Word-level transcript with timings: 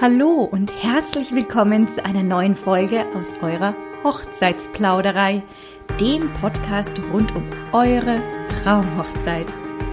Hallo 0.00 0.42
und 0.50 0.72
herzlich 0.82 1.32
willkommen 1.32 1.86
zu 1.86 2.04
einer 2.04 2.24
neuen 2.24 2.56
Folge 2.56 3.04
aus 3.14 3.32
eurer 3.40 3.76
Hochzeitsplauderei, 4.02 5.44
dem 6.00 6.32
Podcast 6.40 6.90
rund 7.12 7.32
um 7.36 7.48
eure 7.70 8.16
Traumhochzeit. 8.48 9.46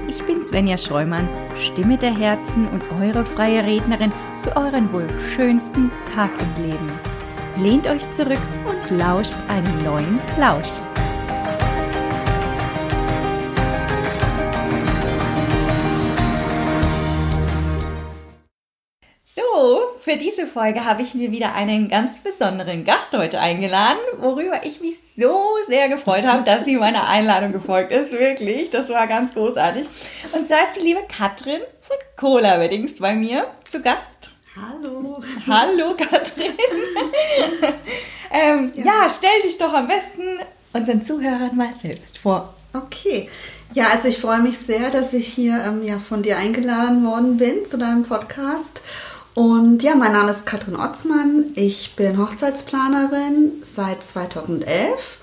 Ich 0.08 0.24
bin 0.24 0.44
Svenja 0.44 0.80
Scheumann, 0.80 1.30
Stimme 1.56 2.00
der 2.00 2.18
Herzen 2.18 2.68
und 2.70 2.84
eure 3.00 3.24
freie 3.24 3.64
Rednerin 3.64 4.12
für 4.42 4.58
euren 4.58 4.92
wohl 4.92 5.06
schönsten 5.36 5.92
Tag 6.16 6.32
im 6.42 6.64
Leben. 6.66 6.92
Lehnt 7.58 7.88
euch 7.88 8.10
zurück 8.10 8.42
und 8.66 8.98
lauscht 8.98 9.38
einen 9.50 9.84
neuen 9.84 10.20
Plausch. 10.36 10.82
Für 20.12 20.18
diese 20.18 20.46
Folge 20.46 20.84
habe 20.84 21.04
ich 21.04 21.14
mir 21.14 21.32
wieder 21.32 21.56
einen 21.56 21.88
ganz 21.88 22.20
besonderen 22.20 22.84
Gast 22.84 23.14
heute 23.14 23.40
eingeladen, 23.40 24.00
worüber 24.20 24.66
ich 24.66 24.82
mich 24.82 24.98
so 25.16 25.40
sehr 25.68 25.88
gefreut 25.88 26.26
habe, 26.26 26.44
dass 26.44 26.66
sie 26.66 26.76
meiner 26.76 27.08
Einladung 27.08 27.54
gefolgt 27.54 27.92
ist. 27.92 28.12
Wirklich, 28.12 28.70
das 28.72 28.90
war 28.90 29.08
ganz 29.08 29.34
großartig. 29.34 29.88
Und 30.34 30.46
zwar 30.46 30.64
ist 30.64 30.76
die 30.76 30.86
liebe 30.86 31.00
Katrin 31.08 31.62
von 31.82 31.96
Cola 32.18 32.60
Weddings 32.60 33.00
bei 33.00 33.16
mir 33.16 33.48
zu 33.70 33.82
Gast. 33.82 34.32
Hallo. 34.58 35.24
Hallo 35.48 35.96
Katrin. 35.96 36.52
ähm, 38.32 38.72
ja. 38.76 38.84
ja, 38.84 39.10
stell 39.10 39.42
dich 39.46 39.58
doch 39.58 39.72
am 39.72 39.88
besten 39.88 40.24
unseren 40.74 41.02
Zuhörern 41.02 41.56
mal 41.56 41.70
selbst 41.82 42.18
vor. 42.18 42.54
Okay. 42.74 43.30
Ja, 43.74 43.88
also 43.88 44.10
ich 44.10 44.18
freue 44.18 44.42
mich 44.42 44.58
sehr, 44.58 44.90
dass 44.90 45.14
ich 45.14 45.28
hier 45.28 45.64
ähm, 45.66 45.84
ja, 45.84 46.00
von 46.00 46.22
dir 46.22 46.36
eingeladen 46.36 47.06
worden 47.06 47.38
bin 47.38 47.66
zu 47.66 47.78
deinem 47.78 48.04
Podcast. 48.04 48.82
Und 49.34 49.82
ja, 49.82 49.96
mein 49.96 50.12
Name 50.12 50.32
ist 50.32 50.46
Katrin 50.46 50.76
Otzmann. 50.76 51.52
Ich 51.56 51.96
bin 51.96 52.18
Hochzeitsplanerin 52.18 53.54
seit 53.62 54.04
2011 54.04 55.20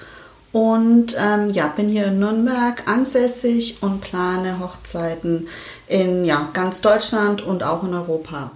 und 0.52 1.14
ähm, 1.20 1.50
ja, 1.50 1.66
bin 1.66 1.88
hier 1.88 2.06
in 2.06 2.18
Nürnberg 2.18 2.82
ansässig 2.86 3.82
und 3.82 4.00
plane 4.00 4.60
Hochzeiten 4.60 5.48
in 5.88 6.24
ja, 6.24 6.48
ganz 6.54 6.80
Deutschland 6.80 7.42
und 7.42 7.62
auch 7.62 7.82
in 7.84 7.92
Europa. 7.92 8.52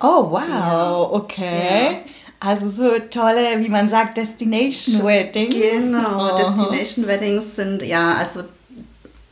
Oh, 0.00 0.30
wow, 0.30 0.42
ja. 0.48 1.00
okay. 1.00 1.92
Ja. 1.92 1.98
Also 2.40 2.68
so 2.68 2.98
tolle, 3.10 3.58
wie 3.58 3.68
man 3.68 3.88
sagt, 3.88 4.16
Destination 4.16 5.04
Weddings. 5.04 5.54
Genau, 5.54 6.32
oh. 6.32 6.36
Destination 6.36 7.06
Weddings 7.06 7.56
sind 7.56 7.82
ja, 7.82 8.14
also 8.14 8.42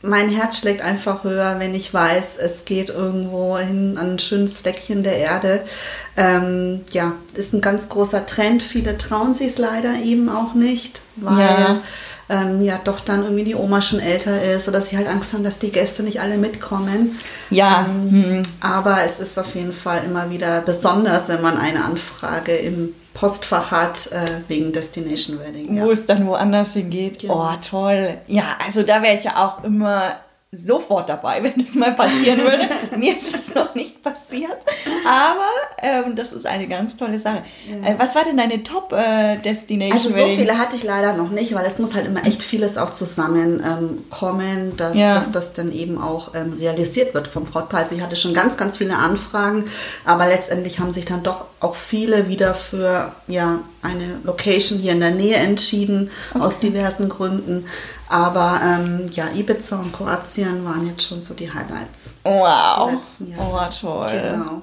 mein 0.07 0.29
Herz 0.29 0.59
schlägt 0.59 0.81
einfach 0.81 1.23
höher, 1.23 1.59
wenn 1.59 1.75
ich 1.75 1.93
weiß, 1.93 2.37
es 2.37 2.65
geht 2.65 2.89
irgendwo 2.89 3.57
hin 3.57 3.97
an 3.97 4.13
ein 4.13 4.19
schönes 4.19 4.57
Fleckchen 4.57 5.03
der 5.03 5.17
Erde. 5.17 5.61
Ähm, 6.15 6.81
ja, 6.91 7.13
ist 7.35 7.53
ein 7.53 7.61
ganz 7.61 7.89
großer 7.89 8.25
Trend. 8.25 8.63
Viele 8.63 8.97
trauen 8.97 9.33
sich 9.33 9.47
es 9.47 9.57
leider 9.57 9.95
eben 10.03 10.29
auch 10.29 10.53
nicht, 10.53 11.01
weil 11.15 11.39
ja. 11.39 11.81
Ähm, 12.29 12.61
ja 12.61 12.77
doch 12.83 12.99
dann 12.99 13.23
irgendwie 13.23 13.45
die 13.45 13.55
Oma 13.55 13.81
schon 13.81 14.01
älter 14.01 14.43
ist 14.43 14.67
oder 14.67 14.81
sie 14.81 14.97
halt 14.97 15.07
Angst 15.07 15.31
haben, 15.31 15.45
dass 15.45 15.59
die 15.59 15.71
Gäste 15.71 16.03
nicht 16.03 16.19
alle 16.19 16.37
mitkommen. 16.37 17.17
Ja. 17.49 17.87
Ähm, 17.89 18.11
hm. 18.11 18.43
Aber 18.59 19.03
es 19.05 19.21
ist 19.21 19.39
auf 19.39 19.55
jeden 19.55 19.71
Fall 19.71 20.01
immer 20.05 20.29
wieder 20.29 20.59
besonders, 20.59 21.29
wenn 21.29 21.41
man 21.41 21.57
eine 21.57 21.85
Anfrage 21.85 22.53
im 22.57 22.93
Postfach 23.17 23.71
hat 23.71 24.11
äh, 24.11 24.41
wegen 24.47 24.71
Destination 24.71 25.39
Wedding. 25.39 25.75
Ja. 25.75 25.85
Wo 25.85 25.91
es 25.91 26.05
dann 26.05 26.27
woanders 26.27 26.73
hingeht. 26.73 27.19
Genau. 27.19 27.51
Oh, 27.51 27.57
toll. 27.67 28.19
Ja, 28.27 28.57
also 28.63 28.83
da 28.83 29.01
wäre 29.01 29.17
ich 29.17 29.23
ja 29.23 29.43
auch 29.43 29.63
immer 29.63 30.17
sofort 30.51 31.09
dabei, 31.09 31.43
wenn 31.43 31.53
das 31.57 31.75
mal 31.75 31.93
passieren 31.93 32.39
würde. 32.39 32.67
Mir 32.97 33.17
ist 33.17 33.33
es 33.33 33.53
noch 33.53 33.75
nicht 33.75 34.01
passiert, 34.01 34.57
aber 35.05 35.47
ähm, 35.81 36.15
das 36.15 36.31
ist 36.31 36.45
eine 36.45 36.67
ganz 36.67 36.95
tolle 36.95 37.19
Sache. 37.19 37.43
Ja. 37.69 37.89
Äh, 37.89 37.99
was 37.99 38.15
war 38.15 38.23
denn 38.23 38.37
deine 38.37 38.63
Top-Destination? 38.63 39.81
Äh, 39.81 39.93
also 39.93 40.09
so 40.09 40.27
viele 40.35 40.57
hatte 40.57 40.75
ich 40.75 40.83
leider 40.83 41.13
noch 41.13 41.29
nicht, 41.29 41.53
weil 41.53 41.65
es 41.65 41.79
muss 41.79 41.95
halt 41.95 42.05
immer 42.05 42.25
echt 42.25 42.41
vieles 42.41 42.77
auch 42.77 42.91
zusammenkommen, 42.91 44.57
ähm, 44.57 44.77
dass, 44.77 44.97
ja. 44.97 45.13
dass 45.13 45.31
das 45.31 45.53
dann 45.53 45.71
eben 45.71 46.01
auch 46.01 46.33
ähm, 46.33 46.53
realisiert 46.53 47.13
wird 47.13 47.27
vom 47.27 47.45
Brautpaar. 47.45 47.81
Also 47.81 47.95
ich 47.95 48.01
hatte 48.01 48.15
schon 48.15 48.33
ganz, 48.33 48.57
ganz 48.57 48.77
viele 48.77 48.95
Anfragen, 48.95 49.65
aber 50.05 50.27
letztendlich 50.27 50.79
haben 50.79 50.93
sich 50.93 51.05
dann 51.05 51.23
doch 51.23 51.45
auch 51.59 51.75
viele 51.75 52.29
wieder 52.29 52.53
für 52.53 53.11
ja, 53.27 53.59
eine 53.87 54.19
Location 54.23 54.79
hier 54.79 54.93
in 54.93 54.99
der 54.99 55.11
Nähe 55.11 55.35
entschieden, 55.35 56.11
okay. 56.33 56.43
aus 56.43 56.59
diversen 56.59 57.09
Gründen. 57.09 57.65
Aber 58.09 58.61
ähm, 58.63 59.09
ja, 59.11 59.25
Ibiza 59.35 59.77
und 59.77 59.91
Kroatien 59.91 60.63
waren 60.63 60.87
jetzt 60.87 61.03
schon 61.03 61.21
so 61.21 61.33
die 61.33 61.51
Highlights. 61.51 62.15
Wow. 62.23 62.89
Die 62.89 62.95
letzten 62.95 63.31
Jahre. 63.31 63.69
Oh, 63.69 63.81
toll. 63.81 64.07
Genau. 64.07 64.61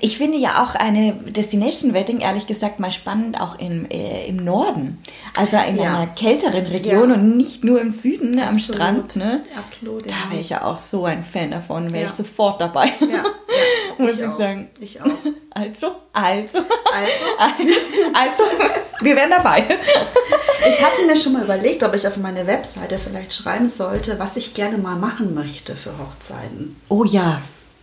Ich 0.00 0.16
finde 0.16 0.38
ja 0.38 0.62
auch 0.62 0.74
eine 0.74 1.12
Destination 1.12 1.92
Wedding, 1.92 2.20
ehrlich 2.20 2.46
gesagt, 2.46 2.80
mal 2.80 2.92
spannend 2.92 3.38
auch 3.40 3.58
im, 3.58 3.90
äh, 3.90 4.26
im 4.26 4.36
Norden. 4.36 5.02
Also 5.36 5.58
in 5.58 5.76
ja. 5.76 5.96
einer 5.96 6.06
kälteren 6.06 6.64
Region 6.66 7.10
ja. 7.10 7.16
und 7.16 7.36
nicht 7.36 7.62
nur 7.64 7.80
im 7.80 7.90
Süden 7.90 8.30
ne, 8.30 8.46
am 8.46 8.58
Strand. 8.58 9.16
Ne? 9.16 9.42
Absolut. 9.56 10.06
Ja. 10.06 10.16
Da 10.24 10.30
wäre 10.30 10.40
ich 10.40 10.50
ja 10.50 10.64
auch 10.64 10.78
so 10.78 11.04
ein 11.04 11.22
Fan 11.22 11.50
davon, 11.50 11.92
wäre 11.92 12.06
ich 12.06 12.12
sofort 12.16 12.60
dabei. 12.60 12.92
Ja. 13.00 13.22
Muss 13.98 14.14
ich, 14.14 14.20
ich 14.20 14.34
sagen. 14.36 14.68
Ich 14.80 15.02
auch. 15.02 15.10
Also, 15.58 15.86
also, 16.12 16.58
also, 16.58 17.34
also, 18.14 18.42
wir 19.00 19.16
wären 19.16 19.30
dabei. 19.30 19.64
Ich 20.68 20.82
hatte 20.82 21.06
mir 21.06 21.16
schon 21.16 21.34
mal 21.34 21.44
überlegt, 21.44 21.82
ob 21.82 21.94
ich 21.94 22.06
auf 22.06 22.16
meine 22.16 22.46
Webseite 22.46 22.98
vielleicht 22.98 23.32
schreiben 23.32 23.68
sollte, 23.68 24.18
was 24.18 24.36
ich 24.36 24.54
gerne 24.54 24.78
mal 24.78 24.96
machen 24.96 25.34
möchte 25.34 25.76
für 25.76 25.92
Hochzeiten. 25.98 26.80
Oh 26.88 27.04
ja. 27.04 27.40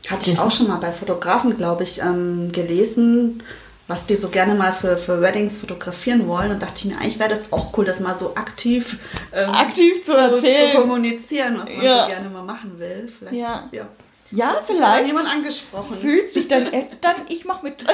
Hatte 0.10 0.30
ich 0.30 0.40
auch 0.40 0.52
schon 0.52 0.68
mal 0.68 0.78
bei 0.78 0.92
Fotografen, 0.92 1.58
glaube 1.58 1.84
ich, 1.84 2.00
ähm, 2.02 2.52
gelesen, 2.52 3.42
was 3.88 4.06
die 4.06 4.16
so 4.16 4.30
gerne 4.30 4.56
mal 4.56 4.74
für, 4.74 4.98
für 4.98 5.22
Weddings 5.22 5.58
fotografieren 5.58 6.28
wollen. 6.28 6.52
Und 6.52 6.62
dachte 6.62 6.74
ich 6.80 6.86
mir, 6.86 7.00
eigentlich 7.00 7.20
wäre 7.20 7.30
das 7.30 7.52
auch 7.52 7.76
cool, 7.78 7.86
das 7.86 8.00
mal 8.00 8.16
so 8.16 8.36
aktiv, 8.36 9.00
ähm, 9.34 9.50
aktiv 9.50 10.04
zu, 10.04 10.14
erzählen. 10.14 10.76
zu 10.76 10.82
kommunizieren, 10.82 11.58
was 11.60 11.70
man 11.70 11.86
ja. 11.86 12.04
so 12.04 12.12
gerne 12.12 12.30
mal 12.30 12.44
machen 12.44 12.78
will. 12.80 13.12
Vielleicht, 13.18 13.36
ja. 13.36 13.70
ja. 13.72 13.88
Ja, 14.32 14.60
vielleicht. 14.66 15.08
jemand 15.08 15.30
angesprochen. 15.30 15.98
Fühlt 15.98 16.34
sich 16.34 16.48
dann, 16.48 16.72
äh, 16.74 16.88
dann 17.02 17.16
ich 17.30 17.46
mach 17.46 17.62
mit. 17.62 17.86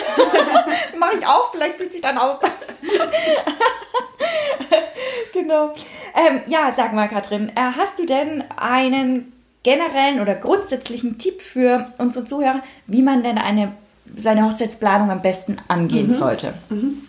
mach 0.98 1.12
ich 1.14 1.26
auch, 1.26 1.52
vielleicht 1.52 1.76
fühlt 1.76 1.92
sich 1.92 2.02
dann 2.02 2.18
auch. 2.18 2.40
genau. 5.34 5.74
Ähm, 6.16 6.42
ja, 6.48 6.74
sag 6.76 6.94
mal, 6.94 7.10
Katrin, 7.10 7.50
äh, 7.50 7.72
hast 7.78 8.00
du 8.00 8.06
denn 8.06 8.44
einen 8.56 9.34
generellen 9.64 10.22
oder 10.22 10.36
grundsätzlichen 10.36 11.18
Tipp 11.18 11.42
für 11.42 11.92
unsere 11.98 12.26
Zuhörer, 12.26 12.62
wie 12.88 13.02
man 13.02 13.24
denn 13.24 13.38
eine, 13.38 13.74
seine 14.16 14.46
Hochzeitsplanung 14.46 15.12
am 15.12 15.22
besten 15.22 15.58
angehen 15.68 16.10
mhm. 16.10 16.14
sollte? 16.14 16.54
Mhm. 16.70 17.02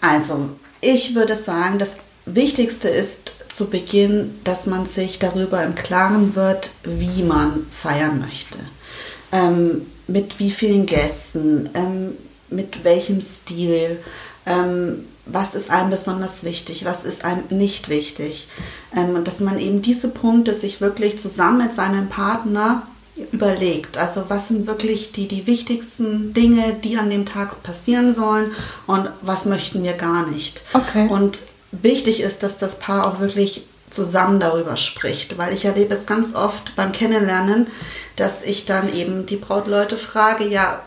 Also, 0.00 0.50
ich 0.80 1.14
würde 1.14 1.36
sagen, 1.36 1.78
das 1.78 1.98
Wichtigste 2.26 2.88
ist 2.88 3.43
zu 3.54 3.70
Beginn, 3.70 4.38
dass 4.42 4.66
man 4.66 4.84
sich 4.84 5.18
darüber 5.18 5.62
im 5.62 5.74
Klaren 5.74 6.34
wird, 6.34 6.70
wie 6.82 7.22
man 7.22 7.66
feiern 7.70 8.18
möchte. 8.18 8.58
Ähm, 9.30 9.86
mit 10.06 10.40
wie 10.40 10.50
vielen 10.50 10.86
Gästen, 10.86 11.70
ähm, 11.74 12.12
mit 12.50 12.84
welchem 12.84 13.20
Stil, 13.20 14.02
ähm, 14.44 15.04
was 15.26 15.54
ist 15.54 15.70
einem 15.70 15.90
besonders 15.90 16.44
wichtig, 16.44 16.84
was 16.84 17.04
ist 17.04 17.24
einem 17.24 17.44
nicht 17.50 17.88
wichtig. 17.88 18.48
Ähm, 18.94 19.14
und 19.14 19.28
dass 19.28 19.40
man 19.40 19.58
eben 19.58 19.82
diese 19.82 20.08
Punkte 20.08 20.52
sich 20.52 20.80
wirklich 20.80 21.18
zusammen 21.20 21.58
mit 21.58 21.74
seinem 21.74 22.08
Partner 22.08 22.82
überlegt. 23.30 23.96
Also 23.96 24.24
was 24.28 24.48
sind 24.48 24.66
wirklich 24.66 25.12
die, 25.12 25.28
die 25.28 25.46
wichtigsten 25.46 26.34
Dinge, 26.34 26.74
die 26.82 26.96
an 26.96 27.08
dem 27.08 27.24
Tag 27.24 27.62
passieren 27.62 28.12
sollen 28.12 28.50
und 28.88 29.08
was 29.22 29.44
möchten 29.44 29.84
wir 29.84 29.92
gar 29.92 30.26
nicht. 30.26 30.62
Okay. 30.72 31.06
Und 31.08 31.38
wichtig 31.82 32.20
ist, 32.20 32.42
dass 32.42 32.58
das 32.58 32.78
Paar 32.78 33.06
auch 33.06 33.20
wirklich 33.20 33.66
zusammen 33.90 34.40
darüber 34.40 34.76
spricht, 34.76 35.38
weil 35.38 35.54
ich 35.54 35.64
erlebe 35.64 35.94
es 35.94 36.06
ganz 36.06 36.34
oft 36.34 36.74
beim 36.76 36.92
Kennenlernen, 36.92 37.68
dass 38.16 38.42
ich 38.42 38.64
dann 38.64 38.92
eben 38.92 39.26
die 39.26 39.36
Brautleute 39.36 39.96
frage, 39.96 40.46
ja, 40.46 40.80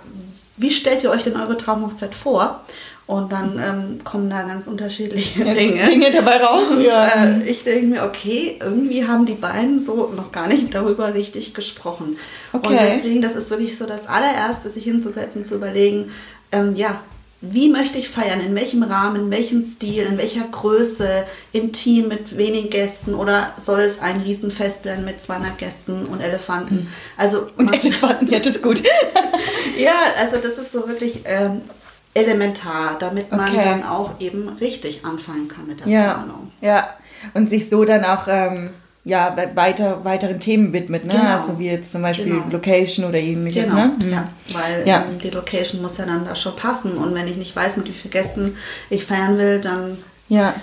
wie 0.58 0.72
stellt 0.72 1.04
ihr 1.04 1.12
euch 1.12 1.24
denn 1.24 1.38
eure 1.38 1.58
Traumhochzeit 1.58 2.16
vor? 2.16 2.62
Und 3.06 3.32
dann 3.32 3.58
ähm, 3.58 4.04
kommen 4.04 4.30
da 4.30 4.42
ganz 4.42 4.68
unterschiedliche 4.68 5.46
ja, 5.46 5.54
Dinge. 5.54 5.86
Dinge 5.86 6.12
dabei 6.12 6.44
raus. 6.44 6.68
Und 6.72 6.82
ja. 6.82 7.08
äh, 7.08 7.44
ich 7.44 7.64
denke 7.64 7.86
mir, 7.86 8.04
okay, 8.04 8.60
irgendwie 8.60 9.08
haben 9.08 9.26
die 9.26 9.36
beiden 9.36 9.80
so 9.80 10.12
noch 10.14 10.34
gar 10.34 10.48
nicht 10.48 10.74
darüber 10.74 11.14
richtig 11.14 11.54
gesprochen. 11.54 12.18
Okay. 12.52 12.68
Und 12.68 12.82
deswegen, 12.82 13.22
das 13.22 13.36
ist 13.36 13.50
wirklich 13.50 13.78
so 13.78 13.86
das 13.86 14.08
allererste, 14.08 14.70
sich 14.70 14.84
hinzusetzen, 14.84 15.46
zu 15.46 15.56
überlegen, 15.56 16.12
ähm, 16.52 16.76
ja, 16.76 17.00
wie 17.42 17.70
möchte 17.70 18.00
ich 18.00 18.10
feiern, 18.10 18.42
in 18.42 18.56
welchem 18.56 18.82
Rahmen, 18.82 19.26
in 19.26 19.32
welchem 19.32 19.62
Stil, 19.62 20.04
in 20.04 20.18
welcher 20.18 20.44
Größe, 20.46 21.24
intim 21.54 22.08
mit 22.08 22.36
wenigen 22.36 22.72
Gästen 22.72 23.14
oder 23.14 23.54
soll 23.58 23.82
es 23.82 24.00
ein 24.00 24.22
Riesenfest 24.22 24.86
werden 24.86 25.06
mit 25.06 25.22
200 25.22 25.58
Gästen 25.58 26.06
und 26.08 26.22
Elefanten? 26.22 26.76
Mhm. 26.76 26.88
Also 27.16 27.48
und 27.56 27.72
Elefanten, 27.72 28.32
ja, 28.32 28.40
das 28.40 28.56
ist 28.56 28.64
gut. 28.64 28.82
ja, 29.78 29.94
also 30.20 30.38
das 30.38 30.58
ist 30.58 30.72
so 30.72 30.88
wirklich 30.88 31.22
ähm, 31.26 31.62
elementar, 32.16 32.98
damit 33.00 33.32
man 33.32 33.50
okay. 33.50 33.64
dann 33.64 33.84
auch 33.84 34.20
eben 34.20 34.50
richtig 34.60 35.06
anfangen 35.06 35.48
kann 35.48 35.68
mit 35.68 35.82
der 35.82 35.88
ja. 35.88 36.14
Planung. 36.16 36.52
Ja, 36.62 36.90
und 37.36 37.50
sich 37.50 37.70
so 37.70 37.86
dann 37.86 38.04
auch 38.04 38.28
ähm, 38.28 38.72
ja, 39.08 39.36
weiter, 39.56 40.04
weiteren 40.04 40.40
Themen 40.40 40.74
widmet, 40.74 41.06
ne? 41.06 41.14
Genau. 41.14 41.32
Also 41.34 41.58
wie 41.60 41.68
jetzt 41.68 41.92
zum 41.92 42.02
Beispiel 42.02 42.34
genau. 42.34 42.50
Location 42.52 43.06
oder 43.06 43.18
ähnliches. 43.18 43.64
Genau, 43.64 43.76
ne? 43.76 43.94
mhm. 44.04 44.12
ja, 44.12 44.30
weil 44.52 44.88
ja. 44.88 45.06
Ähm, 45.10 45.20
die 45.20 45.30
Location 45.30 45.82
muss 45.82 45.98
ja 45.98 46.06
dann 46.06 46.26
da 46.26 46.36
schon 46.36 46.56
passen 46.56 46.98
und 46.98 47.16
wenn 47.16 47.28
ich 47.28 47.38
nicht 47.38 47.56
weiß, 47.56 47.78
mit 47.78 47.88
wie 47.88 47.92
vielen 47.92 48.12
Gästen 48.12 48.58
ich 48.90 49.06
feiern 49.06 49.38
will, 49.38 49.60
dann 49.60 49.98
ja 50.30 50.54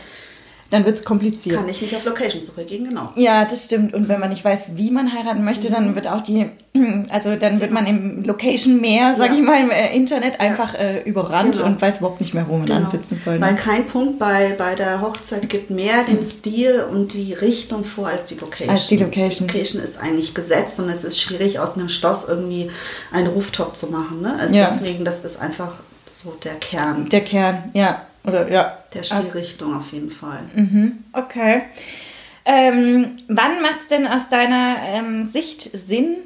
dann 0.75 0.85
wird 0.85 0.97
es 0.97 1.05
kompliziert. 1.05 1.57
Kann 1.57 1.69
ich 1.69 1.81
nicht 1.81 1.95
auf 1.95 2.05
Location 2.05 2.43
zurückgehen, 2.43 2.85
genau. 2.85 3.11
Ja, 3.15 3.45
das 3.45 3.67
stimmt. 3.67 3.95
Und 3.95 4.09
wenn 4.09 4.19
man 4.19 4.31
nicht 4.31 4.45
weiß, 4.45 4.71
wie 4.75 4.91
man 4.91 5.13
heiraten 5.13 5.45
möchte, 5.45 5.69
mhm. 5.69 5.73
dann 5.73 5.95
wird 5.95 6.09
auch 6.09 6.21
die, 6.21 6.47
also 7.11 7.37
dann 7.37 7.61
wird 7.61 7.71
man 7.71 7.87
im 7.87 8.25
Location 8.25 8.81
mehr, 8.81 9.15
sag 9.17 9.29
ja. 9.29 9.35
ich 9.37 9.43
mal, 9.43 9.61
im 9.61 9.71
äh, 9.71 9.95
Internet 9.95 10.41
einfach 10.41 10.75
äh, 10.75 11.03
überrannt 11.03 11.53
genau. 11.53 11.67
und 11.67 11.81
weiß 11.81 11.99
überhaupt 11.99 12.21
nicht 12.21 12.35
mehr, 12.35 12.47
wo 12.49 12.57
man 12.57 12.67
genau. 12.67 12.81
ansitzen 12.81 13.21
soll. 13.25 13.39
Ne? 13.39 13.47
Weil 13.47 13.55
kein 13.55 13.87
Punkt 13.87 14.19
bei, 14.19 14.57
bei 14.59 14.75
der 14.75 15.01
Hochzeit 15.01 15.49
gibt 15.49 15.71
mehr 15.71 16.03
den 16.09 16.17
mhm. 16.17 16.25
Stil 16.25 16.85
und 16.91 17.13
die 17.13 17.35
Richtung 17.35 17.85
vor 17.85 18.09
als 18.09 18.25
die 18.25 18.35
Location. 18.35 18.71
Als 18.71 18.89
die 18.89 18.97
Location. 18.97 19.47
Die 19.47 19.55
Location 19.55 19.81
ist 19.81 20.01
eigentlich 20.01 20.35
gesetzt 20.35 20.81
und 20.81 20.89
es 20.89 21.05
ist 21.05 21.21
schwierig, 21.21 21.61
aus 21.61 21.75
einem 21.75 21.89
Schloss 21.89 22.29
irgendwie 22.29 22.69
einen 23.13 23.29
Rooftop 23.29 23.77
zu 23.77 23.87
machen. 23.87 24.23
Ne? 24.23 24.35
Also 24.41 24.57
ja. 24.57 24.69
deswegen, 24.69 25.05
das 25.05 25.25
ist 25.25 25.41
einfach 25.41 25.75
so 26.13 26.35
der 26.43 26.57
Kern. 26.57 27.09
Der 27.11 27.21
Kern, 27.21 27.71
ja. 27.75 28.03
Oder 28.25 28.51
ja. 28.51 28.79
Der 28.95 29.03
Stilrichtung 29.03 29.77
auf 29.77 29.93
jeden 29.93 30.11
Fall. 30.11 30.41
Mhm. 30.55 31.05
Okay. 31.13 31.63
Ähm, 32.45 33.17
wann 33.29 33.63
macht 33.63 33.81
es 33.83 33.89
denn 33.89 34.07
aus 34.07 34.29
deiner 34.31 34.77
ähm, 34.83 35.31
Sicht 35.33 35.71
Sinn, 35.73 36.17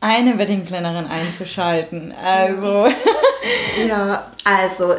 eine 0.00 0.38
Wedding 0.38 0.64
Plannerin 0.64 1.06
einzuschalten? 1.06 2.12
Also. 2.12 2.88
ja, 3.88 4.30
also 4.44 4.94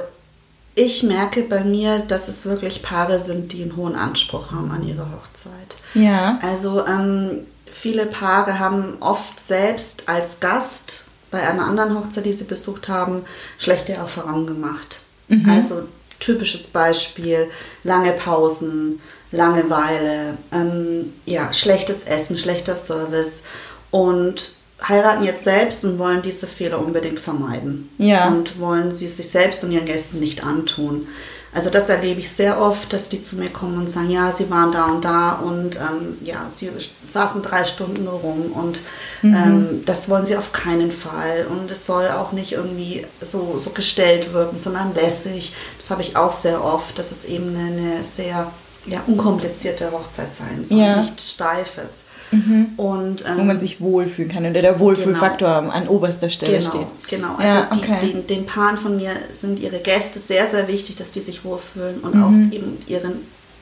ich 0.75 1.03
merke 1.03 1.43
bei 1.43 1.63
mir, 1.63 1.99
dass 1.99 2.27
es 2.27 2.45
wirklich 2.45 2.81
Paare 2.81 3.19
sind, 3.19 3.51
die 3.51 3.63
einen 3.63 3.75
hohen 3.75 3.95
Anspruch 3.95 4.51
haben 4.51 4.71
an 4.71 4.87
ihre 4.87 5.05
Hochzeit. 5.11 5.75
Ja. 5.93 6.39
Also 6.41 6.85
ähm, 6.85 7.45
viele 7.69 8.05
Paare 8.05 8.59
haben 8.59 8.97
oft 9.01 9.39
selbst 9.39 10.07
als 10.07 10.39
Gast 10.39 11.05
bei 11.29 11.41
einer 11.41 11.65
anderen 11.65 11.97
Hochzeit, 11.97 12.25
die 12.25 12.33
sie 12.33 12.43
besucht 12.45 12.87
haben, 12.87 13.25
schlechte 13.57 13.93
Erfahrungen 13.93 14.47
gemacht. 14.47 15.01
Mhm. 15.27 15.49
Also 15.49 15.83
typisches 16.21 16.67
Beispiel, 16.67 17.49
lange 17.83 18.13
Pausen, 18.13 19.01
Langeweile, 19.33 20.37
ähm, 20.53 21.13
ja, 21.25 21.53
schlechtes 21.53 22.03
Essen, 22.03 22.37
schlechter 22.37 22.75
Service 22.75 23.43
und 23.89 24.55
heiraten 24.85 25.23
jetzt 25.23 25.43
selbst 25.43 25.85
und 25.85 25.99
wollen 25.99 26.21
diese 26.21 26.47
Fehler 26.47 26.79
unbedingt 26.79 27.19
vermeiden. 27.19 27.89
Ja. 27.97 28.27
Und 28.27 28.59
wollen 28.59 28.93
sie 28.93 29.07
sich 29.07 29.29
selbst 29.29 29.63
und 29.63 29.71
ihren 29.71 29.85
Gästen 29.85 30.19
nicht 30.19 30.43
antun. 30.43 31.07
Also 31.53 31.69
das 31.69 31.89
erlebe 31.89 32.21
ich 32.21 32.31
sehr 32.31 32.61
oft, 32.61 32.93
dass 32.93 33.09
die 33.09 33.21
zu 33.21 33.35
mir 33.35 33.49
kommen 33.49 33.77
und 33.77 33.89
sagen, 33.89 34.09
ja, 34.09 34.31
sie 34.31 34.49
waren 34.49 34.71
da 34.71 34.85
und 34.85 35.03
da 35.03 35.33
und 35.33 35.75
ähm, 35.75 36.17
ja, 36.23 36.47
sie 36.49 36.71
saßen 37.09 37.41
drei 37.41 37.65
Stunden 37.65 38.05
nur 38.05 38.13
rum 38.13 38.53
und 38.53 38.79
mhm. 39.21 39.35
ähm, 39.35 39.83
das 39.85 40.07
wollen 40.07 40.25
sie 40.25 40.37
auf 40.37 40.53
keinen 40.53 40.91
Fall 40.91 41.47
und 41.49 41.69
es 41.69 41.85
soll 41.85 42.07
auch 42.07 42.31
nicht 42.31 42.53
irgendwie 42.53 43.05
so, 43.19 43.59
so 43.59 43.71
gestellt 43.71 44.31
wirken, 44.31 44.57
sondern 44.57 44.93
lässig. 44.95 45.53
Das 45.77 45.91
habe 45.91 46.01
ich 46.01 46.15
auch 46.15 46.31
sehr 46.31 46.63
oft, 46.63 46.97
dass 46.97 47.11
es 47.11 47.25
eben 47.25 47.49
eine, 47.49 47.67
eine 47.67 48.05
sehr 48.05 48.49
ja, 48.85 49.01
unkomplizierte 49.05 49.91
Hochzeit 49.91 50.33
sein 50.33 50.65
soll, 50.65 50.79
ja. 50.79 51.01
nicht 51.01 51.19
steifes. 51.19 52.03
Mhm. 52.31 52.69
Und, 52.77 53.25
ähm, 53.27 53.37
Wo 53.37 53.43
man 53.43 53.57
sich 53.57 53.81
wohlfühlen 53.81 54.31
kann 54.31 54.45
und 54.45 54.53
der 54.53 54.79
Wohlfühlfaktor 54.79 55.61
genau. 55.61 55.73
an 55.73 55.87
oberster 55.87 56.29
Stelle 56.29 56.59
genau, 56.59 56.69
steht. 56.69 56.87
Genau, 57.09 57.35
also 57.35 57.53
ja, 57.53 57.69
okay. 57.71 57.97
die, 58.01 58.11
den, 58.13 58.27
den 58.27 58.45
Paaren 58.45 58.77
von 58.77 58.95
mir 58.95 59.11
sind 59.31 59.59
ihre 59.59 59.79
Gäste 59.79 60.19
sehr, 60.19 60.49
sehr 60.49 60.67
wichtig, 60.67 60.95
dass 60.95 61.11
die 61.11 61.19
sich 61.19 61.43
wohlfühlen 61.43 61.99
und 61.99 62.15
mhm. 62.15 62.23
auch 62.23 62.55
eben 62.55 62.77
ihren 62.87 63.13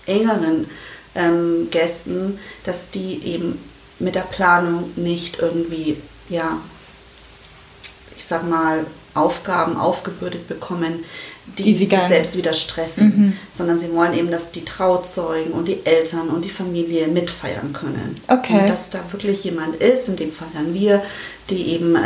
engeren 0.06 0.68
ähm, 1.16 1.68
Gästen, 1.72 2.40
dass 2.64 2.90
die 2.92 3.22
eben 3.26 3.60
mit 4.00 4.16
der 4.16 4.22
Planung 4.22 4.92
nicht 4.96 5.40
irgendwie, 5.40 5.98
ja, 6.30 6.58
ich 8.18 8.26
sag 8.26 8.48
mal, 8.48 8.86
Aufgaben 9.20 9.78
aufgebürdet 9.78 10.48
bekommen, 10.48 11.04
die, 11.58 11.64
die 11.64 11.74
sie 11.74 11.86
sich 11.86 12.00
selbst 12.00 12.38
wieder 12.38 12.54
stressen, 12.54 13.06
mhm. 13.06 13.34
sondern 13.52 13.80
sie 13.80 13.92
wollen 13.92 14.14
eben, 14.14 14.32
dass 14.32 14.52
die 14.52 14.66
Trauzeugen 14.66 15.52
und 15.52 15.68
die 15.68 15.86
Eltern 15.86 16.30
und 16.30 16.46
die 16.46 16.50
Familie 16.50 17.08
mitfeiern 17.08 17.74
können. 17.74 18.16
Okay. 18.28 18.60
Und 18.60 18.70
dass 18.70 18.90
da 18.90 19.00
wirklich 19.12 19.44
jemand 19.44 19.76
ist, 19.78 20.08
in 20.10 20.16
dem 20.16 20.32
Fall 20.32 20.48
dann 20.54 20.74
wir, 20.74 21.02
die 21.50 21.70
eben 21.74 21.96
äh, 21.96 22.00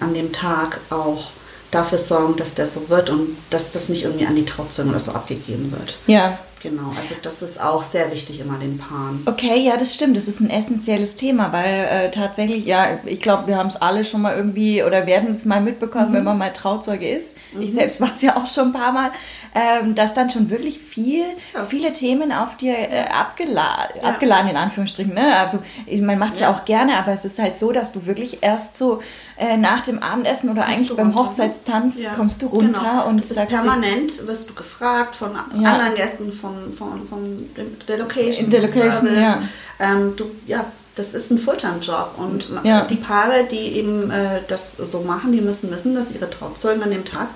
an 0.00 0.14
dem 0.14 0.32
Tag 0.32 0.80
auch 0.90 1.30
dafür 1.70 1.98
sorgen, 1.98 2.36
dass 2.36 2.54
der 2.54 2.66
so 2.66 2.88
wird 2.88 3.10
und 3.10 3.36
dass 3.50 3.70
das 3.70 3.88
nicht 3.88 4.04
irgendwie 4.04 4.26
an 4.26 4.36
die 4.36 4.44
Trauzeugen 4.44 4.90
oder 4.90 5.00
so 5.00 5.12
abgegeben 5.12 5.70
wird. 5.70 5.96
Ja. 6.06 6.38
Genau, 6.60 6.92
also 6.96 7.14
das 7.22 7.42
ist 7.42 7.60
auch 7.60 7.82
sehr 7.82 8.10
wichtig 8.12 8.40
immer 8.40 8.58
den 8.58 8.78
Paaren. 8.78 9.22
Okay, 9.26 9.58
ja, 9.60 9.76
das 9.76 9.94
stimmt. 9.94 10.16
Das 10.16 10.26
ist 10.26 10.40
ein 10.40 10.50
essentielles 10.50 11.16
Thema, 11.16 11.52
weil 11.52 11.84
äh, 11.84 12.10
tatsächlich, 12.10 12.66
ja, 12.66 12.98
ich 13.04 13.20
glaube, 13.20 13.46
wir 13.46 13.56
haben 13.56 13.68
es 13.68 13.76
alle 13.76 14.04
schon 14.04 14.22
mal 14.22 14.36
irgendwie 14.36 14.82
oder 14.82 15.06
werden 15.06 15.30
es 15.30 15.44
mal 15.44 15.60
mitbekommen, 15.60 16.10
mhm. 16.10 16.14
wenn 16.14 16.24
man 16.24 16.38
mal 16.38 16.52
Trauzeuge 16.52 17.08
ist. 17.08 17.34
Mhm. 17.52 17.62
Ich 17.62 17.72
selbst 17.72 18.00
war 18.00 18.12
es 18.14 18.22
ja 18.22 18.36
auch 18.36 18.46
schon 18.46 18.68
ein 18.68 18.72
paar 18.72 18.92
Mal, 18.92 19.10
ähm, 19.54 19.94
dass 19.94 20.14
dann 20.14 20.30
schon 20.30 20.50
wirklich 20.50 20.78
viel, 20.78 21.24
ja. 21.54 21.64
viele 21.64 21.92
Themen 21.92 22.32
auf 22.32 22.56
dir 22.56 22.76
äh, 22.76 23.06
abgeladen, 23.08 23.96
ja. 24.02 24.08
abgeladen, 24.08 24.50
in 24.50 24.56
Anführungsstrichen. 24.56 25.14
Ne? 25.14 25.36
Also 25.36 25.60
man 26.00 26.18
macht 26.18 26.34
es 26.34 26.40
ja. 26.40 26.50
ja. 26.50 26.56
auch 26.56 26.64
gerne, 26.64 26.96
aber 26.96 27.12
es 27.12 27.24
ist 27.24 27.38
halt 27.38 27.56
so, 27.56 27.72
dass 27.72 27.92
du 27.92 28.06
wirklich 28.06 28.38
erst 28.42 28.76
so 28.76 29.02
äh, 29.36 29.56
nach 29.56 29.82
dem 29.82 30.02
Abendessen 30.02 30.50
oder 30.50 30.62
kommst 30.62 30.76
eigentlich 30.76 30.96
beim 30.96 31.10
runter, 31.10 31.22
ne? 31.22 31.28
Hochzeitstanz 31.28 31.98
kommst 32.16 32.42
du 32.42 32.46
runter 32.46 32.80
genau. 32.80 33.08
und 33.08 33.24
sagst 33.24 33.54
permanent 33.54 34.26
wirst 34.26 34.50
du 34.50 34.54
gefragt 34.54 35.16
von 35.16 35.30
anderen 35.36 35.94
Gästen 35.94 36.32
von, 36.32 36.72
von, 36.72 37.06
von 37.08 37.50
der 37.86 37.98
Location. 37.98 38.46
In 38.46 38.50
der 38.50 38.62
Location, 38.62 39.14
ja. 39.14 39.42
Ähm, 39.80 40.14
du, 40.16 40.24
ja, 40.46 40.64
das 40.98 41.14
ist 41.14 41.30
ein 41.30 41.38
Fulltime-Job. 41.38 42.14
Und 42.18 42.50
ja. 42.64 42.84
die 42.84 42.96
Paare, 42.96 43.44
die 43.50 43.76
eben 43.76 44.10
äh, 44.10 44.40
das 44.48 44.76
so 44.76 45.00
machen, 45.00 45.32
die 45.32 45.40
müssen 45.40 45.70
wissen, 45.70 45.94
dass 45.94 46.10
ihre 46.10 46.28
Trauzeugen 46.28 46.82
an 46.82 46.90
dem 46.90 47.04
Tag 47.04 47.28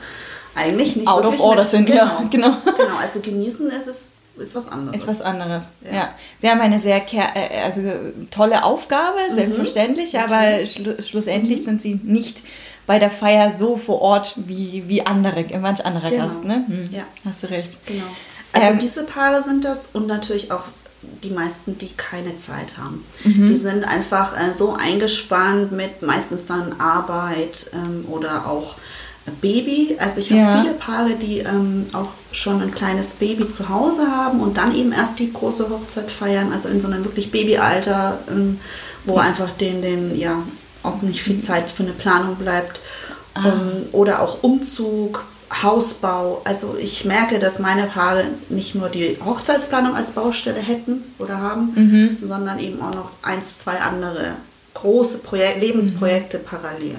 eigentlich 0.54 0.96
nicht 0.96 1.08
out 1.08 1.24
of 1.24 1.40
order 1.40 1.64
sind. 1.64 1.86
Genau, 1.86 2.04
ja, 2.04 2.26
genau. 2.30 2.56
genau. 2.64 2.96
Also 3.00 3.20
genießen 3.20 3.68
ist 3.68 3.86
es 3.86 4.08
ist 4.38 4.54
was 4.54 4.68
anderes. 4.68 5.02
Ist 5.02 5.08
was 5.08 5.20
anderes. 5.20 5.72
Ja. 5.84 5.94
ja. 5.94 6.14
Sie 6.38 6.48
haben 6.48 6.60
eine 6.60 6.80
sehr 6.80 7.02
äh, 7.12 7.62
also 7.62 7.80
tolle 8.30 8.64
Aufgabe, 8.64 9.18
mhm. 9.28 9.34
selbstverständlich, 9.34 10.18
aber 10.18 10.64
schlu 10.64 10.94
schlussendlich 11.02 11.60
mhm. 11.60 11.64
sind 11.64 11.82
sie 11.82 12.00
nicht 12.02 12.42
bei 12.86 12.98
der 12.98 13.10
Feier 13.10 13.52
so 13.52 13.76
vor 13.76 14.00
Ort 14.00 14.34
wie, 14.36 14.84
wie 14.88 15.06
andere, 15.06 15.44
manch 15.60 15.84
anderer 15.84 16.10
genau. 16.10 16.26
Gast. 16.26 16.44
Ne? 16.44 16.64
Hm. 16.66 16.88
Ja. 16.92 17.02
Hast 17.24 17.42
du 17.42 17.50
recht. 17.50 17.86
Genau. 17.86 18.04
Also 18.52 18.66
ähm, 18.66 18.78
diese 18.78 19.04
Paare 19.04 19.42
sind 19.42 19.64
das 19.64 19.90
und 19.92 20.06
natürlich 20.06 20.50
auch 20.50 20.64
die 21.22 21.30
meisten, 21.30 21.78
die 21.78 21.90
keine 21.96 22.36
Zeit 22.36 22.78
haben. 22.78 23.04
Mhm. 23.24 23.48
Die 23.48 23.54
sind 23.54 23.84
einfach 23.84 24.38
äh, 24.38 24.52
so 24.54 24.74
eingespannt 24.74 25.72
mit 25.72 26.02
meistens 26.02 26.46
dann 26.46 26.74
Arbeit 26.80 27.70
ähm, 27.72 28.06
oder 28.08 28.46
auch 28.46 28.76
Baby. 29.40 29.96
Also 29.98 30.20
ich 30.20 30.30
ja. 30.30 30.44
habe 30.44 30.62
viele 30.62 30.74
Paare, 30.74 31.10
die 31.14 31.38
ähm, 31.38 31.86
auch 31.92 32.08
schon 32.32 32.60
ein 32.60 32.72
kleines 32.72 33.10
Baby 33.10 33.48
zu 33.48 33.68
Hause 33.68 34.08
haben 34.08 34.40
und 34.40 34.56
dann 34.56 34.74
eben 34.74 34.92
erst 34.92 35.18
die 35.18 35.32
große 35.32 35.68
Hochzeit 35.68 36.10
feiern, 36.10 36.52
also 36.52 36.68
in 36.68 36.80
so 36.80 36.88
einem 36.88 37.04
wirklich 37.04 37.30
Babyalter, 37.30 38.18
ähm, 38.28 38.58
wo 39.04 39.14
mhm. 39.14 39.20
einfach 39.20 39.50
den, 39.50 39.82
den, 39.82 40.18
ja, 40.18 40.42
auch 40.82 41.02
nicht 41.02 41.22
viel 41.22 41.40
Zeit 41.40 41.70
für 41.70 41.84
eine 41.84 41.92
Planung 41.92 42.36
bleibt. 42.36 42.80
Ah. 43.34 43.48
Ähm, 43.48 43.86
oder 43.92 44.20
auch 44.20 44.42
Umzug, 44.42 45.24
Hausbau. 45.62 46.40
Also 46.44 46.76
ich 46.80 47.04
merke, 47.04 47.38
dass 47.38 47.58
meine 47.58 47.86
Paare 47.86 48.24
nicht 48.48 48.74
nur 48.74 48.88
die 48.88 49.18
Hochzeitsplanung 49.24 49.94
als 49.94 50.10
Baustelle 50.10 50.60
hätten 50.60 51.02
oder 51.18 51.38
haben, 51.38 51.72
mhm. 51.74 52.18
sondern 52.22 52.58
eben 52.58 52.80
auch 52.80 52.94
noch 52.94 53.10
eins, 53.22 53.58
zwei 53.58 53.80
andere 53.80 54.32
große 54.74 55.18
Projek 55.18 55.60
Lebensprojekte 55.60 56.38
mhm. 56.38 56.44
parallel. 56.44 56.98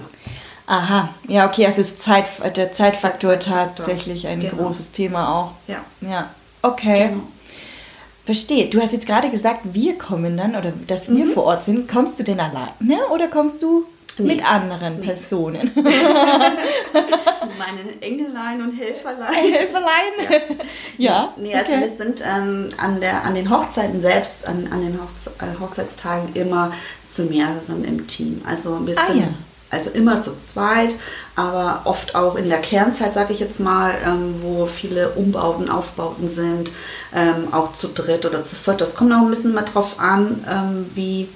Aha, 0.65 1.09
ja, 1.27 1.47
okay, 1.47 1.65
also 1.65 1.81
ist 1.81 2.01
Zeit, 2.01 2.25
der 2.55 2.71
Zeitfaktor, 2.71 3.31
der 3.31 3.41
Zeitfaktor. 3.41 3.85
tatsächlich 3.85 4.27
ein 4.27 4.39
genau. 4.39 4.63
großes 4.63 4.91
Thema 4.91 5.35
auch. 5.35 5.51
Ja. 5.67 5.83
Ja, 6.01 6.29
okay. 6.61 7.09
Genau. 7.09 7.23
Verstehe. 8.25 8.69
Du 8.69 8.81
hast 8.81 8.93
jetzt 8.93 9.05
gerade 9.05 9.29
gesagt, 9.29 9.59
wir 9.65 9.97
kommen 9.97 10.37
dann 10.37 10.55
oder 10.55 10.71
dass 10.87 11.13
wir 11.13 11.25
mhm. 11.25 11.33
vor 11.33 11.43
Ort 11.43 11.63
sind. 11.63 11.89
Kommst 11.89 12.17
du 12.19 12.23
denn 12.23 12.39
alleine 12.39 13.05
oder 13.11 13.27
kommst 13.27 13.61
du 13.61 13.85
Nee. 14.19 14.35
Mit 14.35 14.47
anderen 14.47 14.99
nee. 14.99 15.07
Personen. 15.07 15.71
Meine 15.75 15.89
Engelein 18.01 18.61
und 18.61 18.77
Helferlein. 18.77 19.33
Helferlein? 19.33 20.13
Ja. 20.97 20.97
ja. 20.97 21.33
Nee, 21.37 21.55
also 21.55 21.71
okay. 21.71 21.81
wir 21.81 21.89
sind 21.89 22.21
ähm, 22.21 22.69
an, 22.77 23.01
der, 23.01 23.25
an 23.25 23.33
den 23.33 23.49
Hochzeiten 23.49 23.99
selbst, 24.01 24.47
an, 24.47 24.67
an 24.71 24.81
den 24.81 25.01
Hochze 25.01 25.31
äh, 25.39 25.59
Hochzeitstagen 25.59 26.35
immer 26.35 26.71
zu 27.07 27.23
mehreren 27.23 27.83
im 27.85 28.05
Team. 28.05 28.43
Also 28.45 28.85
wir 28.85 28.95
ah, 28.99 29.07
sind 29.07 29.21
ja. 29.21 29.29
Also 29.73 29.89
immer 29.89 30.21
zu 30.21 30.31
zweit, 30.41 30.95
aber 31.35 31.81
oft 31.85 32.15
auch 32.15 32.35
in 32.35 32.49
der 32.49 32.59
Kernzeit, 32.59 33.13
sage 33.13 33.33
ich 33.33 33.39
jetzt 33.39 33.59
mal, 33.59 33.93
ähm, 34.05 34.35
wo 34.41 34.65
viele 34.67 35.09
Umbauten, 35.11 35.69
Aufbauten 35.69 36.29
sind, 36.29 36.71
ähm, 37.13 37.53
auch 37.53 37.73
zu 37.73 37.89
dritt 37.89 38.25
oder 38.25 38.43
zu 38.43 38.55
viert. 38.55 38.81
Das 38.81 38.95
kommt 38.95 39.11
auch 39.11 39.21
ein 39.21 39.29
bisschen 39.29 39.53
mal 39.53 39.63
drauf 39.63 39.99
an, 39.99 40.43
ähm, 40.49 40.85
wie 40.95 41.27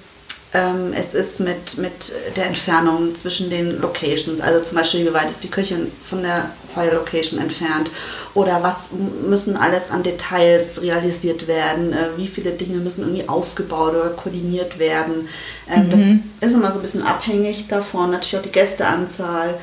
ähm, 0.53 0.93
es 0.93 1.13
ist 1.13 1.39
mit, 1.41 1.77
mit 1.77 2.13
der 2.35 2.45
Entfernung 2.45 3.15
zwischen 3.15 3.49
den 3.49 3.81
Locations, 3.81 4.39
also 4.39 4.63
zum 4.63 4.77
Beispiel, 4.77 5.05
wie 5.05 5.13
weit 5.13 5.29
ist 5.29 5.43
die 5.43 5.51
Küche 5.51 5.87
von 6.03 6.23
der 6.23 6.49
Fire 6.73 6.93
Location 6.93 7.39
entfernt 7.39 7.91
oder 8.33 8.63
was 8.63 8.89
müssen 9.27 9.57
alles 9.57 9.91
an 9.91 10.03
Details 10.03 10.81
realisiert 10.81 11.47
werden, 11.47 11.91
äh, 11.91 12.17
wie 12.17 12.27
viele 12.27 12.51
Dinge 12.51 12.77
müssen 12.77 13.01
irgendwie 13.01 13.27
aufgebaut 13.27 13.93
oder 13.93 14.09
koordiniert 14.11 14.79
werden. 14.79 15.27
Ähm, 15.69 15.87
mhm. 15.87 16.23
Das 16.39 16.49
ist 16.49 16.55
immer 16.55 16.71
so 16.71 16.79
ein 16.79 16.83
bisschen 16.83 17.03
abhängig 17.03 17.67
davon, 17.67 18.11
natürlich 18.11 18.37
auch 18.37 18.43
die 18.43 18.51
Gästeanzahl, 18.51 19.55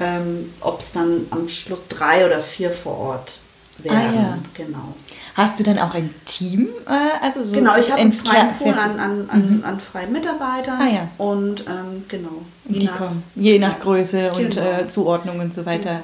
ähm, 0.00 0.52
ob 0.60 0.80
es 0.80 0.90
dann 0.90 1.26
am 1.30 1.48
Schluss 1.48 1.86
drei 1.86 2.26
oder 2.26 2.40
vier 2.40 2.72
vor 2.72 2.98
Ort 2.98 3.38
werden. 3.78 3.98
Ah, 3.98 4.14
ja. 4.14 4.38
Genau. 4.54 4.94
Hast 5.34 5.58
du 5.58 5.64
dann 5.64 5.78
auch 5.78 5.94
ein 5.94 6.14
Team? 6.26 6.68
Äh, 6.86 7.24
also 7.24 7.44
so 7.44 7.54
genau, 7.54 7.76
ich 7.78 7.90
habe 7.90 8.00
einen 8.00 8.12
freien 8.12 8.52
Pool 8.58 8.74
an, 8.74 8.98
an, 8.98 9.30
an, 9.30 9.56
mhm. 9.58 9.64
an, 9.64 9.80
freien 9.80 10.12
Mitarbeitern. 10.12 10.78
Ah, 10.80 10.88
ja. 10.88 11.08
Und 11.16 11.60
ähm, 11.60 12.04
genau. 12.08 12.42
Je 12.68 12.84
nach, 12.84 13.12
je 13.34 13.58
nach, 13.58 13.80
Größe 13.80 14.32
genau. 14.34 14.36
und 14.36 14.56
äh, 14.56 14.88
Zuordnung 14.88 15.40
und 15.40 15.54
so 15.54 15.64
weiter. 15.64 16.00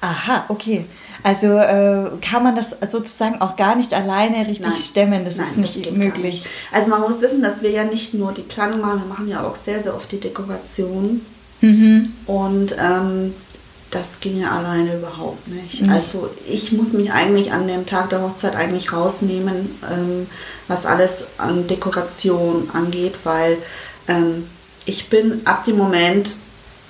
Aha, 0.00 0.44
okay. 0.48 0.86
Also 1.22 1.58
äh, 1.58 2.10
kann 2.22 2.42
man 2.42 2.56
das 2.56 2.74
sozusagen 2.88 3.42
auch 3.42 3.56
gar 3.56 3.76
nicht 3.76 3.92
alleine 3.92 4.46
richtig 4.46 4.66
Nein. 4.66 4.76
stemmen. 4.78 5.24
Das 5.26 5.36
Nein, 5.36 5.46
ist 5.48 5.56
nicht 5.58 5.86
das 5.86 5.92
möglich. 5.92 6.42
Nicht. 6.42 6.46
Also 6.72 6.88
man 6.88 7.02
muss 7.02 7.20
wissen, 7.20 7.42
dass 7.42 7.62
wir 7.62 7.70
ja 7.70 7.84
nicht 7.84 8.14
nur 8.14 8.32
die 8.32 8.42
Planung 8.42 8.80
machen, 8.80 9.00
wir 9.00 9.08
machen 9.08 9.28
ja 9.28 9.44
auch 9.46 9.56
sehr, 9.56 9.82
sehr 9.82 9.94
oft 9.94 10.10
die 10.10 10.20
Dekoration. 10.20 11.20
Mhm. 11.60 12.12
Und 12.26 12.74
ähm, 12.80 13.34
das 13.90 14.20
ginge 14.20 14.50
alleine 14.50 14.96
überhaupt 14.96 15.48
nicht. 15.48 15.82
Mhm. 15.82 15.90
Also 15.90 16.30
ich 16.48 16.72
muss 16.72 16.92
mich 16.92 17.12
eigentlich 17.12 17.52
an 17.52 17.66
dem 17.66 17.86
Tag 17.86 18.10
der 18.10 18.22
Hochzeit 18.22 18.54
eigentlich 18.54 18.92
rausnehmen, 18.92 19.78
ähm, 19.90 20.26
was 20.68 20.86
alles 20.86 21.26
an 21.38 21.66
Dekoration 21.66 22.70
angeht, 22.72 23.14
weil 23.24 23.58
ähm, 24.06 24.46
ich 24.86 25.08
bin 25.08 25.42
ab 25.44 25.64
dem 25.64 25.76
Moment, 25.76 26.32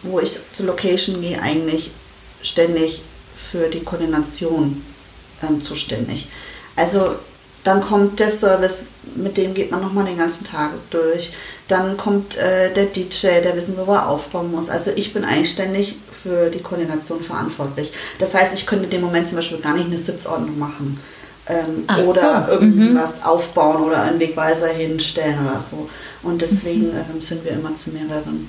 wo 0.02 0.20
ich 0.20 0.38
zur 0.52 0.66
Location 0.66 1.20
gehe, 1.20 1.40
eigentlich 1.40 1.90
ständig 2.42 3.02
für 3.34 3.68
die 3.68 3.82
Koordination 3.82 4.82
ähm, 5.42 5.62
zuständig. 5.62 6.28
Also 6.76 7.16
dann 7.64 7.80
kommt 7.82 8.20
der 8.20 8.30
Service, 8.30 8.82
mit 9.14 9.36
dem 9.36 9.54
geht 9.54 9.70
man 9.70 9.82
nochmal 9.82 10.06
den 10.06 10.18
ganzen 10.18 10.46
Tag 10.46 10.70
durch. 10.90 11.32
Dann 11.68 11.96
kommt 11.96 12.36
äh, 12.38 12.72
der 12.72 12.86
DJ, 12.86 13.42
der 13.42 13.54
wissen, 13.54 13.76
wo 13.76 13.92
er 13.92 14.08
aufbauen 14.08 14.50
muss. 14.50 14.70
Also 14.70 14.92
ich 14.94 15.12
bin 15.12 15.24
eigentlich 15.24 15.50
ständig 15.50 15.96
für 16.22 16.50
die 16.50 16.60
Koordination 16.60 17.22
verantwortlich. 17.22 17.92
Das 18.18 18.34
heißt, 18.34 18.54
ich 18.54 18.66
könnte 18.66 18.84
in 18.84 18.90
dem 18.90 19.00
Moment 19.02 19.28
zum 19.28 19.36
Beispiel 19.36 19.58
gar 19.58 19.74
nicht 19.74 19.86
eine 19.86 19.98
Sitzordnung 19.98 20.58
machen. 20.58 21.00
Ähm, 21.46 21.84
oder 22.06 22.46
so. 22.46 22.52
irgendwie 22.52 22.90
mhm. 22.90 22.98
was 22.98 23.22
aufbauen 23.24 23.82
oder 23.82 24.02
einen 24.02 24.20
Wegweiser 24.20 24.68
hinstellen 24.68 25.46
oder 25.46 25.60
so. 25.60 25.88
Und 26.22 26.42
deswegen 26.42 26.88
mhm. 26.88 27.04
ähm, 27.14 27.20
sind 27.20 27.44
wir 27.44 27.52
immer 27.52 27.74
zu 27.74 27.90
mehreren. 27.90 28.48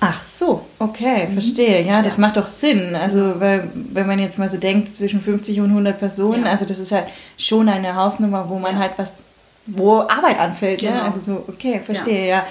Ach 0.00 0.20
so, 0.36 0.66
okay, 0.82 1.26
mhm. 1.26 1.32
verstehe. 1.32 1.82
Ja, 1.82 2.02
das 2.02 2.18
macht 2.18 2.36
doch 2.36 2.46
Sinn. 2.46 2.94
Also, 2.94 3.40
weil, 3.40 3.70
wenn 3.74 4.06
man 4.06 4.18
jetzt 4.18 4.38
mal 4.38 4.48
so 4.48 4.58
denkt, 4.58 4.92
zwischen 4.92 5.20
50 5.20 5.60
und 5.60 5.70
100 5.70 5.98
Personen, 5.98 6.44
ja. 6.44 6.50
also 6.50 6.64
das 6.64 6.78
ist 6.78 6.92
halt 6.92 7.06
schon 7.38 7.68
eine 7.68 7.94
Hausnummer, 7.96 8.48
wo 8.48 8.58
man 8.58 8.74
ja. 8.74 8.80
halt 8.80 8.92
was, 8.96 9.24
wo 9.66 10.00
Arbeit 10.00 10.38
anfällt. 10.38 10.80
Genau. 10.80 10.92
Ja? 10.92 11.04
Also 11.04 11.22
so, 11.22 11.44
okay, 11.48 11.80
verstehe, 11.84 12.28
ja. 12.28 12.44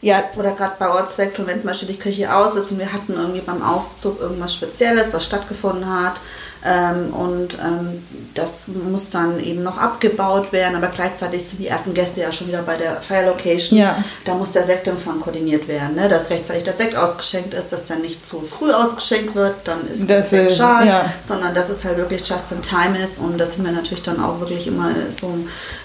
Ja, 0.00 0.22
oder 0.36 0.52
gerade 0.52 0.74
bei 0.78 0.88
Ortswechsel, 0.88 1.46
wenn 1.46 1.58
zum 1.58 1.68
Beispiel 1.68 1.88
die 1.88 1.98
Küche 1.98 2.32
aus 2.32 2.54
ist 2.54 2.70
und 2.70 2.78
wir 2.78 2.92
hatten 2.92 3.14
irgendwie 3.14 3.40
beim 3.40 3.62
Auszug 3.62 4.20
irgendwas 4.20 4.54
Spezielles, 4.54 5.12
was 5.12 5.24
stattgefunden 5.24 5.86
hat. 5.86 6.20
Ähm, 6.64 7.12
und 7.12 7.54
ähm, 7.54 8.02
das 8.34 8.66
muss 8.68 9.10
dann 9.10 9.38
eben 9.42 9.62
noch 9.62 9.78
abgebaut 9.78 10.52
werden, 10.52 10.74
aber 10.74 10.88
gleichzeitig 10.88 11.44
sind 11.44 11.60
die 11.60 11.68
ersten 11.68 11.94
Gäste 11.94 12.20
ja 12.20 12.32
schon 12.32 12.48
wieder 12.48 12.62
bei 12.62 12.76
der 12.76 13.00
Fire 13.00 13.26
Location. 13.26 13.78
Ja. 13.78 14.02
Da 14.24 14.34
muss 14.34 14.52
der 14.52 14.64
Sektempfang 14.64 15.20
koordiniert 15.20 15.68
werden, 15.68 15.94
ne? 15.94 16.08
dass 16.08 16.30
rechtzeitig 16.30 16.64
der 16.64 16.72
Sekt 16.72 16.96
ausgeschenkt 16.96 17.54
ist, 17.54 17.72
dass 17.72 17.84
dann 17.84 18.02
nicht 18.02 18.24
zu 18.24 18.40
früh 18.40 18.72
ausgeschenkt 18.72 19.34
wird, 19.34 19.54
dann 19.64 19.88
ist 19.88 20.08
das 20.08 20.30
Sekt 20.30 20.52
schade, 20.52 20.88
ja. 20.88 21.04
sondern 21.20 21.54
dass 21.54 21.68
es 21.68 21.84
halt 21.84 21.96
wirklich 21.96 22.28
just 22.28 22.50
in 22.50 22.60
time 22.62 22.98
ist 23.02 23.18
und 23.18 23.38
das 23.38 23.54
sind 23.54 23.64
wir 23.64 23.72
natürlich 23.72 24.02
dann 24.02 24.22
auch 24.22 24.40
wirklich 24.40 24.66
immer 24.66 24.90
so, 25.10 25.32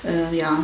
äh, 0.04 0.36
ja, 0.36 0.58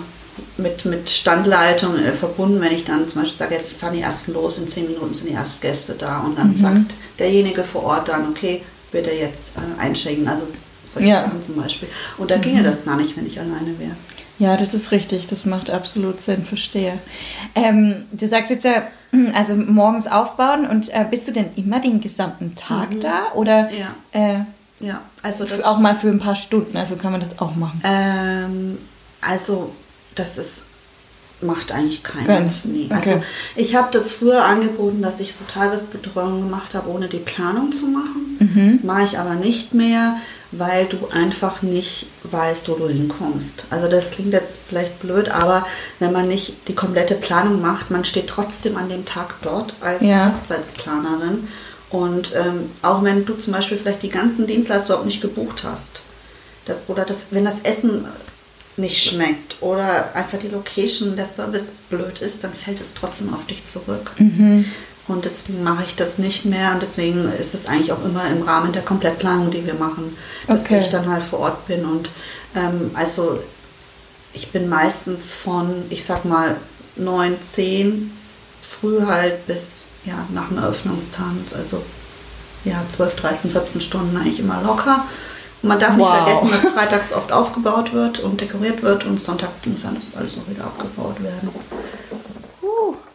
mit, 0.57 0.85
mit 0.85 1.09
Standleitung 1.09 1.97
äh, 1.97 2.13
verbunden, 2.13 2.61
wenn 2.61 2.71
ich 2.71 2.85
dann 2.85 3.07
zum 3.07 3.21
Beispiel 3.21 3.37
sage, 3.37 3.55
jetzt 3.55 3.79
fahren 3.79 3.93
die 3.93 4.01
ersten 4.01 4.33
los, 4.33 4.57
in 4.57 4.67
zehn 4.67 4.87
Minuten 4.87 5.13
sind 5.13 5.29
die 5.29 5.33
ersten 5.33 5.61
Gäste 5.61 5.93
da 5.97 6.19
und 6.19 6.37
dann 6.37 6.49
mhm. 6.49 6.55
sagt 6.55 6.95
derjenige 7.19 7.63
vor 7.63 7.83
Ort 7.83 8.07
dann, 8.07 8.29
okay, 8.29 8.63
bitte 8.91 9.11
jetzt 9.11 9.53
äh, 9.57 9.81
einschenken, 9.81 10.27
also 10.27 10.47
solche 10.93 11.09
ja. 11.09 11.23
Sachen 11.23 11.41
zum 11.41 11.55
Beispiel. 11.55 11.89
Und 12.17 12.31
da 12.31 12.37
mhm. 12.37 12.41
ginge 12.41 12.63
das 12.63 12.85
gar 12.85 12.97
nicht, 12.97 13.15
wenn 13.17 13.27
ich 13.27 13.39
alleine 13.39 13.77
wäre. 13.79 13.95
Ja, 14.39 14.55
das 14.55 14.73
ist 14.73 14.91
richtig, 14.91 15.27
das 15.27 15.45
macht 15.45 15.69
absolut 15.69 16.21
Sinn, 16.21 16.45
verstehe. 16.45 16.97
Ähm, 17.55 18.05
du 18.11 18.25
sagst 18.25 18.49
jetzt 18.49 18.63
ja, 18.63 18.87
also 19.33 19.55
morgens 19.55 20.07
aufbauen 20.07 20.65
und 20.65 20.89
äh, 20.89 21.05
bist 21.09 21.27
du 21.27 21.33
denn 21.33 21.47
immer 21.57 21.79
den 21.81 21.99
gesamten 21.99 22.55
Tag 22.55 22.91
mhm. 22.91 23.01
da 23.01 23.33
oder? 23.35 23.69
Ja. 23.71 23.95
Äh, 24.11 24.39
ja, 24.79 25.01
also 25.23 25.43
das 25.43 25.63
auch 25.63 25.77
mal 25.79 25.93
für 25.93 26.07
ein 26.07 26.19
paar 26.19 26.35
Stunden, 26.35 26.77
also 26.77 26.95
kann 26.95 27.11
man 27.11 27.19
das 27.19 27.39
auch 27.39 27.55
machen. 27.55 27.81
Ähm, 27.83 28.77
also 29.19 29.73
das 30.15 30.37
ist, 30.37 30.61
macht 31.41 31.71
eigentlich 31.71 32.03
keinen. 32.03 32.51
Nee. 32.65 32.85
Okay. 32.85 32.93
Also 32.93 33.23
ich 33.55 33.75
habe 33.75 33.89
das 33.91 34.11
früher 34.11 34.43
angeboten, 34.43 35.01
dass 35.01 35.19
ich 35.19 35.33
so 35.33 35.39
Tagesbetreuung 35.51 36.41
gemacht 36.41 36.73
habe, 36.73 36.89
ohne 36.89 37.07
die 37.07 37.17
Planung 37.17 37.71
zu 37.71 37.85
machen. 37.85 38.37
Mhm. 38.39 38.79
Mache 38.83 39.03
ich 39.03 39.19
aber 39.19 39.35
nicht 39.35 39.73
mehr, 39.73 40.17
weil 40.51 40.85
du 40.85 40.97
einfach 41.11 41.61
nicht 41.61 42.07
weißt, 42.23 42.69
wo 42.69 42.75
du 42.75 42.87
hinkommst. 42.87 43.65
Also 43.69 43.87
das 43.87 44.11
klingt 44.11 44.33
jetzt 44.33 44.59
vielleicht 44.67 44.99
blöd, 44.99 45.29
aber 45.29 45.65
wenn 45.99 46.11
man 46.11 46.27
nicht 46.27 46.67
die 46.67 46.75
komplette 46.75 47.15
Planung 47.15 47.61
macht, 47.61 47.91
man 47.91 48.03
steht 48.03 48.27
trotzdem 48.27 48.75
an 48.75 48.89
dem 48.89 49.05
Tag 49.05 49.35
dort 49.41 49.73
als 49.81 50.03
ja. 50.03 50.33
Hochzeitsplanerin. 50.33 51.47
Und 51.89 52.33
ähm, 52.35 52.69
auch 52.81 53.03
wenn 53.03 53.25
du 53.25 53.33
zum 53.33 53.53
Beispiel 53.53 53.77
vielleicht 53.77 54.03
die 54.03 54.09
ganzen 54.09 54.45
Dienstleister 54.45 54.87
überhaupt 54.89 55.05
nicht 55.05 55.21
gebucht 55.21 55.63
hast, 55.63 56.01
das, 56.65 56.83
oder 56.87 57.03
das, 57.03 57.27
wenn 57.31 57.45
das 57.45 57.61
Essen 57.61 58.05
nicht 58.79 59.03
schmeckt 59.03 59.61
oder 59.61 60.15
einfach 60.15 60.39
die 60.39 60.47
Location, 60.47 61.15
der 61.15 61.25
Service 61.25 61.71
blöd 61.89 62.19
ist, 62.19 62.43
dann 62.43 62.53
fällt 62.53 62.81
es 62.81 62.93
trotzdem 62.93 63.33
auf 63.33 63.45
dich 63.45 63.65
zurück. 63.67 64.11
Mhm. 64.17 64.65
Und 65.07 65.25
deswegen 65.25 65.63
mache 65.63 65.83
ich 65.87 65.95
das 65.95 66.19
nicht 66.19 66.45
mehr 66.45 66.73
und 66.73 66.81
deswegen 66.81 67.31
ist 67.33 67.55
es 67.55 67.65
eigentlich 67.65 67.91
auch 67.91 68.05
immer 68.05 68.29
im 68.29 68.43
Rahmen 68.43 68.73
der 68.73 68.83
Komplettplanung, 68.83 69.49
die 69.49 69.65
wir 69.65 69.73
machen, 69.73 70.15
dass 70.47 70.65
okay. 70.65 70.81
ich 70.81 70.89
dann 70.89 71.11
halt 71.11 71.23
vor 71.23 71.39
Ort 71.39 71.67
bin. 71.67 71.83
Und 71.83 72.09
ähm, 72.55 72.91
also 72.93 73.39
ich 74.33 74.51
bin 74.51 74.69
meistens 74.69 75.31
von, 75.31 75.83
ich 75.89 76.05
sag 76.05 76.25
mal, 76.25 76.55
9, 76.95 77.41
10 77.41 78.11
früh 78.61 79.01
halt 79.05 79.47
bis 79.47 79.85
ja, 80.05 80.25
nach 80.33 80.49
dem 80.49 80.59
Eröffnungstanz, 80.59 81.53
also 81.55 81.81
ja, 82.65 82.83
12, 82.89 83.15
13, 83.15 83.51
14 83.51 83.81
Stunden 83.81 84.15
eigentlich 84.15 84.39
immer 84.39 84.61
locker. 84.61 85.05
Und 85.61 85.69
man 85.69 85.79
darf 85.79 85.97
wow. 85.97 86.07
nicht 86.07 86.23
vergessen, 86.23 86.51
dass 86.51 86.73
freitags 86.73 87.13
oft 87.13 87.31
aufgebaut 87.31 87.93
wird 87.93 88.19
und 88.19 88.39
dekoriert 88.39 88.81
wird 88.81 89.05
und 89.05 89.19
sonntags 89.19 89.65
muss 89.65 89.81
dann 89.81 89.97
alles 90.17 90.37
noch 90.37 90.47
wieder 90.49 90.63
abgebaut 90.63 91.21
werden. 91.21 91.49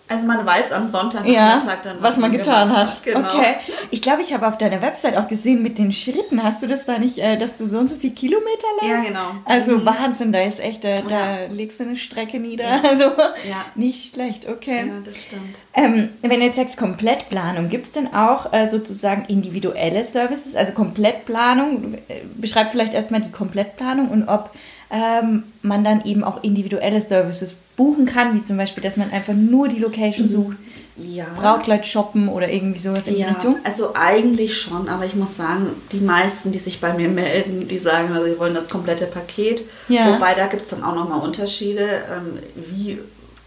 Also 0.07 0.27
man 0.27 0.45
weiß 0.45 0.73
am 0.73 0.87
Sonntag 0.87 1.27
ja, 1.27 1.59
dann, 1.83 1.97
was, 1.97 2.03
was 2.03 2.17
man, 2.19 2.31
man 2.31 2.39
getan 2.39 2.71
hat. 2.71 2.89
hat. 2.89 3.03
Genau. 3.03 3.21
Okay. 3.21 3.55
Ich 3.91 4.03
glaube, 4.03 4.21
ich 4.21 4.35
habe 4.35 4.47
auf 4.47 4.59
deiner 4.59 4.83
Website 4.83 5.17
auch 5.17 5.29
gesehen 5.29 5.63
mit 5.63 5.79
den 5.79 5.93
Schritten. 5.93 6.43
Hast 6.43 6.63
du 6.63 6.67
das 6.67 6.85
da 6.85 6.99
nicht, 6.99 7.19
äh, 7.19 7.39
dass 7.39 7.57
du 7.57 7.67
so 7.67 7.79
und 7.79 7.89
so 7.89 7.97
viele 7.97 8.13
Kilometer 8.13 8.67
läufst? 8.83 9.05
Ja, 9.05 9.09
genau. 9.09 9.31
Also 9.47 9.79
mhm. 9.79 9.87
Wahnsinn, 9.87 10.33
da 10.33 10.43
ist 10.43 10.61
echt, 10.61 10.85
äh, 10.85 11.01
da 11.09 11.41
ja. 11.41 11.47
legst 11.47 11.81
du 11.81 11.85
eine 11.85 11.97
Strecke 11.97 12.39
nieder. 12.39 12.65
Ja. 12.65 12.83
Also 12.83 13.05
ja. 13.05 13.65
nicht 13.77 14.15
schlecht, 14.15 14.47
okay. 14.47 14.87
Ja, 14.87 14.93
das 15.05 15.25
stimmt. 15.25 15.59
Ähm, 15.73 16.11
wenn 16.21 16.41
du 16.41 16.47
jetzt 16.47 16.57
sagst 16.57 16.77
Komplettplanung, 16.77 17.71
gibt 17.71 17.87
es 17.87 17.93
denn 17.93 18.13
auch 18.15 18.53
äh, 18.53 18.69
sozusagen 18.69 19.25
individuelle 19.29 20.05
Services, 20.05 20.55
also 20.55 20.73
Komplettplanung? 20.73 21.95
Äh, 22.09 22.21
beschreib 22.37 22.71
vielleicht 22.71 22.93
erstmal 22.93 23.23
die 23.23 23.33
Komplettplanung 23.33 24.11
und 24.11 24.29
ob 24.29 24.51
ähm, 24.95 25.43
man 25.63 25.83
dann 25.83 26.05
eben 26.05 26.23
auch 26.23 26.45
individuelle 26.45 27.03
Services 27.03 27.57
buchen 27.77 28.07
kann, 28.07 28.35
wie 28.37 28.43
zum 28.43 28.57
Beispiel, 28.57 28.83
dass 28.83 28.97
man 28.97 29.11
einfach 29.11 29.35
nur 29.35 29.67
die 29.67 29.81
Location 29.81 30.29
sucht. 30.29 30.57
Ja. 30.97 31.27
Brautkleid 31.37 31.85
shoppen 31.85 32.29
oder 32.29 32.49
irgendwie 32.49 32.79
sowas 32.79 33.09
in 33.09 33.17
ja, 33.17 33.27
die 33.27 33.33
Richtung? 33.35 33.57
Also 33.65 33.91
eigentlich 33.95 34.57
schon, 34.57 34.89
aber 34.89 35.05
ich 35.05 35.17
muss 35.17 35.37
sagen, 35.37 35.67
die 35.91 35.99
meisten, 35.99 36.53
die 36.53 36.61
sich 36.61 36.81
bei 36.81 36.95
mir 36.95 37.09
melden, 37.09 37.67
die 37.67 37.79
sagen, 37.81 38.13
also 38.13 38.27
sie 38.27 38.39
wollen 38.39 38.55
das 38.55 38.69
komplette 38.69 39.07
Paket. 39.07 39.65
Ja. 39.89 40.15
Wobei 40.15 40.35
da 40.35 40.47
gibt 40.47 40.63
es 40.63 40.71
dann 40.71 40.85
auch 40.85 40.95
nochmal 40.95 41.21
Unterschiede, 41.21 41.83
ähm, 41.83 42.39
wie 42.71 42.99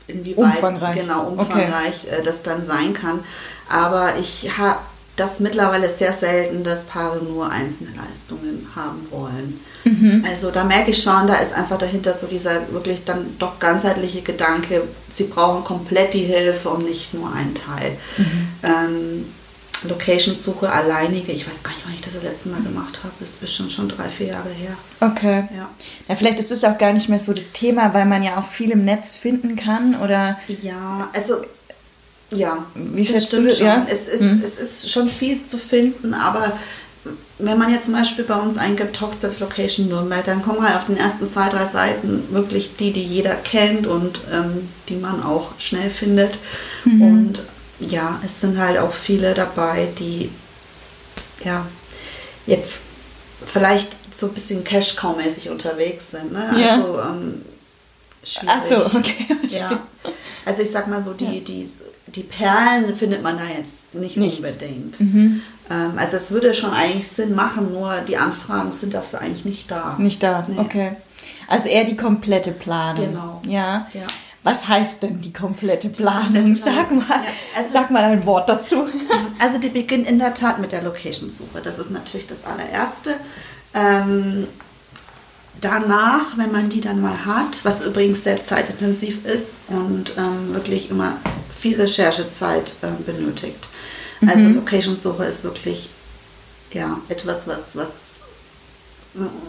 inwieweit 0.07 0.55
umfangreich. 0.55 0.99
genau 0.99 1.27
umfangreich 1.29 2.03
okay. 2.07 2.19
Äh, 2.19 2.23
das 2.23 2.43
dann 2.43 2.65
sein 2.65 2.93
kann. 2.93 3.21
Aber 3.69 4.15
ich 4.19 4.57
habe 4.57 4.79
das 5.17 5.39
mittlerweile 5.39 5.89
sehr 5.89 6.13
selten, 6.13 6.63
dass 6.63 6.85
Paare 6.85 7.23
nur 7.23 7.49
einzelne 7.51 7.89
Leistungen 7.97 8.67
haben 8.75 9.07
wollen. 9.09 9.59
Mhm. 9.83 10.23
Also 10.27 10.51
da 10.51 10.63
merke 10.63 10.91
ich 10.91 11.01
schon, 11.01 11.27
da 11.27 11.35
ist 11.35 11.53
einfach 11.53 11.79
dahinter 11.79 12.13
so 12.13 12.27
dieser 12.27 12.71
wirklich 12.71 13.03
dann 13.03 13.35
doch 13.39 13.59
ganzheitliche 13.59 14.21
Gedanke, 14.21 14.83
sie 15.09 15.25
brauchen 15.25 15.63
komplett 15.63 16.13
die 16.13 16.23
Hilfe 16.23 16.69
und 16.69 16.85
nicht 16.85 17.15
nur 17.15 17.33
einen 17.33 17.55
Teil. 17.55 17.97
Mhm. 18.17 18.47
Ähm, 18.63 19.25
Location-Suche 19.83 20.71
alleinige, 20.71 21.31
ich 21.31 21.47
weiß 21.47 21.63
gar 21.63 21.71
nicht, 21.71 21.85
wann 21.85 21.93
ich 21.93 22.01
das 22.01 22.13
das 22.13 22.23
letzte 22.23 22.49
Mal 22.49 22.61
gemacht 22.61 22.99
habe, 23.03 23.13
das 23.19 23.31
ist 23.31 23.41
bestimmt 23.41 23.71
schon 23.71 23.89
drei, 23.89 24.09
vier 24.09 24.27
Jahre 24.27 24.49
her. 24.49 24.75
Okay. 24.99 25.47
Ja. 25.55 25.69
ja, 26.07 26.15
vielleicht 26.15 26.39
ist 26.39 26.51
es 26.51 26.63
auch 26.63 26.77
gar 26.77 26.93
nicht 26.93 27.09
mehr 27.09 27.19
so 27.19 27.33
das 27.33 27.51
Thema, 27.53 27.93
weil 27.93 28.05
man 28.05 28.23
ja 28.23 28.39
auch 28.39 28.47
viel 28.47 28.71
im 28.71 28.85
Netz 28.85 29.15
finden 29.15 29.55
kann, 29.55 29.99
oder? 30.01 30.39
Ja, 30.61 31.09
also 31.13 31.43
Ja, 32.31 32.65
Wie 32.75 33.05
das 33.05 33.27
stimmt 33.27 33.53
schon. 33.53 33.67
Ja? 33.67 33.85
Es, 33.89 34.07
ist, 34.07 34.21
hm. 34.21 34.41
es 34.43 34.57
ist 34.57 34.91
schon 34.91 35.09
viel 35.09 35.45
zu 35.45 35.57
finden, 35.57 36.13
aber 36.13 36.53
wenn 37.39 37.57
man 37.57 37.71
jetzt 37.71 37.85
zum 37.85 37.93
Beispiel 37.93 38.25
bei 38.25 38.35
uns 38.35 38.57
eingibt 38.57 38.99
Hochzeitslocation 38.99 39.87
Nürnberg, 39.87 40.25
dann 40.25 40.41
kommen 40.41 40.61
halt 40.67 40.75
auf 40.75 40.87
den 40.87 40.97
ersten 40.97 41.27
zwei, 41.27 41.49
drei 41.49 41.65
Seiten 41.65 42.23
wirklich 42.31 42.75
die, 42.77 42.91
die 42.91 43.03
jeder 43.03 43.35
kennt 43.35 43.85
und 43.85 44.19
ähm, 44.31 44.67
die 44.89 44.95
man 44.95 45.23
auch 45.23 45.51
schnell 45.59 45.89
findet. 45.89 46.37
Mhm. 46.83 47.01
Und 47.01 47.41
ja, 47.79 48.19
es 48.25 48.41
sind 48.41 48.57
halt 48.57 48.79
auch 48.79 48.91
viele 48.91 49.33
dabei, 49.33 49.87
die 49.99 50.31
ja 51.43 51.65
jetzt 52.47 52.79
vielleicht 53.45 53.95
so 54.13 54.27
ein 54.27 54.33
bisschen 54.33 54.63
Cash-Cow-mäßig 54.63 55.49
unterwegs 55.49 56.11
sind. 56.11 56.31
Ne? 56.31 56.55
Ja. 56.59 56.75
Also 56.75 56.99
ähm, 56.99 57.41
schwierig. 58.27 58.55
Ach 58.55 58.63
so, 58.63 58.75
okay. 58.97 59.25
Ja. 59.49 59.79
Also 60.45 60.63
ich 60.63 60.71
sag 60.71 60.87
mal 60.87 61.03
so, 61.03 61.13
die, 61.13 61.25
ja. 61.25 61.41
die, 61.41 61.69
die 62.07 62.23
Perlen 62.23 62.93
findet 62.95 63.21
man 63.21 63.37
da 63.37 63.43
jetzt 63.45 63.93
nicht, 63.93 64.17
nicht. 64.17 64.37
unbedingt. 64.37 64.99
Mhm. 64.99 65.41
Ähm, 65.69 65.93
also 65.97 66.17
es 66.17 66.31
würde 66.31 66.53
schon 66.53 66.71
eigentlich 66.71 67.07
Sinn 67.07 67.35
machen, 67.35 67.73
nur 67.73 67.95
die 68.07 68.17
Anfragen 68.17 68.71
sind 68.71 68.93
dafür 68.93 69.21
eigentlich 69.21 69.45
nicht 69.45 69.69
da. 69.69 69.95
Nicht 69.97 70.23
da, 70.23 70.45
nee. 70.47 70.59
okay. 70.59 70.91
Also 71.47 71.69
eher 71.69 71.83
die 71.83 71.95
komplette 71.95 72.51
Planung. 72.51 73.11
Genau. 73.11 73.41
Ja. 73.45 73.87
ja. 73.93 74.07
Was 74.43 74.67
heißt 74.67 75.03
denn 75.03 75.19
die 75.19 75.33
komplette 75.33 75.89
Planung? 75.89 76.55
Sag 76.55 76.91
mal, 76.91 77.05
ja, 77.09 77.23
also, 77.57 77.69
sag 77.73 77.91
mal 77.91 78.03
ein 78.03 78.25
Wort 78.25 78.47
dazu. 78.47 78.87
Also 79.39 79.59
die 79.59 79.69
beginnt 79.69 80.07
in 80.07 80.17
der 80.17 80.33
Tat 80.33 80.57
mit 80.57 80.71
der 80.71 80.81
Location-Suche. 80.81 81.61
Das 81.63 81.77
ist 81.77 81.91
natürlich 81.91 82.25
das 82.25 82.43
allererste. 82.45 83.11
Ähm, 83.75 84.47
danach, 85.61 86.37
wenn 86.37 86.51
man 86.51 86.69
die 86.69 86.81
dann 86.81 87.01
mal 87.01 87.25
hat, 87.25 87.63
was 87.63 87.83
übrigens 87.85 88.23
sehr 88.23 88.43
zeitintensiv 88.43 89.25
ist 89.25 89.57
und 89.67 90.13
ähm, 90.17 90.53
wirklich 90.53 90.89
immer 90.89 91.17
viel 91.57 91.79
Recherchezeit 91.79 92.73
äh, 92.81 92.87
benötigt, 93.03 93.69
also 94.25 94.47
mhm. 94.47 94.55
Location-Suche 94.55 95.25
ist 95.25 95.43
wirklich 95.43 95.89
ja, 96.73 96.99
etwas, 97.09 97.47
was, 97.47 97.75
was 97.75 97.89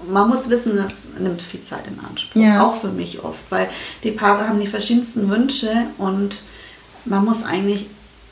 man 0.09 0.29
muss 0.29 0.49
wissen, 0.49 0.77
das 0.77 1.09
nimmt 1.19 1.43
viel 1.43 1.61
Zeit 1.61 1.87
in 1.87 1.99
Anspruch. 2.00 2.41
Ja. 2.41 2.67
Auch 2.67 2.81
für 2.81 2.88
mich 2.88 3.23
oft, 3.23 3.41
weil 3.50 3.69
die 4.03 4.12
Paare 4.12 4.49
haben 4.49 4.61
die 4.61 4.67
verschiedensten 4.67 5.29
Wünsche 5.29 5.71
und 5.99 6.43
man 7.05 7.25
muss 7.25 7.45
eigentlich 7.45 7.87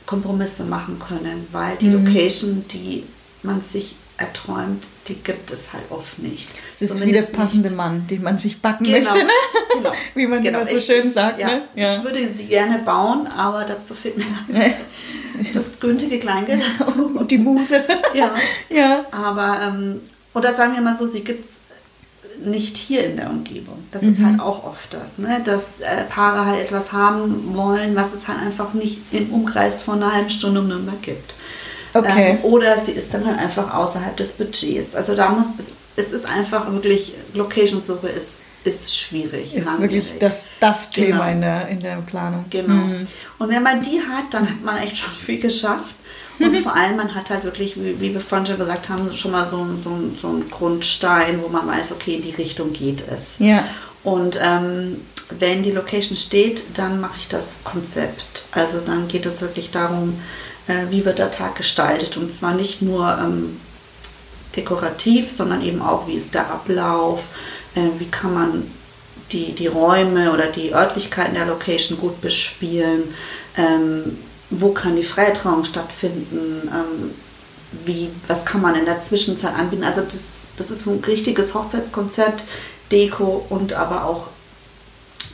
Kompromisse 0.05 0.63
machen 0.63 0.99
können, 0.99 1.47
weil 1.51 1.75
die 1.77 1.89
mhm. 1.89 2.05
Location, 2.05 2.65
die 2.71 3.03
man 3.43 3.61
sich 3.61 3.95
erträumt, 4.17 4.87
die 5.07 5.15
gibt 5.15 5.51
es 5.51 5.73
halt 5.73 5.83
oft 5.89 6.19
nicht. 6.19 6.49
Das 6.79 6.89
ist 6.89 7.05
wie 7.05 7.11
der 7.11 7.21
passende 7.21 7.69
nicht. 7.69 7.77
Mann, 7.77 8.07
den 8.07 8.23
man 8.23 8.37
sich 8.37 8.61
backen 8.61 8.83
genau. 8.83 8.97
möchte, 8.97 9.25
ne? 9.25 9.31
Genau. 9.75 9.91
wie 10.15 10.27
man 10.27 10.41
genau. 10.41 10.59
immer 10.59 10.67
so 10.67 10.75
ich, 10.75 10.85
schön 10.85 11.11
sagt. 11.11 11.39
Ja, 11.39 11.47
ne? 11.47 11.61
ja. 11.75 11.95
Ich 11.95 12.03
würde 12.03 12.27
sie 12.35 12.45
gerne 12.45 12.79
bauen, 12.79 13.27
aber 13.27 13.63
dazu 13.63 13.93
fehlt 13.93 14.17
mir 14.17 14.25
das 15.53 15.79
günstige 15.79 16.19
Kleingeld 16.19 16.63
dazu. 16.79 17.11
Und 17.15 17.29
die 17.29 17.37
Muse. 17.37 17.83
ja. 18.13 18.31
ja. 18.69 19.05
Aber, 19.11 19.59
ähm, 19.67 20.01
oder 20.33 20.53
sagen 20.53 20.73
wir 20.73 20.81
mal 20.81 20.95
so, 20.95 21.05
sie 21.05 21.23
gibt 21.23 21.45
es 21.45 21.59
nicht 22.43 22.77
hier 22.77 23.05
in 23.05 23.17
der 23.17 23.29
Umgebung. 23.29 23.83
Das 23.91 24.01
mhm. 24.01 24.09
ist 24.09 24.23
halt 24.23 24.39
auch 24.39 24.63
oft 24.63 24.93
das, 24.93 25.17
ne? 25.17 25.41
dass 25.43 25.79
äh, 25.79 26.03
Paare 26.09 26.45
halt 26.45 26.59
etwas 26.59 26.91
haben 26.91 27.55
wollen, 27.55 27.95
was 27.95 28.13
es 28.13 28.27
halt 28.27 28.39
einfach 28.39 28.73
nicht 28.73 28.99
im 29.11 29.31
Umkreis 29.31 29.81
von 29.81 30.01
einer 30.01 30.13
halben 30.13 30.29
Stunde 30.29 30.61
um 30.61 30.67
Nürnberg 30.67 31.01
gibt. 31.01 31.33
Okay. 31.93 32.31
Ähm, 32.31 32.37
oder 32.43 32.77
sie 32.79 32.91
ist 32.91 33.13
dann 33.13 33.25
halt 33.25 33.39
einfach 33.39 33.73
außerhalb 33.73 34.15
des 34.17 34.33
Budgets. 34.33 34.95
Also 34.95 35.15
da 35.15 35.29
muss 35.29 35.47
es, 35.57 35.73
es 35.95 36.13
ist 36.13 36.29
einfach 36.29 36.71
wirklich, 36.71 37.13
Location-Suche 37.33 38.07
ist, 38.07 38.41
ist 38.63 38.97
schwierig. 38.97 39.55
Ist 39.55 39.65
langwierig. 39.65 39.93
wirklich 39.93 40.19
das, 40.19 40.45
das 40.59 40.89
Thema 40.89 41.27
genau. 41.27 41.31
in, 41.31 41.41
der, 41.41 41.67
in 41.69 41.79
der 41.79 41.97
Planung. 41.97 42.45
Genau. 42.49 42.73
Mhm. 42.73 43.07
Und 43.39 43.49
wenn 43.49 43.63
man 43.63 43.81
die 43.81 43.99
hat, 44.01 44.33
dann 44.33 44.49
hat 44.49 44.61
man 44.63 44.77
echt 44.77 44.97
schon 44.97 45.13
viel 45.25 45.39
geschafft. 45.39 45.95
Und 46.39 46.55
vor 46.59 46.75
allem, 46.75 46.97
man 46.97 47.15
hat 47.15 47.31
halt 47.31 47.45
wirklich, 47.45 47.75
wie, 47.77 47.99
wie 47.99 48.13
wir 48.13 48.21
vorhin 48.21 48.45
schon 48.45 48.59
gesagt 48.59 48.89
haben, 48.89 49.11
schon 49.11 49.31
mal 49.31 49.49
so, 49.49 49.65
so, 49.83 49.97
so 50.21 50.27
einen 50.27 50.49
Grundstein, 50.51 51.41
wo 51.41 51.47
man 51.47 51.67
weiß, 51.67 51.93
okay, 51.93 52.15
in 52.15 52.21
die 52.21 52.29
Richtung 52.29 52.73
geht 52.73 53.03
es. 53.09 53.37
Ja. 53.39 53.63
Und 54.03 54.39
ähm, 54.39 55.01
wenn 55.29 55.63
die 55.63 55.71
Location 55.71 56.15
steht, 56.15 56.63
dann 56.75 57.01
mache 57.01 57.17
ich 57.19 57.27
das 57.27 57.55
Konzept. 57.63 58.45
Also 58.51 58.79
dann 58.85 59.07
geht 59.07 59.25
es 59.25 59.41
wirklich 59.41 59.71
darum, 59.71 60.21
äh, 60.67 60.89
wie 60.89 61.05
wird 61.05 61.19
der 61.19 61.31
Tag 61.31 61.55
gestaltet. 61.55 62.17
Und 62.17 62.33
zwar 62.33 62.53
nicht 62.53 62.81
nur 62.81 63.17
ähm, 63.19 63.59
dekorativ, 64.55 65.31
sondern 65.31 65.61
eben 65.61 65.81
auch, 65.81 66.07
wie 66.07 66.15
ist 66.15 66.33
der 66.33 66.49
Ablauf, 66.49 67.23
äh, 67.75 67.87
wie 67.99 68.07
kann 68.07 68.33
man 68.33 68.71
die, 69.31 69.53
die 69.53 69.67
Räume 69.67 70.31
oder 70.31 70.47
die 70.47 70.73
Örtlichkeiten 70.73 71.35
der 71.35 71.45
Location 71.45 71.97
gut 71.99 72.21
bespielen, 72.21 73.03
ähm, 73.57 74.17
wo 74.49 74.71
kann 74.71 74.95
die 74.95 75.03
Freitrauung 75.03 75.65
stattfinden, 75.65 76.69
ähm, 76.71 77.11
wie, 77.85 78.09
was 78.27 78.45
kann 78.45 78.61
man 78.61 78.75
in 78.75 78.85
der 78.85 79.01
Zwischenzeit 79.01 79.53
anbieten. 79.53 79.83
Also 79.83 80.01
das, 80.01 80.45
das 80.55 80.71
ist 80.71 80.87
ein 80.87 81.03
richtiges 81.05 81.53
Hochzeitskonzept, 81.53 82.45
Deko 82.91 83.45
und 83.49 83.73
aber 83.73 84.05
auch 84.05 84.27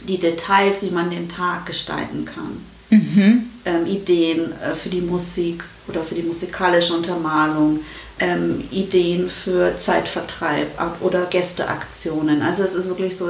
die 0.07 0.17
Details, 0.17 0.81
wie 0.81 0.89
man 0.89 1.11
den 1.11 1.29
Tag 1.29 1.67
gestalten 1.67 2.25
kann 2.25 2.72
mhm. 2.93 3.43
ähm, 3.65 3.85
Ideen 3.85 4.51
äh, 4.61 4.75
für 4.75 4.89
die 4.89 5.01
Musik 5.01 5.63
oder 5.87 6.01
für 6.01 6.15
die 6.15 6.23
musikalische 6.23 6.93
Untermalung, 6.93 7.79
ähm, 8.19 8.63
Ideen 8.71 9.27
für 9.27 9.75
Zeitvertreib 9.77 10.67
oder 11.01 11.25
Gästeaktionen. 11.25 12.41
Also 12.41 12.63
es 12.63 12.75
ist 12.75 12.87
wirklich 12.87 13.17
so. 13.17 13.27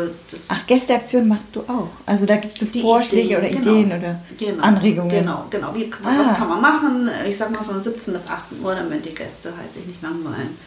Ach, 0.49 0.67
Gästeaktionen 0.67 1.27
machst 1.27 1.47
du 1.53 1.61
auch. 1.61 1.89
Also 2.05 2.25
da 2.25 2.35
gibst 2.35 2.61
du 2.61 2.65
Vorschläge 2.65 3.37
Ideen, 3.37 3.39
oder 3.39 3.49
genau, 3.49 3.71
Ideen 3.71 3.87
oder 3.87 4.19
genau, 4.37 4.63
Anregungen. 4.63 5.09
Genau, 5.09 5.45
genau. 5.49 5.73
Wie, 5.75 5.89
ah. 6.03 6.13
Was 6.17 6.37
kann 6.37 6.49
man 6.49 6.61
machen? 6.61 7.09
Ich 7.27 7.37
sag 7.37 7.51
mal 7.51 7.63
von 7.63 7.81
17 7.81 8.13
bis 8.13 8.27
18 8.27 8.61
Uhr, 8.61 8.75
damit 8.75 9.05
die 9.05 9.15
Gäste 9.15 9.53
halt 9.57 9.71
sich 9.71 9.85
nicht 9.85 10.01
langweilen. 10.01 10.57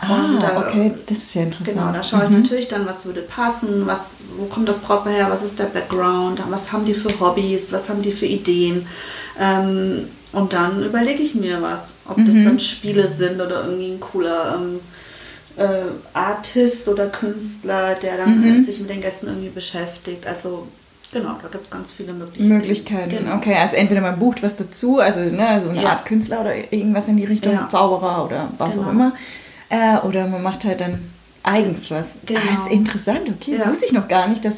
Ah, 0.00 0.38
da, 0.40 0.60
okay, 0.60 0.92
das 1.06 1.18
ist 1.18 1.34
ja 1.34 1.42
interessant. 1.42 1.76
Genau, 1.76 1.92
da 1.92 2.02
schaue 2.02 2.24
ich 2.24 2.30
mhm. 2.30 2.42
natürlich 2.42 2.68
dann, 2.68 2.86
was 2.86 3.04
würde 3.04 3.22
passen, 3.22 3.86
was, 3.86 4.14
wo 4.36 4.44
kommt 4.46 4.68
das 4.68 4.78
Brautpaar 4.78 5.12
her, 5.12 5.26
was 5.30 5.42
ist 5.42 5.58
der 5.58 5.64
Background, 5.64 6.42
was 6.48 6.72
haben 6.72 6.84
die 6.84 6.94
für 6.94 7.08
Hobbys, 7.20 7.72
was 7.72 7.88
haben 7.88 8.02
die 8.02 8.12
für 8.12 8.26
Ideen. 8.26 8.86
Ähm, 9.38 10.08
und 10.32 10.52
dann 10.52 10.84
überlege 10.84 11.22
ich 11.22 11.34
mir 11.34 11.62
was, 11.62 11.94
ob 12.06 12.18
mhm. 12.18 12.26
das 12.26 12.34
dann 12.34 12.60
Spiele 12.60 13.08
sind 13.08 13.40
oder 13.40 13.64
irgendwie 13.64 13.92
ein 13.92 14.00
cooler 14.00 14.56
ähm, 14.56 14.80
äh, 15.56 15.90
Artist 16.12 16.88
oder 16.88 17.06
Künstler, 17.06 17.94
der 17.94 18.18
dann 18.18 18.40
mhm. 18.40 18.64
sich 18.64 18.80
mit 18.80 18.90
den 18.90 19.00
Gästen 19.00 19.26
irgendwie 19.26 19.50
beschäftigt. 19.50 20.26
Also 20.26 20.68
Genau, 21.10 21.36
da 21.40 21.48
gibt 21.48 21.64
es 21.64 21.70
ganz 21.70 21.92
viele 21.92 22.12
Möglichkeiten. 22.12 22.48
Möglichkeiten, 22.48 23.10
genau. 23.10 23.36
okay. 23.36 23.54
Also 23.54 23.76
entweder 23.76 24.02
man 24.02 24.18
bucht 24.18 24.42
was 24.42 24.56
dazu, 24.56 24.98
also 24.98 25.20
ne, 25.20 25.58
so 25.60 25.70
eine 25.70 25.82
ja. 25.82 25.90
Art 25.90 26.04
Künstler 26.04 26.42
oder 26.42 26.54
irgendwas 26.70 27.08
in 27.08 27.16
die 27.16 27.24
Richtung, 27.24 27.54
ja. 27.54 27.68
Zauberer 27.70 28.26
oder 28.26 28.48
was 28.58 28.74
genau. 28.74 28.86
auch 28.86 28.92
immer. 28.92 29.12
Äh, 29.70 29.98
oder 29.98 30.26
man 30.26 30.42
macht 30.42 30.64
halt 30.64 30.80
dann 30.80 30.98
eigens 31.42 31.90
was. 31.90 32.06
Genau. 32.26 32.40
Ah, 32.40 32.64
ist 32.64 32.72
interessant, 32.72 33.28
okay. 33.28 33.52
Das 33.52 33.64
ja. 33.64 33.70
wusste 33.70 33.86
ich 33.86 33.92
noch 33.92 34.08
gar 34.08 34.28
nicht, 34.28 34.44
dass 34.44 34.56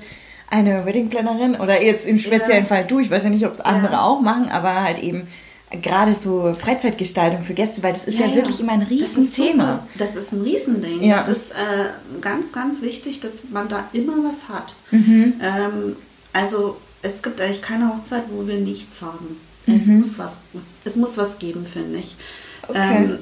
eine 0.48 0.84
Weddingplannerin 0.84 1.54
oder 1.56 1.82
jetzt 1.82 2.06
im 2.06 2.18
speziellen 2.18 2.64
ja. 2.64 2.68
Fall 2.68 2.84
du, 2.84 2.98
ich 2.98 3.10
weiß 3.10 3.22
ja 3.24 3.30
nicht, 3.30 3.46
ob 3.46 3.54
es 3.54 3.60
andere 3.60 3.92
ja. 3.92 4.02
auch 4.02 4.20
machen, 4.20 4.48
aber 4.48 4.82
halt 4.82 4.98
eben 4.98 5.28
gerade 5.70 6.16
so 6.16 6.52
Freizeitgestaltung 6.52 7.42
für 7.42 7.54
Gäste, 7.54 7.82
weil 7.84 7.92
das 7.92 8.04
ist 8.04 8.18
ja, 8.18 8.26
ja 8.26 8.34
wirklich 8.34 8.58
immer 8.58 8.72
ein 8.72 8.82
Riesenthema. 8.82 9.86
Das, 9.96 10.14
das 10.14 10.24
ist 10.24 10.32
ein 10.32 10.42
Riesending. 10.42 11.04
Ja. 11.04 11.16
Das 11.16 11.28
ist 11.28 11.52
äh, 11.52 12.20
ganz, 12.20 12.52
ganz 12.52 12.82
wichtig, 12.82 13.20
dass 13.20 13.44
man 13.50 13.68
da 13.68 13.84
immer 13.92 14.14
was 14.24 14.48
hat. 14.48 14.74
Mhm. 14.90 15.34
Ähm, 15.40 15.96
also 16.32 16.76
es 17.02 17.22
gibt 17.22 17.40
eigentlich 17.40 17.62
keine 17.62 17.88
Hochzeit, 17.88 18.24
wo 18.30 18.46
wir 18.48 18.56
nichts 18.56 19.00
haben. 19.00 19.36
Mhm. 19.66 19.74
Es, 19.74 19.86
muss 19.86 20.18
was, 20.18 20.38
es 20.84 20.96
muss 20.96 21.16
was 21.16 21.38
geben, 21.38 21.64
finde 21.64 22.00
ich. 22.00 22.16
Okay. 22.66 22.96
Ähm, 22.96 23.18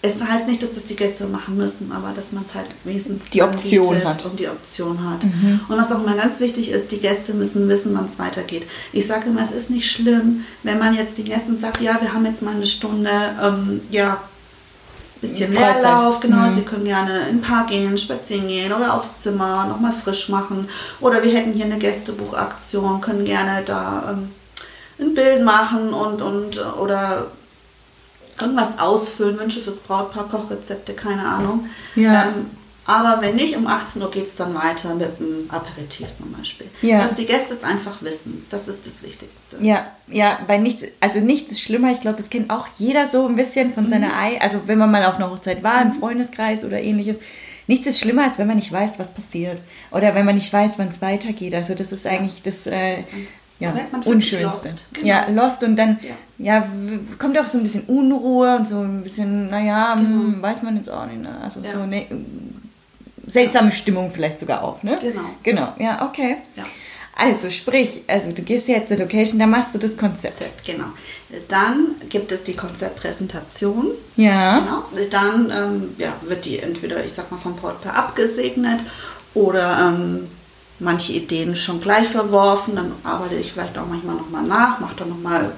es 0.00 0.22
heißt 0.22 0.46
nicht, 0.46 0.62
dass 0.62 0.74
das 0.74 0.86
die 0.86 0.94
Gäste 0.94 1.26
machen 1.26 1.56
müssen, 1.56 1.90
aber 1.90 2.12
dass 2.14 2.32
man 2.32 2.44
es 2.44 2.54
halt 2.54 2.66
wenigstens 2.84 3.22
die 3.32 3.42
Option 3.42 4.04
hat. 4.04 4.24
und 4.26 4.38
die 4.38 4.46
Option 4.46 5.10
hat. 5.10 5.24
Mhm. 5.24 5.60
Und 5.68 5.76
was 5.76 5.90
auch 5.90 6.04
immer 6.04 6.14
ganz 6.14 6.38
wichtig 6.38 6.70
ist, 6.70 6.92
die 6.92 6.98
Gäste 6.98 7.34
müssen 7.34 7.68
wissen, 7.68 7.94
wann 7.96 8.06
es 8.06 8.18
weitergeht. 8.18 8.64
Ich 8.92 9.08
sage 9.08 9.28
immer, 9.28 9.42
es 9.42 9.50
ist 9.50 9.70
nicht 9.70 9.90
schlimm, 9.90 10.44
wenn 10.62 10.78
man 10.78 10.94
jetzt 10.94 11.18
den 11.18 11.24
Gästen 11.24 11.56
sagt, 11.56 11.80
ja, 11.80 12.00
wir 12.00 12.12
haben 12.12 12.24
jetzt 12.26 12.42
mal 12.42 12.54
eine 12.54 12.66
Stunde, 12.66 13.10
ähm, 13.42 13.80
ja, 13.90 14.18
bisschen 15.20 15.52
Leerlauf, 15.52 16.20
genau, 16.20 16.48
mhm. 16.48 16.54
sie 16.54 16.62
können 16.62 16.84
gerne 16.84 17.28
in 17.28 17.38
den 17.38 17.42
Park 17.42 17.70
gehen, 17.70 17.98
spazieren 17.98 18.46
gehen 18.46 18.72
oder 18.72 18.94
aufs 18.94 19.18
Zimmer, 19.20 19.66
nochmal 19.66 19.92
frisch 19.92 20.28
machen. 20.28 20.68
Oder 21.00 21.24
wir 21.24 21.32
hätten 21.32 21.54
hier 21.54 21.64
eine 21.64 21.78
Gästebuchaktion, 21.78 23.00
können 23.00 23.24
gerne 23.24 23.64
da 23.66 24.12
ähm, 24.12 24.30
ein 25.00 25.14
Bild 25.14 25.44
machen 25.44 25.92
und, 25.92 26.22
und 26.22 26.64
oder 26.76 27.26
irgendwas 28.40 28.78
ausfüllen, 28.78 29.38
Wünsche 29.38 29.60
fürs 29.60 29.78
Brautpaar, 29.78 30.28
Kochrezepte, 30.28 30.94
keine 30.94 31.22
Ahnung. 31.26 31.66
Ja. 31.94 32.24
Ähm, 32.24 32.46
aber 32.88 33.20
wenn 33.20 33.36
nicht, 33.36 33.54
um 33.54 33.66
18 33.66 34.00
Uhr 34.00 34.10
geht 34.10 34.28
es 34.28 34.36
dann 34.36 34.54
weiter 34.54 34.94
mit 34.94 35.20
einem 35.20 35.44
Aperitif 35.50 36.08
zum 36.16 36.32
Beispiel. 36.32 36.68
Ja. 36.80 37.02
Dass 37.02 37.14
die 37.14 37.26
Gäste 37.26 37.52
es 37.52 37.62
einfach 37.62 38.00
wissen, 38.00 38.46
das 38.48 38.66
ist 38.66 38.86
das 38.86 39.02
Wichtigste. 39.02 39.58
Ja, 39.60 39.88
ja, 40.06 40.38
weil 40.46 40.60
nichts, 40.60 40.84
also 40.98 41.20
nichts 41.20 41.52
ist 41.52 41.60
schlimmer, 41.60 41.92
ich 41.92 42.00
glaube, 42.00 42.16
das 42.16 42.30
kennt 42.30 42.48
auch 42.48 42.66
jeder 42.78 43.06
so 43.06 43.26
ein 43.26 43.36
bisschen 43.36 43.74
von 43.74 43.84
mhm. 43.84 43.90
seiner 43.90 44.18
Ei, 44.18 44.40
also 44.40 44.62
wenn 44.64 44.78
man 44.78 44.90
mal 44.90 45.04
auf 45.04 45.16
einer 45.16 45.30
Hochzeit 45.30 45.62
war, 45.62 45.82
im 45.82 45.88
mhm. 45.88 45.98
Freundeskreis 46.00 46.64
oder 46.64 46.80
ähnliches. 46.80 47.18
Nichts 47.66 47.86
ist 47.86 48.00
schlimmer, 48.00 48.22
als 48.24 48.38
wenn 48.38 48.46
man 48.46 48.56
nicht 48.56 48.72
weiß, 48.72 48.98
was 48.98 49.12
passiert. 49.12 49.60
Oder 49.90 50.14
wenn 50.14 50.24
man 50.24 50.36
nicht 50.36 50.50
weiß, 50.50 50.78
wann 50.78 50.88
es 50.88 51.02
weitergeht. 51.02 51.54
Also 51.54 51.74
das 51.74 51.92
ist 51.92 52.06
eigentlich 52.06 52.40
das... 52.42 52.66
Äh, 52.66 53.04
ja, 53.60 53.74
unschönste. 54.04 54.68
Lost. 54.68 54.84
Genau. 54.92 55.06
Ja, 55.06 55.28
lost 55.30 55.64
und 55.64 55.76
dann 55.76 55.98
ja. 56.38 56.56
ja. 56.58 56.68
kommt 57.18 57.38
auch 57.38 57.46
so 57.46 57.58
ein 57.58 57.64
bisschen 57.64 57.82
Unruhe 57.82 58.56
und 58.56 58.66
so 58.66 58.80
ein 58.80 59.02
bisschen, 59.02 59.50
naja, 59.50 59.96
hm, 59.96 60.32
genau. 60.32 60.42
weiß 60.42 60.62
man 60.62 60.76
jetzt 60.76 60.90
auch 60.90 61.06
nicht. 61.06 61.22
Ne? 61.22 61.30
Also 61.42 61.60
ja. 61.60 61.70
so 61.70 61.80
eine 61.80 62.06
seltsame 63.26 63.72
Stimmung 63.72 64.10
vielleicht 64.12 64.38
sogar 64.38 64.62
auch, 64.62 64.82
ne? 64.82 64.98
Genau. 65.00 65.30
Genau, 65.42 65.72
ja, 65.78 66.06
okay. 66.06 66.36
Ja. 66.56 66.64
Also 67.20 67.50
sprich, 67.50 68.04
also 68.06 68.30
du 68.30 68.42
gehst 68.42 68.68
jetzt 68.68 68.88
zur 68.88 68.98
Location, 68.98 69.40
da 69.40 69.46
machst 69.46 69.74
du 69.74 69.78
das 69.78 69.96
Konzept. 69.96 70.38
Konzept. 70.38 70.64
Genau. 70.64 70.84
Dann 71.48 71.96
gibt 72.08 72.30
es 72.30 72.44
die 72.44 72.54
Konzeptpräsentation. 72.54 73.88
Ja. 74.14 74.60
Genau. 74.60 75.08
Dann 75.10 75.50
ähm, 75.50 75.94
ja, 75.98 76.12
wird 76.22 76.44
die 76.44 76.60
entweder, 76.60 77.04
ich 77.04 77.12
sag 77.12 77.28
mal, 77.32 77.38
vom 77.38 77.56
Portpaar 77.56 77.96
abgesegnet 77.96 78.78
oder 79.34 79.94
ähm, 79.96 80.28
manche 80.78 81.12
Ideen 81.12 81.56
schon 81.56 81.80
gleich 81.80 82.08
verworfen. 82.08 82.76
Dann 82.76 82.92
arbeite 83.04 83.34
ich 83.36 83.52
vielleicht 83.52 83.76
auch 83.78 83.86
manchmal 83.86 84.16
nochmal 84.16 84.44
nach, 84.44 84.80
mache 84.80 84.96
dann 84.96 85.08
nochmal 85.08 85.52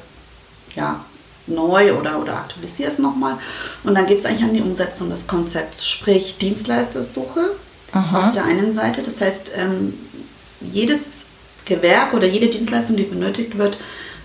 ja, 0.74 1.00
neu 1.46 1.94
oder, 1.94 2.20
oder 2.20 2.36
aktualisiere 2.36 2.90
es 2.90 2.98
nochmal. 2.98 3.38
Und 3.84 3.94
dann 3.94 4.06
geht 4.06 4.18
es 4.18 4.26
eigentlich 4.26 4.44
an 4.44 4.54
die 4.54 4.62
Umsetzung 4.62 5.10
des 5.10 5.26
Konzepts, 5.26 5.86
sprich 5.86 6.38
Dienstleistersuche 6.38 7.50
Aha. 7.92 8.28
auf 8.28 8.32
der 8.32 8.44
einen 8.44 8.72
Seite. 8.72 9.02
Das 9.02 9.20
heißt, 9.20 9.52
ähm, 9.56 9.94
jedes 10.60 11.24
Gewerk 11.64 12.14
oder 12.14 12.26
jede 12.26 12.48
Dienstleistung, 12.48 12.96
die 12.96 13.04
benötigt 13.04 13.58
wird, 13.58 13.78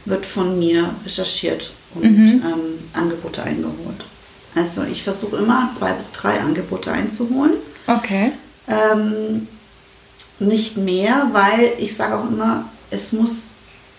wird 0.06 0.26
von 0.26 0.60
mir 0.60 0.90
recherchiert 1.04 1.72
und 1.96 2.04
mhm. 2.04 2.28
ähm, 2.46 2.80
Angebote 2.94 3.44
eingeholt. 3.44 4.06
Also 4.54 4.84
ich 4.84 5.04
versuche 5.04 5.38
immer 5.38 5.72
zwei 5.78 5.92
bis 5.94 6.12
drei 6.12 6.40
Angebote 6.40 6.92
einzuholen. 6.92 7.54
Okay. 7.88 8.32
Ähm, 8.68 9.48
nicht 10.40 10.78
mehr, 10.78 11.30
weil 11.32 11.74
ich 11.80 11.96
sage 11.96 12.18
auch 12.18 12.30
immer, 12.30 12.66
es 12.92 13.12
muss 13.12 13.50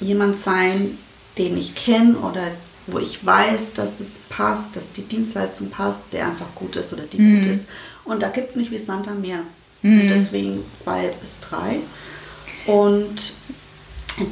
jemand 0.00 0.36
sein, 0.36 0.98
den 1.38 1.56
ich 1.56 1.74
kenne 1.74 2.16
oder 2.16 2.42
wo 2.86 2.98
ich 2.98 3.24
weiß, 3.24 3.74
dass 3.74 4.00
es 4.00 4.18
passt, 4.28 4.76
dass 4.76 4.92
die 4.92 5.02
Dienstleistung 5.02 5.70
passt, 5.70 6.04
der 6.12 6.26
einfach 6.26 6.54
gut 6.54 6.76
ist 6.76 6.92
oder 6.92 7.02
die 7.02 7.18
mhm. 7.18 7.42
gut 7.42 7.50
ist. 7.50 7.68
Und 8.04 8.22
da 8.22 8.28
gibt 8.28 8.50
es 8.50 8.56
nicht 8.56 8.70
wie 8.70 8.78
Santa 8.78 9.12
mehr. 9.12 9.40
Mhm. 9.82 10.02
Und 10.02 10.08
deswegen 10.08 10.64
zwei 10.76 11.08
bis 11.20 11.40
drei. 11.40 11.80
Und 12.66 13.34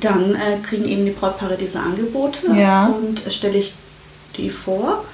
dann 0.00 0.34
äh, 0.34 0.58
kriegen 0.62 0.86
eben 0.86 1.04
die 1.04 1.10
Brautpaare 1.10 1.56
diese 1.56 1.80
Angebote 1.80 2.54
ja. 2.54 2.86
und 2.86 3.26
äh, 3.26 3.30
stelle 3.30 3.58
ich 3.58 3.74
die 4.36 4.50
vor. 4.50 5.04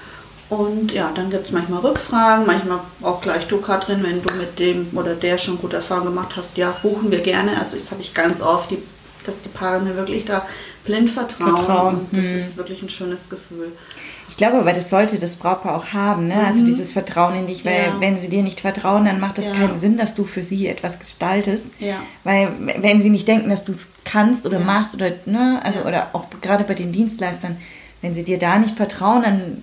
Und 0.51 0.93
ja, 0.93 1.13
dann 1.15 1.31
gibt 1.31 1.47
es 1.47 1.53
manchmal 1.53 1.81
Rückfragen, 1.81 2.45
manchmal 2.45 2.81
auch 3.03 3.21
gleich 3.21 3.47
du, 3.47 3.61
Katrin, 3.61 4.03
wenn 4.03 4.21
du 4.21 4.35
mit 4.35 4.59
dem 4.59 4.89
oder 4.95 5.15
der 5.15 5.39
schon 5.39 5.59
gute 5.59 5.77
Erfahrungen 5.77 6.09
gemacht 6.09 6.35
hast, 6.37 6.57
ja, 6.57 6.75
buchen 6.83 7.13
wir 7.13 7.21
gerne. 7.21 7.57
Also 7.57 7.77
das 7.77 7.93
habe 7.93 8.01
ich 8.01 8.13
ganz 8.15 8.43
oft, 8.43 8.73
die, 8.73 8.79
dass 9.25 9.43
die 9.43 9.49
Paare 9.49 9.81
mir 9.81 9.95
wirklich 9.95 10.25
da 10.25 10.45
blind 10.85 11.09
vertrauen. 11.09 11.57
vertrauen. 11.57 11.95
Und 12.01 12.17
das 12.17 12.27
hm. 12.27 12.37
ist 12.37 12.57
wirklich 12.57 12.83
ein 12.83 12.91
schönes 12.91 13.31
Gefühl. 13.31 13.71
Ich 14.29 14.37
glaube 14.37 14.59
aber, 14.59 14.73
das 14.73 14.91
sollte 14.91 15.21
das 15.21 15.37
Brautpaar 15.37 15.77
auch 15.77 15.93
haben, 15.93 16.27
ne? 16.27 16.35
Also 16.35 16.45
mhm. 16.47 16.51
Also 16.51 16.65
dieses 16.67 16.93
Vertrauen 16.93 17.35
in 17.37 17.47
dich, 17.47 17.65
weil 17.65 17.87
ja. 17.87 18.01
wenn 18.01 18.21
sie 18.21 18.29
dir 18.29 18.43
nicht 18.43 18.61
vertrauen, 18.61 19.05
dann 19.05 19.21
macht 19.21 19.39
es 19.39 19.45
ja. 19.45 19.53
keinen 19.53 19.79
Sinn, 19.79 19.99
dass 19.99 20.15
du 20.15 20.25
für 20.25 20.43
sie 20.43 20.67
etwas 20.67 20.99
gestaltest. 20.99 21.67
Ja. 21.79 21.97
Weil 22.25 22.49
wenn 22.79 23.03
sie 23.03 23.11
nicht 23.11 23.29
denken, 23.29 23.51
dass 23.51 23.65
du 23.65 23.73
es 23.73 23.89
kannst 24.05 24.47
oder 24.47 24.59
machst 24.59 24.95
oder, 24.95 25.13
ne, 25.27 25.61
also 25.63 25.81
oder 25.81 26.09
auch 26.13 26.25
gerade 26.41 26.65
bei 26.65 26.75
den 26.75 26.91
Dienstleistern, 26.91 27.57
wenn 28.03 28.15
sie 28.15 28.25
dir 28.25 28.39
da 28.39 28.59
nicht 28.59 28.77
vertrauen, 28.77 29.23
dann 29.23 29.63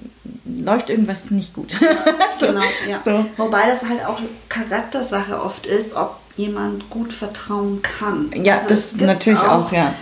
läuft 0.63 0.89
irgendwas 0.89 1.31
nicht 1.31 1.53
gut. 1.53 1.71
so, 2.39 2.47
genau, 2.47 2.61
ja. 2.87 2.99
So. 3.03 3.25
Wobei 3.37 3.67
das 3.67 3.83
halt 3.85 4.05
auch 4.05 4.19
Charaktersache 4.49 5.41
oft 5.41 5.65
ist, 5.65 5.95
ob 5.95 6.19
jemand 6.35 6.89
gut 6.89 7.13
vertrauen 7.13 7.81
kann. 7.81 8.31
Ja, 8.43 8.55
also 8.55 8.69
das 8.69 8.95
natürlich 8.95 9.39
auch, 9.39 9.67
auch, 9.67 9.71
ja. 9.71 9.93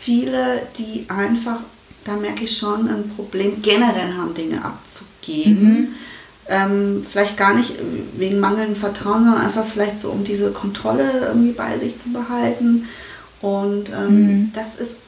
Viele, 0.00 0.62
die 0.76 1.06
einfach 1.08 1.58
da 2.04 2.16
merke 2.16 2.44
ich 2.44 2.56
schon 2.56 2.88
ein 2.88 3.10
Problem, 3.16 3.62
generell 3.62 4.14
haben 4.16 4.34
Dinge 4.34 4.64
abzugeben. 4.64 5.72
Mhm. 5.72 5.88
Ähm, 6.46 7.06
vielleicht 7.08 7.38
gar 7.38 7.54
nicht 7.54 7.72
wegen 8.18 8.38
mangelndem 8.38 8.76
Vertrauen, 8.76 9.24
sondern 9.24 9.42
einfach 9.42 9.64
vielleicht 9.64 9.98
so, 9.98 10.10
um 10.10 10.24
diese 10.24 10.50
Kontrolle 10.52 11.10
irgendwie 11.28 11.52
bei 11.52 11.78
sich 11.78 11.96
zu 11.96 12.12
behalten. 12.12 12.86
Und 13.40 13.88
ähm, 13.88 14.26
mhm. 14.26 14.52
das 14.54 14.76
ist 14.76 14.98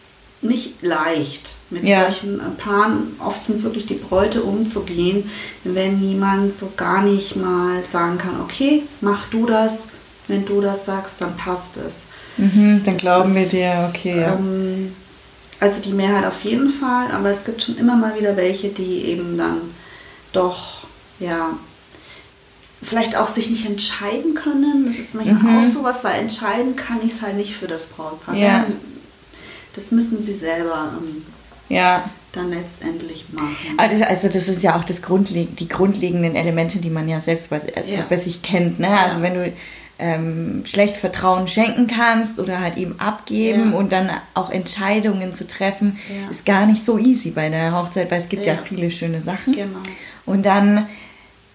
nicht 0.40 0.82
leicht, 0.82 1.55
mit 1.70 1.84
ja. 1.84 2.02
solchen 2.02 2.40
Paaren, 2.58 3.16
oft 3.18 3.44
sind 3.44 3.56
es 3.56 3.64
wirklich 3.64 3.86
die 3.86 3.94
Bräute, 3.94 4.42
umzugehen, 4.42 5.28
wenn 5.64 6.00
niemand 6.00 6.54
so 6.54 6.72
gar 6.76 7.02
nicht 7.02 7.36
mal 7.36 7.82
sagen 7.82 8.18
kann, 8.18 8.40
okay, 8.40 8.84
mach 9.00 9.28
du 9.30 9.46
das, 9.46 9.86
wenn 10.28 10.44
du 10.44 10.60
das 10.60 10.84
sagst, 10.84 11.20
dann 11.20 11.36
passt 11.36 11.76
es. 11.76 12.02
Mhm, 12.36 12.82
dann 12.84 12.94
das 12.94 13.02
glauben 13.02 13.36
ist, 13.36 13.52
wir 13.52 13.60
dir, 13.60 13.90
okay. 13.92 14.22
Ähm, 14.22 14.94
also 15.58 15.80
die 15.80 15.92
Mehrheit 15.92 16.26
auf 16.26 16.42
jeden 16.44 16.68
Fall, 16.68 17.10
aber 17.12 17.30
es 17.30 17.44
gibt 17.44 17.62
schon 17.62 17.78
immer 17.78 17.96
mal 17.96 18.18
wieder 18.18 18.36
welche, 18.36 18.68
die 18.68 19.06
eben 19.06 19.38
dann 19.38 19.60
doch, 20.32 20.86
ja, 21.18 21.50
vielleicht 22.82 23.16
auch 23.16 23.28
sich 23.28 23.50
nicht 23.50 23.66
entscheiden 23.66 24.34
können. 24.34 24.86
Das 24.86 24.96
ist 24.96 25.14
manchmal 25.14 25.54
mhm. 25.54 25.58
auch 25.58 25.64
sowas, 25.64 26.04
weil 26.04 26.20
entscheiden 26.20 26.76
kann 26.76 26.98
ich 27.04 27.14
es 27.14 27.22
halt 27.22 27.36
nicht 27.36 27.56
für 27.56 27.66
das 27.66 27.86
Brautpaar. 27.86 28.36
Ja. 28.36 28.66
Das 29.74 29.90
müssen 29.90 30.22
sie 30.22 30.34
selber 30.34 30.92
ähm, 30.98 31.22
ja. 31.68 32.08
dann 32.32 32.50
letztendlich 32.50 33.26
machen. 33.32 33.78
Also 33.78 34.28
das 34.28 34.48
ist 34.48 34.62
ja 34.62 34.76
auch 34.76 34.84
das 34.84 35.02
Grundleg 35.02 35.56
die 35.56 35.68
grundlegenden 35.68 36.36
Elemente, 36.36 36.78
die 36.78 36.90
man 36.90 37.08
ja 37.08 37.20
selbst 37.20 37.50
bei, 37.50 37.60
also 37.74 37.94
ja. 37.94 38.04
bei 38.08 38.16
sich 38.16 38.42
kennt. 38.42 38.78
Ne? 38.78 38.98
Also 38.98 39.22
wenn 39.22 39.34
du 39.34 39.52
ähm, 39.98 40.62
schlecht 40.66 40.96
Vertrauen 40.96 41.48
schenken 41.48 41.86
kannst 41.86 42.38
oder 42.38 42.60
halt 42.60 42.76
eben 42.76 43.00
abgeben 43.00 43.72
ja. 43.72 43.78
und 43.78 43.92
dann 43.92 44.10
auch 44.34 44.50
Entscheidungen 44.50 45.34
zu 45.34 45.46
treffen, 45.46 45.98
ja. 46.08 46.30
ist 46.30 46.44
gar 46.44 46.66
nicht 46.66 46.84
so 46.84 46.98
easy 46.98 47.30
bei 47.30 47.48
der 47.48 47.72
Hochzeit, 47.72 48.10
weil 48.10 48.20
es 48.20 48.28
gibt 48.28 48.44
ja, 48.44 48.54
ja 48.54 48.58
viele 48.62 48.90
schöne 48.90 49.22
Sachen. 49.22 49.54
Genau. 49.54 49.78
Und 50.26 50.44
dann, 50.44 50.86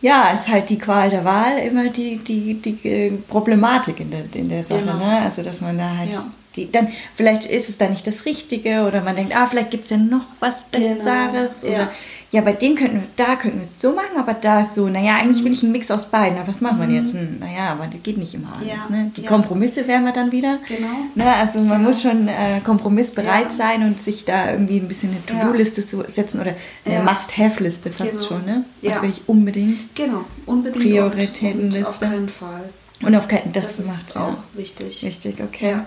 ja, 0.01 0.31
ist 0.31 0.47
halt 0.47 0.69
die 0.69 0.79
Qual 0.79 1.09
der 1.11 1.23
Wahl 1.23 1.59
immer 1.59 1.89
die, 1.89 2.17
die, 2.17 2.55
die 2.55 2.89
äh, 2.89 3.11
Problematik 3.11 3.99
in 3.99 4.09
der, 4.09 4.23
in 4.33 4.49
der 4.49 4.63
Sache. 4.63 4.79
Genau. 4.79 4.97
Ne? 4.97 5.19
Also, 5.19 5.43
dass 5.43 5.61
man 5.61 5.77
da 5.77 5.97
halt 5.97 6.09
die, 6.55 6.71
dann, 6.71 6.89
vielleicht 7.15 7.45
ist 7.45 7.69
es 7.69 7.77
dann 7.77 7.91
nicht 7.91 8.05
das 8.05 8.25
Richtige 8.25 8.83
oder 8.83 9.01
man 9.01 9.15
denkt, 9.15 9.35
ah, 9.35 9.47
vielleicht 9.47 9.71
gibt 9.71 9.85
es 9.85 9.89
ja 9.89 9.97
noch 9.97 10.25
was 10.39 10.63
genau. 10.71 10.95
Besseres 10.95 11.61
genau. 11.61 11.75
oder 11.75 11.91
ja, 12.31 12.39
bei 12.39 12.53
dem 12.53 12.75
könnten 12.75 12.95
wir, 12.95 13.07
da 13.17 13.35
könnten 13.35 13.59
wir 13.59 13.65
es 13.65 13.81
so 13.81 13.91
machen, 13.91 14.17
aber 14.17 14.33
da 14.33 14.61
ist 14.61 14.75
so, 14.75 14.87
naja, 14.87 15.15
eigentlich 15.15 15.43
will 15.43 15.53
ich 15.53 15.63
einen 15.63 15.73
Mix 15.73 15.91
aus 15.91 16.05
beiden. 16.05 16.37
Aber 16.37 16.47
was 16.47 16.61
machen 16.61 16.79
wir 16.79 16.87
jetzt? 16.95 17.13
Hm, 17.13 17.39
naja, 17.39 17.73
aber 17.73 17.87
das 17.87 18.01
geht 18.03 18.17
nicht 18.17 18.33
immer 18.33 18.53
alles. 18.55 18.69
Ja, 18.69 18.87
ne? 18.89 19.11
Die 19.17 19.23
ja. 19.23 19.27
Kompromisse 19.27 19.85
wären 19.85 20.05
wir 20.05 20.13
dann 20.13 20.31
wieder. 20.31 20.57
Genau. 20.65 20.87
Ne? 21.15 21.25
Also 21.25 21.59
man 21.59 21.79
genau. 21.79 21.89
muss 21.89 22.01
schon 22.01 22.29
äh, 22.29 22.61
kompromissbereit 22.63 23.43
ja. 23.43 23.49
sein 23.49 23.83
und 23.83 24.01
sich 24.01 24.23
da 24.23 24.51
irgendwie 24.51 24.77
ein 24.77 24.87
bisschen 24.87 25.09
eine 25.11 25.25
To-Do-Liste 25.25 25.81
setzen 25.81 26.39
oder 26.39 26.55
eine 26.85 27.03
Must-Have-Liste 27.03 27.91
fast 27.91 28.11
genau. 28.11 28.23
schon. 28.23 28.45
Ne? 28.45 28.63
Was 28.81 29.01
will 29.01 29.09
ich 29.09 29.27
unbedingt? 29.27 29.93
Genau, 29.95 30.23
unbedingt. 30.45 30.85
Prioritätenliste. 30.85 31.89
Auf 31.89 31.99
keinen 31.99 32.29
Fall. 32.29 32.69
Und 33.03 33.13
auf 33.13 33.27
keinen, 33.27 33.51
das, 33.51 33.75
das 33.75 33.87
macht 33.87 34.15
auch 34.15 34.37
wichtig. 34.53 35.03
Wichtig, 35.03 35.41
okay. 35.43 35.79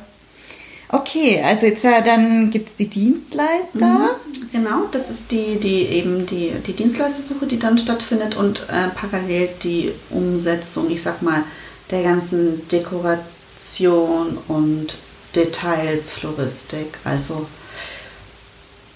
Okay, 0.88 1.42
also 1.42 1.66
jetzt 1.66 1.85
äh, 1.85 2.03
dann 2.03 2.51
gibt 2.51 2.68
es 2.68 2.75
die 2.75 2.88
Dienstleister. 2.88 3.75
Mhm, 3.75 4.51
genau, 4.53 4.85
das 4.92 5.11
ist 5.11 5.33
die, 5.33 5.59
die 5.59 5.87
eben 5.87 6.27
die, 6.27 6.53
die 6.66 6.73
Dienstleistersuche, 6.73 7.47
die 7.47 7.59
dann 7.59 7.79
stattfindet 7.79 8.37
und 8.37 8.61
äh, 8.68 8.88
parallel 8.94 9.49
die 9.62 9.92
Umsetzung, 10.11 10.90
ich 10.90 11.03
sag 11.03 11.23
mal, 11.23 11.42
der 11.90 12.03
ganzen 12.03 12.66
Dekoration 12.68 14.38
und 14.49 14.99
Details, 15.35 16.11
Floristik, 16.11 16.99
also 17.05 17.47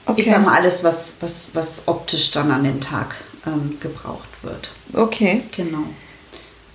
okay. 0.07 0.21
ich 0.21 0.29
sag 0.29 0.45
mal 0.45 0.57
alles, 0.57 0.85
was, 0.85 1.15
was, 1.21 1.49
was 1.55 1.83
optisch 1.87 2.31
dann 2.31 2.51
an 2.51 2.65
dem 2.65 2.81
Tag 2.81 3.15
ähm, 3.47 3.79
gebraucht 3.81 4.29
wird. 4.43 4.71
Okay. 4.93 5.43
Genau. 5.57 5.85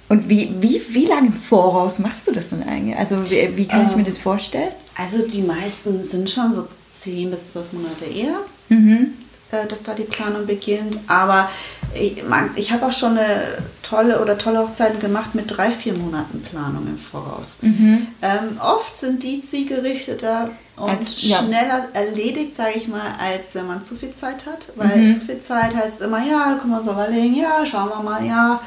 Und 0.10 0.30
wie, 0.30 0.54
wie, 0.60 0.82
wie 0.90 1.06
lange 1.06 1.28
im 1.28 1.34
Voraus 1.34 2.00
machst 2.00 2.28
du 2.28 2.32
das 2.32 2.50
denn 2.50 2.64
eigentlich? 2.64 2.98
Also 2.98 3.30
wie, 3.30 3.56
wie 3.56 3.68
kann 3.68 3.82
ähm, 3.82 3.88
ich 3.90 3.96
mir 3.96 4.04
das 4.04 4.18
vorstellen? 4.18 4.72
Also 4.98 5.28
die 5.28 5.42
meisten 5.42 6.04
sind 6.04 6.30
schon 6.30 6.54
so 6.54 6.68
zehn 6.92 7.32
bis 7.32 7.52
zwölf 7.52 7.72
Monate 7.74 8.06
eher, 8.06 8.38
mhm. 8.70 9.14
äh, 9.52 9.68
dass 9.68 9.84
da 9.84 9.94
die 9.94 10.04
Planung 10.04 10.46
beginnt. 10.46 10.98
Aber 11.08 11.50
ich, 11.94 12.24
ich 12.56 12.72
habe 12.72 12.86
auch 12.86 12.92
schon 12.92 13.18
eine 13.18 13.58
tolle 13.82 14.22
oder 14.22 14.38
tolle 14.38 14.60
Hochzeiten 14.60 15.00
gemacht 15.00 15.36
mit 15.36 15.46
drei, 15.48 15.72
vier 15.72 15.98
Monaten 15.98 16.42
Planung 16.42 16.88
im 16.88 16.98
Voraus. 16.98 17.60
Mhm. 17.62 18.08
Ähm, 18.22 18.60
oft 18.60 18.98
sind 18.98 19.24
die 19.24 19.44
zielgerichteter 19.44 20.52
und 20.76 20.90
als, 20.90 21.22
schneller 21.22 21.90
ja. 21.94 22.02
erledigt, 22.02 22.56
sage 22.56 22.74
ich 22.76 22.88
mal, 22.88 23.16
als 23.20 23.54
wenn 23.54 23.68
man 23.68 23.82
zu 23.82 23.96
viel 23.96 24.12
Zeit 24.12 24.46
hat. 24.46 24.70
Weil 24.76 24.98
mhm. 24.98 25.14
zu 25.14 25.20
viel 25.22 25.40
Zeit 25.40 25.76
heißt 25.76 26.02
immer, 26.02 26.24
ja, 26.26 26.58
können 26.60 26.72
wir 26.72 26.80
uns 26.80 26.88
überlegen, 26.88 27.36
ja, 27.36 27.66
schauen 27.66 27.90
wir 27.90 28.02
mal, 28.04 28.26
ja. 28.26 28.60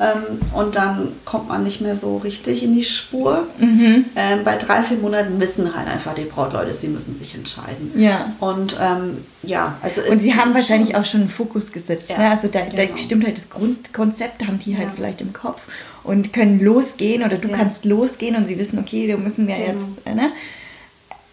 Ähm, 0.00 0.40
und 0.54 0.76
dann 0.76 1.08
kommt 1.26 1.48
man 1.48 1.62
nicht 1.62 1.82
mehr 1.82 1.94
so 1.94 2.16
richtig 2.16 2.62
in 2.62 2.74
die 2.74 2.84
Spur. 2.84 3.46
Mhm. 3.58 4.06
Ähm, 4.16 4.44
bei 4.44 4.56
drei, 4.56 4.82
vier 4.82 4.96
Monaten 4.96 5.38
wissen 5.38 5.76
halt 5.76 5.88
einfach 5.88 6.14
die 6.14 6.24
Brautleute, 6.24 6.72
sie 6.72 6.88
müssen 6.88 7.14
sich 7.14 7.34
entscheiden. 7.34 7.92
Ja. 7.94 8.32
Und 8.40 8.76
ähm, 8.80 9.18
ja, 9.42 9.76
also 9.82 10.00
Und 10.02 10.20
sie 10.20 10.34
haben 10.34 10.54
wahrscheinlich 10.54 10.96
auch 10.96 11.04
schon 11.04 11.20
einen 11.20 11.28
Fokus 11.28 11.70
gesetzt. 11.70 12.08
Ja, 12.08 12.18
ne? 12.18 12.30
Also 12.30 12.48
da, 12.48 12.60
genau. 12.62 12.76
da, 12.76 12.96
stimmt 12.96 13.26
halt 13.26 13.36
das 13.36 13.50
Grundkonzept, 13.50 14.46
haben 14.46 14.58
die 14.58 14.76
halt 14.78 14.88
ja. 14.88 14.92
vielleicht 14.96 15.20
im 15.20 15.34
Kopf 15.34 15.66
und 16.02 16.32
können 16.32 16.60
losgehen 16.60 17.22
oder 17.22 17.36
du 17.36 17.48
ja. 17.48 17.56
kannst 17.58 17.84
losgehen 17.84 18.36
und 18.36 18.46
sie 18.46 18.58
wissen, 18.58 18.78
okay, 18.78 19.06
da 19.06 19.18
müssen 19.18 19.46
wir 19.46 19.54
genau. 19.54 19.68
jetzt. 19.68 20.06
Äh, 20.06 20.14
ne? 20.14 20.32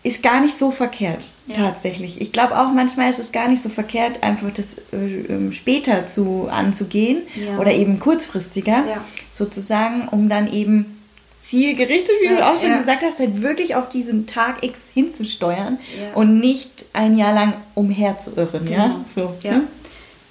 Ist 0.08 0.24
gar 0.24 0.40
nicht 0.40 0.58
so 0.58 0.72
verkehrt, 0.72 1.30
ja. 1.48 1.56
tatsächlich. 1.56 2.22
Ich 2.22 2.32
glaube 2.32 2.58
auch 2.58 2.72
manchmal 2.72 3.10
ist 3.10 3.20
es 3.20 3.32
gar 3.32 3.48
nicht 3.48 3.62
so 3.62 3.70
verkehrt, 3.70 4.24
einfach 4.24 4.52
das 4.54 4.78
äh, 4.94 4.96
ähm, 5.30 5.52
später 5.52 6.08
zu, 6.08 6.48
anzugehen 6.50 7.20
ja. 7.36 7.58
oder 7.60 7.74
eben 7.74 8.00
kurzfristiger 8.00 8.86
ja. 8.88 9.04
sozusagen, 9.32 10.08
um 10.10 10.30
dann 10.30 10.52
eben 10.52 10.98
zielgerichtet, 11.44 12.12
wie 12.22 12.30
du 12.30 12.46
auch 12.46 12.58
schon 12.58 12.78
gesagt 12.78 13.04
hast, 13.04 13.20
halt 13.20 13.42
wirklich 13.42 13.76
auf 13.76 13.90
diesen 13.90 14.28
Tag 14.28 14.64
X 14.64 14.90
hinzusteuern 14.94 15.78
und 16.14 16.40
nicht 16.40 16.86
ein 16.94 17.18
Jahr 17.18 17.34
lang 17.34 17.54
umherzuirren. 17.74 18.66
Genau. 18.66 18.78
Ja? 18.78 19.02
So, 19.08 19.34
ja. 19.44 19.62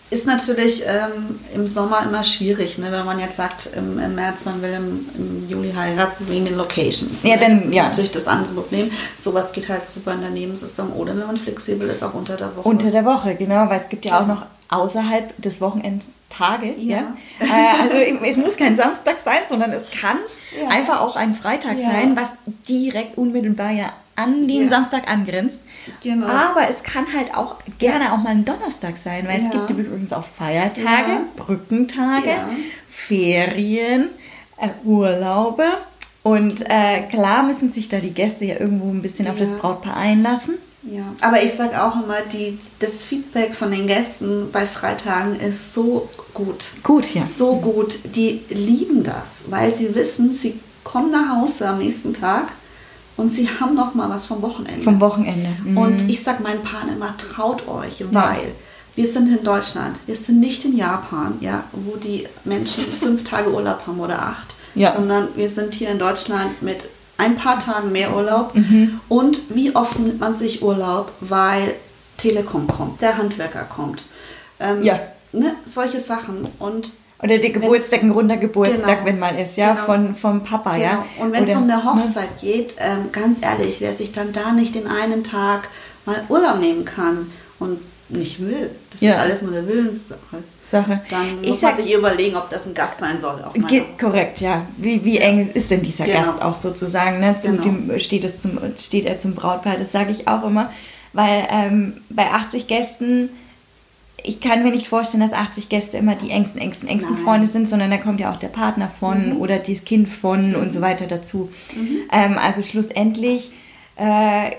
Ist 0.08 0.24
natürlich 0.24 0.84
ähm, 0.86 1.40
im 1.52 1.66
Sommer 1.66 2.04
immer 2.04 2.22
schwierig, 2.22 2.78
ne? 2.78 2.92
wenn 2.92 3.04
man 3.04 3.18
jetzt 3.18 3.36
sagt, 3.36 3.70
im, 3.76 3.98
im 3.98 4.14
März, 4.14 4.44
man 4.44 4.62
will 4.62 4.72
im, 4.72 5.08
im, 5.18 5.48
Juli 5.48 5.72
heiraten 5.72 6.28
wegen 6.28 6.44
den 6.44 6.56
Locations. 6.56 7.24
Ja, 7.24 7.34
ne? 7.34 7.40
dann, 7.40 7.56
das 7.56 7.64
ist 7.64 7.74
ja. 7.74 7.82
natürlich 7.84 8.10
das 8.12 8.28
andere 8.28 8.54
Problem. 8.54 8.90
Sowas 9.16 9.52
geht 9.52 9.68
halt 9.68 9.84
super 9.86 10.14
in 10.14 10.20
der 10.20 10.30
Nebensaison 10.30 10.92
oder 10.92 11.16
wenn 11.16 11.26
man 11.26 11.36
flexibel 11.36 11.88
ist, 11.88 12.04
auch 12.04 12.14
unter 12.14 12.36
der 12.36 12.54
Woche. 12.56 12.68
Unter 12.68 12.90
der 12.92 13.04
Woche, 13.04 13.34
genau, 13.34 13.68
weil 13.68 13.80
es 13.80 13.88
gibt 13.88 14.04
ja 14.04 14.20
auch 14.20 14.26
noch 14.28 14.46
außerhalb 14.68 15.40
des 15.42 15.60
Wochenends 15.60 16.08
Tage. 16.30 16.72
Ja. 16.78 16.98
ja? 16.98 17.14
Äh, 17.40 17.82
also 17.82 17.96
es 17.96 18.36
muss 18.36 18.56
kein 18.56 18.76
Samstag 18.76 19.18
sein, 19.18 19.40
sondern 19.48 19.72
es 19.72 19.90
kann 19.90 20.18
ja. 20.60 20.68
einfach 20.68 21.00
auch 21.00 21.16
ein 21.16 21.34
Freitag 21.34 21.78
sein, 21.78 22.16
was 22.16 22.28
direkt 22.68 23.18
unmittelbar 23.18 23.70
ja 23.70 23.92
an 24.16 24.48
den 24.48 24.68
Samstag 24.68 25.08
angrenzt. 25.08 25.58
Genau. 26.03 26.27
Aber 26.27 26.68
es 26.68 26.83
kann 26.83 27.07
halt 27.14 27.35
auch 27.35 27.57
gerne 27.79 28.12
auch 28.12 28.18
mal 28.18 28.31
ein 28.31 28.44
Donnerstag 28.44 28.96
sein, 28.96 29.27
weil 29.29 29.42
es 29.44 29.51
gibt 29.51 29.70
übrigens 29.70 30.12
auch 30.12 30.25
Feiertage. 30.25 31.20
Brückentage. 31.37 32.37
Ferien, 32.88 34.09
äh, 34.59 34.68
Urlaube. 34.85 35.64
Und 36.22 36.68
äh, 36.68 37.03
klar 37.03 37.44
müssen 37.44 37.72
sich 37.72 37.88
da 37.88 37.99
die 37.99 38.12
Gäste 38.12 38.44
ja 38.44 38.59
irgendwo 38.59 38.90
ein 38.90 39.03
bisschen 39.03 39.29
auf 39.29 39.38
das 39.38 39.51
Brautpaar 39.51 39.96
einlassen. 39.96 40.55
Ja, 40.83 41.03
aber 41.20 41.42
ich 41.42 41.53
sage 41.53 41.83
auch 41.83 41.96
immer, 41.96 42.20
die, 42.33 42.59
das 42.79 43.05
Feedback 43.05 43.55
von 43.55 43.70
den 43.72 43.87
Gästen 43.87 44.51
bei 44.53 44.66
Freitagen 44.66 45.38
ist 45.40 45.75
so 45.75 46.09
gut. 46.33 46.68
Gut, 46.85 47.12
ja. 47.14 47.27
So 47.27 47.57
gut. 47.57 47.99
Die 48.14 48.42
lieben 48.51 49.03
das, 49.03 49.51
weil 49.51 49.75
sie 49.75 49.94
wissen, 49.94 50.33
sie 50.33 50.61
kommen 50.85 51.11
nach 51.11 51.40
Hause 51.40 51.68
am 51.68 51.79
nächsten 51.79 52.14
Tag 52.14 52.53
und 53.16 53.33
sie 53.33 53.48
haben 53.48 53.74
noch 53.74 53.94
mal 53.94 54.11
was 54.11 54.26
vom 54.26 54.42
Wochenende. 54.42 54.83
Vom 54.83 55.00
Wochenende. 55.00 55.50
Mhm. 55.64 55.79
Und 55.79 56.09
ich 56.09 56.22
sage 56.22 56.42
meinen 56.42 56.62
Paaren 56.62 56.94
immer, 56.94 57.16
traut 57.16 57.66
euch, 57.66 58.05
weil 58.11 58.42
ja. 58.42 58.55
wir 58.94 59.07
sind 59.07 59.29
in 59.35 59.42
Deutschland, 59.42 59.96
wir 60.07 60.16
sind 60.16 60.40
nicht 60.40 60.64
in 60.64 60.76
Japan, 60.76 61.35
ja, 61.40 61.64
wo 61.72 61.96
die 61.96 62.26
Menschen 62.44 62.85
fünf 63.00 63.24
Tage 63.24 63.52
Urlaub 63.52 63.87
haben 63.87 64.00
oder 64.00 64.20
acht, 64.22 64.57
ja. 64.74 64.94
sondern 64.94 65.29
wir 65.35 65.48
sind 65.48 65.72
hier 65.72 65.90
in 65.90 65.98
Deutschland 65.98 66.62
mit 66.62 66.85
ein 67.18 67.37
paar 67.37 67.59
Tagen 67.59 67.92
mehr 67.92 68.14
Urlaub. 68.14 68.55
Mhm. 68.55 69.00
Und 69.09 69.40
wie 69.48 69.74
oft 69.74 69.98
nimmt 69.98 70.20
man 70.20 70.37
sich 70.37 70.62
Urlaub, 70.62 71.12
weil 71.20 71.74
Telekom 72.18 72.66
kommt, 72.66 73.00
der 73.00 73.16
Handwerker 73.16 73.64
kommt. 73.64 74.05
Ähm, 74.61 74.83
ja. 74.83 75.00
Ne, 75.33 75.55
solche 75.64 76.00
Sachen. 76.00 76.46
Und 76.59 76.94
oder 77.22 77.38
der 77.38 77.50
Geburtstag, 77.50 78.02
ein 78.02 78.11
runder 78.11 78.37
Geburtstag, 78.37 78.98
genau, 78.98 79.05
wenn 79.05 79.18
man 79.18 79.38
ist, 79.38 79.57
ja, 79.57 79.72
genau. 79.72 79.87
von, 79.87 80.14
vom 80.14 80.42
Papa, 80.42 80.74
genau. 80.74 80.85
ja. 80.85 81.05
Und 81.18 81.33
wenn 81.33 81.48
es 81.48 81.57
um 81.57 81.62
eine 81.62 81.76
ne? 81.76 81.85
Hochzeit 81.85 82.42
ne? 82.42 82.50
geht, 82.50 82.76
ähm, 82.79 83.11
ganz 83.11 83.42
ehrlich, 83.42 83.81
wer 83.81 83.92
sich 83.92 84.12
dann 84.12 84.33
da 84.33 84.52
nicht 84.52 84.74
den 84.74 84.87
einen 84.87 85.24
Tag 85.24 85.68
mal 86.05 86.22
Urlaub 86.29 86.61
nehmen 86.61 86.85
kann 86.85 87.31
und 87.59 87.79
nicht 88.09 88.40
will, 88.40 88.70
das 88.92 89.00
ja. 89.00 89.12
ist 89.12 89.18
alles 89.18 89.42
nur 89.42 89.52
eine 89.52 89.66
Willenssache. 89.66 90.18
Sache. 90.62 91.00
Dann 91.11 91.37
muss 91.38 91.57
ich 91.57 91.62
man 91.62 91.76
sich 91.76 91.92
überlegen, 91.92 92.37
ob 92.37 92.50
das 92.50 92.66
ein 92.66 92.74
Gast 92.74 93.00
sein 93.00 93.18
soll. 93.18 93.42
geht, 93.66 93.98
korrekt, 93.98 94.40
ja. 94.40 94.62
Wie, 94.76 95.05
wie 95.05 95.18
eng 95.18 95.50
ist 95.52 95.70
denn 95.70 95.83
dieser 95.83 96.05
genau. 96.05 96.22
Gast 96.22 96.42
auch 96.42 96.57
sozusagen? 96.57 97.18
Ne? 97.18 97.37
Zu 97.40 97.57
genau. 97.57 97.62
dem 97.62 97.98
steht, 97.98 98.24
es 98.24 98.40
zum, 98.40 98.59
steht 98.76 99.07
er 99.07 99.18
zum 99.18 99.35
Brautpaar, 99.35 99.76
das 99.76 99.90
sage 99.90 100.12
ich 100.12 100.29
auch 100.29 100.44
immer. 100.44 100.70
Weil 101.12 101.48
ähm, 101.50 101.94
bei 102.11 102.31
80 102.31 102.68
Gästen 102.68 103.31
ich 104.26 104.40
kann 104.40 104.64
mir 104.64 104.72
nicht 104.72 104.88
vorstellen, 104.88 105.22
dass 105.22 105.32
80 105.32 105.68
Gäste 105.68 105.96
immer 105.96 106.16
die 106.16 106.30
engsten, 106.30 106.60
engsten, 106.60 106.88
engsten 106.88 107.14
Nein. 107.14 107.24
Freunde 107.24 107.46
sind, 107.46 107.68
sondern 107.68 107.90
da 107.90 107.96
kommt 107.96 108.20
ja 108.20 108.32
auch 108.32 108.36
der 108.36 108.48
Partner 108.48 108.88
von 108.88 109.34
mhm. 109.34 109.36
oder 109.40 109.58
das 109.58 109.84
Kind 109.84 110.08
von 110.08 110.50
mhm. 110.50 110.56
und 110.56 110.72
so 110.72 110.80
weiter 110.80 111.06
dazu. 111.06 111.50
Mhm. 111.74 111.98
Ähm, 112.10 112.38
also 112.38 112.62
schlussendlich, 112.62 113.52
äh, 113.96 114.50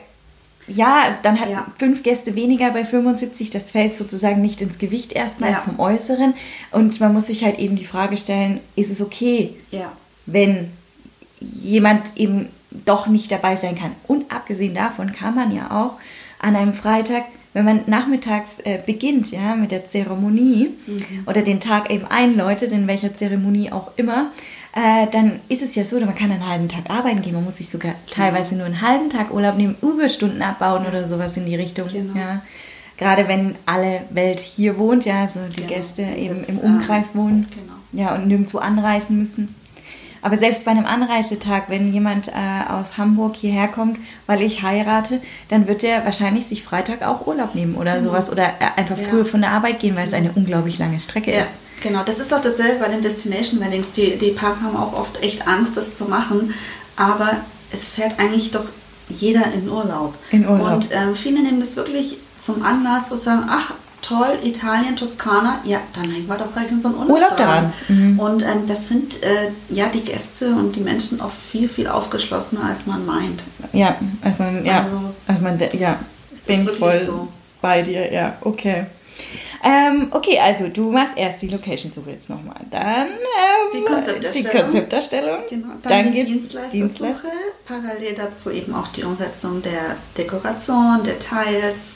ja, 0.68 1.18
dann 1.22 1.40
hat 1.40 1.50
ja. 1.50 1.68
fünf 1.78 2.04
Gäste 2.04 2.36
weniger 2.36 2.72
bei 2.72 2.86
75, 2.86 3.50
das 3.50 3.72
fällt 3.72 3.94
sozusagen 3.94 4.42
nicht 4.42 4.62
ins 4.62 4.78
Gewicht 4.78 5.14
erstmal 5.14 5.52
ja. 5.52 5.62
vom 5.62 5.80
Äußeren. 5.80 6.34
Und 6.72 7.00
man 7.00 7.14
muss 7.14 7.28
sich 7.28 7.44
halt 7.44 7.60
eben 7.60 7.76
die 7.76 7.86
Frage 7.86 8.18
stellen, 8.18 8.60
ist 8.76 8.92
es 8.92 9.02
okay, 9.02 9.56
ja. 9.72 9.92
wenn 10.26 10.72
jemand 11.40 12.04
eben 12.16 12.48
doch 12.86 13.08
nicht 13.08 13.32
dabei 13.32 13.56
sein 13.56 13.78
kann. 13.78 13.92
Und 14.08 14.32
abgesehen 14.32 14.74
davon 14.74 15.14
kann 15.14 15.36
man 15.36 15.56
ja 15.56 15.72
auch 15.72 15.94
an 16.40 16.56
einem 16.56 16.74
Freitag 16.74 17.24
wenn 17.58 17.66
man 17.66 17.82
nachmittags 17.88 18.60
äh, 18.66 18.80
beginnt, 18.86 19.32
ja, 19.32 19.56
mit 19.56 19.72
der 19.72 19.90
Zeremonie 19.90 20.70
mhm. 20.86 21.24
oder 21.26 21.42
den 21.42 21.60
Tag 21.60 21.90
eben 21.90 22.06
einläutet, 22.06 22.72
in 22.72 22.86
welcher 22.86 23.16
Zeremonie 23.16 23.72
auch 23.72 23.92
immer, 23.98 24.32
äh, 24.74 25.08
dann 25.12 25.40
ist 25.50 25.64
es 25.64 25.74
ja 25.74 25.84
so, 25.86 26.00
man 26.00 26.14
kann 26.14 26.32
einen 26.32 26.48
halben 26.48 26.70
Tag 26.70 26.88
arbeiten 26.90 27.24
gehen, 27.24 27.34
man 27.34 27.44
muss 27.44 27.58
sich 27.58 27.70
sogar 27.70 27.94
genau. 27.94 28.04
teilweise 28.12 28.56
nur 28.56 28.68
einen 28.68 28.82
halben 28.82 29.10
Tag 29.10 29.34
Urlaub 29.34 29.58
nehmen, 29.58 29.76
Überstunden 29.82 30.44
abbauen 30.44 30.86
oder 30.86 31.08
sowas 31.08 31.36
in 31.36 31.48
die 31.48 31.56
Richtung. 31.56 31.88
Genau. 31.88 32.16
Ja. 32.16 32.44
Gerade 32.98 33.28
wenn 33.28 33.56
alle 33.66 34.02
Welt 34.12 34.40
hier 34.40 34.78
wohnt, 34.78 35.06
ja, 35.06 35.22
also 35.22 35.40
die 35.50 35.62
genau. 35.62 35.68
Gäste 35.68 36.04
eben 36.04 36.44
im 36.44 36.60
Umkreis 36.60 37.16
wohnen 37.16 37.48
genau. 37.50 37.74
ja, 37.92 38.14
und 38.14 38.28
nirgendwo 38.28 38.60
anreisen 38.60 39.18
müssen. 39.18 39.56
Aber 40.28 40.36
selbst 40.36 40.66
bei 40.66 40.72
einem 40.72 40.86
Anreisetag, 40.86 41.70
wenn 41.70 41.94
jemand 41.94 42.28
äh, 42.28 42.32
aus 42.70 42.98
Hamburg 42.98 43.38
hierher 43.38 43.70
kommt, 43.70 43.98
weil 44.26 44.42
ich 44.42 44.62
heirate, 44.62 45.22
dann 45.48 45.70
wird 45.70 45.86
er 45.86 46.04
wahrscheinlich 46.04 46.48
sich 46.48 46.64
Freitag 46.64 47.02
auch 47.02 47.26
Urlaub 47.28 47.56
nehmen 47.56 47.76
oder 47.76 47.96
genau. 47.96 48.10
sowas 48.10 48.30
oder 48.30 48.44
äh, 48.44 48.68
einfach 48.76 48.98
früher 48.98 49.24
von 49.24 49.40
der 49.40 49.52
Arbeit 49.52 49.80
gehen, 49.80 49.96
weil 49.96 50.06
es 50.06 50.14
eine 50.14 50.32
unglaublich 50.36 50.80
lange 50.80 51.00
Strecke 51.00 51.32
ja. 51.32 51.44
ist. 51.44 51.52
Genau, 51.82 52.04
das 52.04 52.20
ist 52.20 52.30
doch 52.34 52.42
dasselbe 52.42 52.84
bei 52.84 52.90
den 52.90 53.02
Destination 53.02 53.62
Weddings. 53.62 53.94
Die, 53.94 54.18
die 54.18 54.32
Paare 54.32 54.62
haben 54.64 54.76
auch 54.76 55.00
oft 55.00 55.24
echt 55.24 55.48
Angst, 55.48 55.78
das 55.78 55.96
zu 55.96 56.04
machen, 56.04 56.54
aber 56.98 57.38
es 57.72 57.88
fährt 57.88 58.20
eigentlich 58.20 58.52
doch 58.52 58.66
jeder 59.08 59.54
in 59.54 59.70
Urlaub. 59.70 60.14
In 60.32 60.46
Urlaub. 60.46 60.74
Und 60.74 60.90
ähm, 60.92 61.16
viele 61.16 61.42
nehmen 61.42 61.62
das 61.62 61.78
wirklich 61.78 62.18
zum 62.38 62.64
Anlass 62.64 63.08
zu 63.08 63.16
sagen, 63.16 63.46
ach, 63.48 63.76
toll, 64.02 64.40
Italien, 64.44 64.96
Toskana, 64.96 65.60
ja, 65.64 65.80
dann 65.94 66.10
hängen 66.10 66.28
wir 66.28 66.38
doch 66.38 66.54
gleich 66.54 66.72
unseren 66.72 66.96
Urlaub, 66.96 67.10
Urlaub 67.10 67.38
daran. 67.38 67.74
Mhm. 67.88 68.20
Und 68.20 68.44
ähm, 68.44 68.68
das 68.68 68.88
sind 68.88 69.24
äh, 69.24 69.52
ja 69.70 69.88
die 69.88 70.02
Gäste 70.02 70.52
und 70.52 70.76
die 70.76 70.82
Menschen 70.82 71.22
oft 71.22 71.38
viel, 71.38 71.68
viel 71.68 71.88
aufgeschlossener, 71.88 72.66
als 72.66 72.86
man 72.86 73.06
meint. 73.06 73.42
Ja, 73.74 73.96
als 74.22 74.40
man, 74.40 74.66
ja, 74.66 74.84
also, 74.84 75.14
als 75.28 75.42
man, 75.42 75.60
ja, 75.78 76.00
bin 76.46 76.64
ich 76.64 76.78
voll 76.78 77.02
so? 77.06 77.28
bei 77.62 77.82
dir, 77.82 78.12
ja, 78.12 78.38
okay. 78.42 78.86
Ähm, 79.64 80.08
okay, 80.12 80.40
also 80.40 80.68
du 80.68 80.92
machst 80.92 81.18
erst 81.18 81.42
die 81.42 81.48
Location-Suche 81.48 82.12
jetzt 82.12 82.30
nochmal. 82.30 82.62
Dann 82.70 83.08
ähm, 83.08 83.14
die 83.74 83.82
Konzepterstellung. 83.82 84.52
Die 84.52 84.58
Konzepterstellung. 84.58 85.40
Genau. 85.50 85.68
Dann, 85.82 86.06
dann 86.06 86.14
die 86.14 86.24
Dienstleistersuche. 86.24 86.88
Dienstleister. 86.88 87.28
Parallel 87.66 88.14
dazu 88.16 88.52
eben 88.52 88.74
auch 88.76 88.88
die 88.90 89.04
Umsetzung 89.04 89.62
der 89.64 89.96
Dekoration, 90.16 91.04
der 91.04 91.20
Teils, 91.20 91.94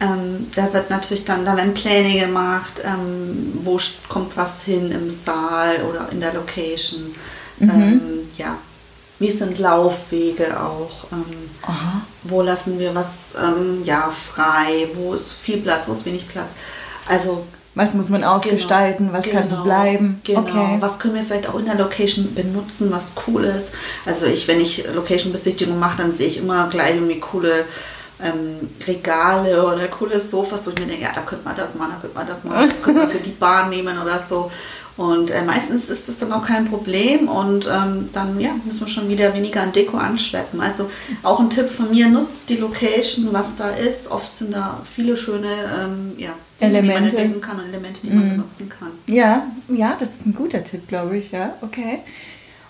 ähm, 0.00 0.48
da 0.54 0.72
wird 0.72 0.90
natürlich 0.90 1.24
dann, 1.24 1.44
da 1.44 1.56
werden 1.56 1.74
Pläne 1.74 2.18
gemacht, 2.18 2.80
ähm, 2.84 3.60
wo 3.64 3.78
kommt 4.08 4.36
was 4.36 4.62
hin 4.62 4.90
im 4.90 5.10
Saal 5.10 5.82
oder 5.88 6.08
in 6.10 6.20
der 6.20 6.34
Location. 6.34 7.14
Mhm. 7.58 7.70
Ähm, 7.70 8.02
ja, 8.36 8.56
wie 9.18 9.30
sind 9.30 9.58
Laufwege 9.58 10.60
auch? 10.60 11.06
Ähm, 11.12 11.24
wo 12.24 12.42
lassen 12.42 12.78
wir 12.78 12.94
was 12.94 13.34
ähm, 13.40 13.84
ja, 13.84 14.10
frei? 14.10 14.88
Wo 14.94 15.14
ist 15.14 15.32
viel 15.32 15.58
Platz, 15.58 15.84
wo 15.86 15.92
ist 15.92 16.04
wenig 16.04 16.28
Platz? 16.28 16.50
Also 17.08 17.44
was 17.76 17.92
muss 17.94 18.08
man 18.08 18.22
ausgestalten, 18.22 19.06
genau, 19.06 19.18
was 19.18 19.24
genau, 19.24 19.38
kann 19.38 19.48
so 19.48 19.54
genau. 19.56 19.64
bleiben. 19.64 20.20
Genau. 20.22 20.40
Okay. 20.40 20.76
Was 20.78 21.00
können 21.00 21.14
wir 21.16 21.24
vielleicht 21.24 21.48
auch 21.48 21.58
in 21.58 21.64
der 21.64 21.74
Location 21.74 22.32
benutzen, 22.32 22.92
was 22.92 23.12
cool 23.26 23.44
ist. 23.44 23.72
Also 24.06 24.26
ich, 24.26 24.46
wenn 24.46 24.60
ich 24.60 24.84
Location-Besichtigung 24.94 25.78
mache, 25.78 25.98
dann 25.98 26.12
sehe 26.12 26.28
ich 26.28 26.36
immer 26.36 26.68
gleich 26.68 26.94
irgendwie 26.94 27.18
coole 27.18 27.64
ähm, 28.22 28.70
Regale 28.86 29.66
oder 29.66 29.88
coole 29.88 30.20
Sofas, 30.20 30.66
wo 30.66 30.70
ich 30.70 30.78
mir 30.78 30.86
denke, 30.86 31.02
ja, 31.02 31.12
da 31.14 31.22
könnte 31.22 31.44
man 31.44 31.56
das 31.56 31.74
machen, 31.74 31.92
da 31.94 32.00
könnte 32.00 32.16
man 32.16 32.26
das 32.26 32.44
machen, 32.44 32.70
das 32.70 32.82
könnte 32.82 33.00
man 33.00 33.08
für 33.08 33.18
die 33.18 33.30
Bahn 33.30 33.70
nehmen 33.70 34.00
oder 34.00 34.18
so. 34.18 34.50
Und 34.96 35.32
äh, 35.32 35.42
meistens 35.42 35.90
ist 35.90 36.08
das 36.08 36.18
dann 36.18 36.32
auch 36.32 36.46
kein 36.46 36.66
Problem 36.66 37.28
und 37.28 37.66
ähm, 37.66 38.10
dann 38.12 38.38
ja, 38.38 38.50
müssen 38.64 38.80
wir 38.80 38.86
schon 38.86 39.08
wieder 39.08 39.34
weniger 39.34 39.62
an 39.62 39.72
Deko 39.72 39.96
anschleppen. 39.96 40.60
Also 40.60 40.88
auch 41.24 41.40
ein 41.40 41.50
Tipp 41.50 41.68
von 41.68 41.90
mir, 41.90 42.08
nutzt 42.08 42.48
die 42.48 42.56
Location, 42.56 43.28
was 43.32 43.56
da 43.56 43.70
ist. 43.70 44.08
Oft 44.08 44.36
sind 44.36 44.54
da 44.54 44.80
viele 44.94 45.16
schöne 45.16 45.48
ähm, 45.48 46.12
ja, 46.16 46.30
Elemente. 46.60 46.82
die 46.82 46.92
man 46.92 47.04
entdecken 47.08 47.40
kann 47.40 47.58
und 47.58 47.66
Elemente, 47.66 48.02
die 48.02 48.10
man 48.10 48.24
mhm. 48.24 48.30
benutzen 48.30 48.68
kann. 48.68 48.90
Ja, 49.08 49.46
ja, 49.68 49.96
das 49.98 50.10
ist 50.10 50.26
ein 50.26 50.34
guter 50.34 50.62
Tipp, 50.62 50.86
glaube 50.86 51.16
ich, 51.16 51.32
ja, 51.32 51.54
okay. 51.62 51.98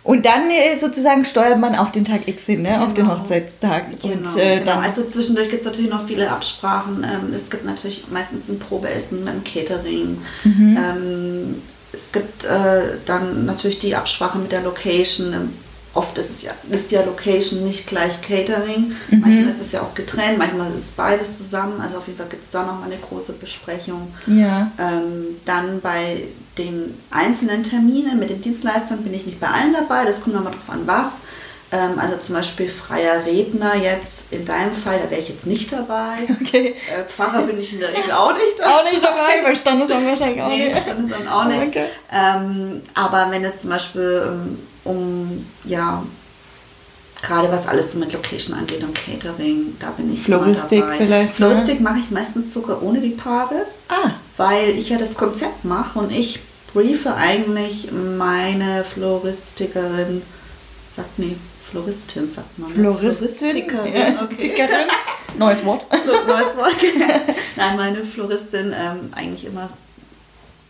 Und 0.05 0.27
dann 0.27 0.51
äh, 0.51 0.79
sozusagen 0.79 1.25
steuert 1.25 1.59
man 1.59 1.75
auf 1.75 1.91
den 1.91 2.05
Tag 2.05 2.29
X 2.29 2.45
hin, 2.45 2.63
ne? 2.63 2.69
Genau. 2.69 2.85
auf 2.85 2.95
den 2.95 3.07
genau. 3.07 3.21
Hochzeitstag. 3.21 3.85
Genau, 4.03 4.15
und, 4.15 4.39
äh, 4.39 4.59
genau. 4.59 4.79
Also 4.79 5.03
zwischendurch 5.05 5.49
gibt 5.49 5.63
es 5.63 5.67
natürlich 5.67 5.91
noch 5.91 6.07
viele 6.07 6.31
Absprachen. 6.31 7.03
Ähm, 7.05 7.33
es 7.35 7.49
gibt 7.51 7.65
natürlich 7.65 8.05
meistens 8.11 8.51
ein 8.51 8.59
Probeessen 8.59 9.25
mit 9.25 9.33
dem 9.33 9.45
Catering. 9.45 10.19
Mhm. 10.45 10.79
Ähm, 10.79 11.63
es 11.91 12.13
gibt 12.13 12.45
äh, 12.45 12.99
dann 13.07 13.47
natürlich 13.47 13.79
die 13.79 13.97
Absprache 13.97 14.39
mit 14.39 14.53
der 14.53 14.61
Location. 14.61 15.33
Ähm, 15.33 15.51
oft 15.95 16.19
ist 16.19 16.31
es 16.31 16.43
ja, 16.43 16.53
ist 16.71 16.91
ja 16.91 17.03
Location 17.03 17.65
nicht 17.65 17.87
gleich 17.87 18.21
Catering. 18.21 18.93
Mhm. 19.09 19.21
Manchmal 19.21 19.49
ist 19.49 19.61
es 19.63 19.73
ja 19.73 19.81
auch 19.81 19.95
getrennt, 19.95 20.37
manchmal 20.37 20.75
ist 20.77 20.97
beides 20.97 21.39
zusammen. 21.39 21.81
Also 21.81 21.97
auf 21.97 22.07
jeden 22.07 22.19
Fall 22.19 22.29
gibt 22.29 22.45
es 22.45 22.51
da 22.51 22.67
nochmal 22.67 22.91
eine 22.91 22.99
große 22.99 23.33
Besprechung. 23.35 24.13
Ja. 24.27 24.71
Ähm, 24.79 25.39
dann 25.47 25.81
bei 25.81 26.25
den 26.59 26.97
einzelnen 27.11 27.63
Terminen 27.65 28.19
mit 28.19 28.31
den 28.31 28.41
Dienstleistern 28.41 29.03
bin 29.03 29.15
ich 29.15 29.27
nicht 29.27 29.41
bei 29.41 29.49
allen 29.49 29.73
dabei. 29.73 30.05
Das 30.05 30.23
kommt 30.23 30.37
nochmal 30.37 30.53
drauf 30.53 30.71
an, 30.71 30.87
was. 30.87 31.21
Ähm, 31.73 31.99
also 31.99 32.17
zum 32.17 32.37
Beispiel 32.37 32.69
freier 32.69 33.25
Redner 33.27 33.75
jetzt, 33.75 34.33
in 34.33 34.45
deinem 34.45 34.73
Fall, 34.73 35.01
da 35.03 35.11
wäre 35.11 35.21
ich 35.21 35.29
jetzt 35.29 35.47
nicht 35.47 35.73
dabei. 35.73 36.19
Okay. 36.45 36.77
Äh, 36.89 37.05
Pfarrer 37.09 37.43
bin 37.43 37.59
ich 37.59 37.73
in 37.73 37.81
der 37.81 37.89
Regel 37.89 38.13
auch 38.13 38.33
nicht 38.33 38.59
dabei. 38.59 38.71
auch 38.71 38.85
nicht 38.85 39.03
dabei, 39.03 39.43
bei 39.43 39.57
Standesamt 39.57 40.07
wahrscheinlich 40.07 40.43
auch 40.43 40.49
nee, 40.49 40.69
nicht. 40.69 40.83
Standesamt 40.83 41.29
auch 41.29 41.45
nicht. 41.47 41.69
Okay. 41.69 41.87
Ähm, 42.13 42.83
aber 42.93 43.29
wenn 43.31 43.45
es 43.45 43.61
zum 43.61 43.71
Beispiel 43.71 44.23
ähm, 44.27 44.59
um, 44.85 45.47
ja, 45.65 46.05
gerade 47.23 47.51
was 47.51 47.67
alles 47.67 47.93
so 47.93 47.99
mit 47.99 48.13
Location 48.13 48.57
angeht 48.57 48.83
und 48.83 48.95
Catering, 48.95 49.77
da 49.81 49.91
bin 49.91 50.13
ich 50.13 50.23
Floristik 50.23 50.81
dabei. 50.81 50.97
vielleicht. 50.97 51.41
Ne? 51.41 51.47
Floristik 51.47 51.81
mache 51.81 51.99
ich 51.99 52.11
meistens 52.11 52.53
sogar 52.53 52.83
ohne 52.83 53.01
die 53.01 53.11
Paare, 53.11 53.67
ah. 53.89 54.11
Weil 54.37 54.71
ich 54.71 54.89
ja 54.91 54.99
das 54.99 55.15
Konzept 55.15 55.65
mache 55.65 55.99
und 55.99 56.11
ich 56.11 56.41
briefe 56.73 57.15
eigentlich 57.15 57.91
meine 57.93 58.85
Floristikerin, 58.85 60.23
sagt 60.95 61.19
nee, 61.19 61.37
Floristin 61.71 62.29
sagt 62.29 62.59
man. 62.59 62.71
Floristin? 62.71 63.29
Floristikerin, 63.29 64.19
okay. 64.23 64.67
Neues 65.39 65.65
Wort. 65.65 65.85
Neues 66.07 66.57
Wort. 66.57 66.77
Nein, 67.57 67.77
meine 67.77 68.05
Floristin 68.05 68.73
ähm, 68.73 69.11
eigentlich 69.15 69.47
immer 69.47 69.69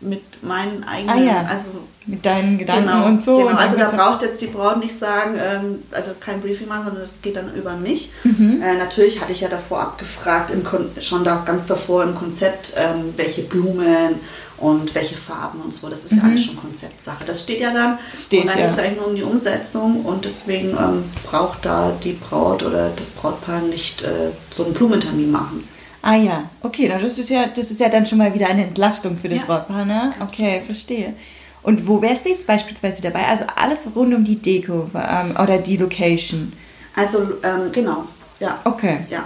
mit 0.01 0.43
meinen 0.43 0.83
eigenen, 0.83 1.17
ah, 1.17 1.21
ja. 1.21 1.45
also 1.49 1.67
mit 2.05 2.25
deinen 2.25 2.57
Gedanken 2.57 2.87
genau, 2.87 3.05
und 3.05 3.21
so. 3.21 3.37
Genau, 3.37 3.49
und 3.49 3.57
also 3.57 3.77
da 3.77 3.89
braucht 3.89 4.21
jetzt 4.21 4.41
die 4.41 4.47
Braut 4.47 4.77
nicht 4.77 4.97
sagen, 4.97 5.35
ähm, 5.39 5.83
also 5.91 6.11
kein 6.19 6.41
Briefing 6.41 6.67
machen, 6.67 6.85
sondern 6.85 7.01
das 7.01 7.21
geht 7.21 7.35
dann 7.35 7.53
über 7.55 7.75
mich. 7.75 8.11
Mhm. 8.23 8.61
Äh, 8.61 8.77
natürlich 8.77 9.21
hatte 9.21 9.31
ich 9.31 9.41
ja 9.41 9.47
davor 9.47 9.81
abgefragt, 9.81 10.51
im 10.51 10.63
schon 11.01 11.23
da 11.23 11.43
ganz 11.45 11.65
davor 11.65 12.03
im 12.03 12.13
Konzept, 12.13 12.75
ähm, 12.77 13.13
welche 13.15 13.43
Blumen 13.43 14.19
und 14.57 14.93
welche 14.95 15.15
Farben 15.15 15.61
und 15.61 15.73
so. 15.73 15.89
Das 15.89 16.05
ist 16.05 16.13
mhm. 16.13 16.17
ja 16.19 16.23
alles 16.25 16.45
schon 16.45 16.57
Konzeptsache. 16.57 17.23
Das 17.25 17.41
steht 17.41 17.61
ja 17.61 17.73
dann. 17.73 17.97
Steht, 18.15 18.41
und 18.41 18.49
dann 18.49 18.59
ja. 18.59 18.65
geht 18.65 18.73
es 18.73 18.79
eigentlich 18.79 18.97
nur 18.97 19.07
um 19.07 19.15
die 19.15 19.23
Umsetzung 19.23 20.05
und 20.05 20.25
deswegen 20.25 20.69
ähm, 20.71 21.03
braucht 21.23 21.65
da 21.65 21.91
die 22.03 22.13
Braut 22.13 22.63
oder 22.63 22.91
das 22.95 23.09
Brautpaar 23.09 23.61
nicht 23.61 24.03
äh, 24.03 24.31
so 24.51 24.65
einen 24.65 24.73
Blumentermin 24.73 25.31
machen. 25.31 25.67
Ah 26.05 26.15
ja, 26.17 26.49
okay, 26.61 26.87
das 26.87 27.17
ist 27.17 27.29
ja, 27.31 27.47
das 27.47 27.71
ist 27.71 27.79
ja 27.79 27.89
dann 27.89 28.05
schon 28.05 28.19
mal 28.19 28.31
wieder 28.31 28.45
eine 28.45 28.63
Entlastung 28.63 29.17
für 29.17 29.27
das 29.27 29.39
ja, 29.39 29.45
Brautpaar, 29.45 29.85
ne? 29.85 30.13
Okay, 30.19 30.61
verstehe. 30.63 31.15
Und 31.63 31.87
wo 31.87 31.99
wärst 31.99 32.25
du 32.25 32.29
jetzt 32.29 32.45
beispielsweise 32.45 33.01
dabei? 33.01 33.25
Also 33.25 33.45
alles 33.55 33.87
rund 33.95 34.13
um 34.13 34.23
die 34.23 34.35
Deko 34.35 34.87
ähm, 34.93 35.35
oder 35.41 35.57
die 35.57 35.77
Location? 35.77 36.53
Also 36.95 37.21
ähm, 37.41 37.71
genau, 37.71 38.05
ja. 38.39 38.59
Okay. 38.65 38.99
Ja. 39.09 39.25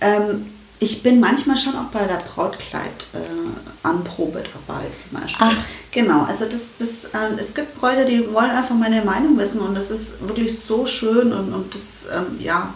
Ähm, 0.00 0.46
ich 0.80 1.04
bin 1.04 1.20
manchmal 1.20 1.56
schon 1.56 1.76
auch 1.76 1.90
bei 1.92 2.04
der 2.04 2.16
Brautkleid-Anprobe 2.16 4.40
äh, 4.40 4.44
dabei 4.66 4.82
zum 4.92 5.20
Beispiel. 5.20 5.46
Ach. 5.48 5.58
Genau, 5.92 6.24
also 6.24 6.46
das, 6.46 6.70
das, 6.76 7.04
äh, 7.04 7.38
es 7.38 7.54
gibt 7.54 7.78
Bräute, 7.78 8.04
die 8.04 8.34
wollen 8.34 8.50
einfach 8.50 8.74
meine 8.74 9.04
Meinung 9.04 9.38
wissen 9.38 9.60
und 9.60 9.76
das 9.76 9.92
ist 9.92 10.26
wirklich 10.26 10.58
so 10.58 10.86
schön 10.86 11.32
und, 11.32 11.54
und 11.54 11.72
das, 11.72 12.08
ähm, 12.12 12.40
ja, 12.40 12.74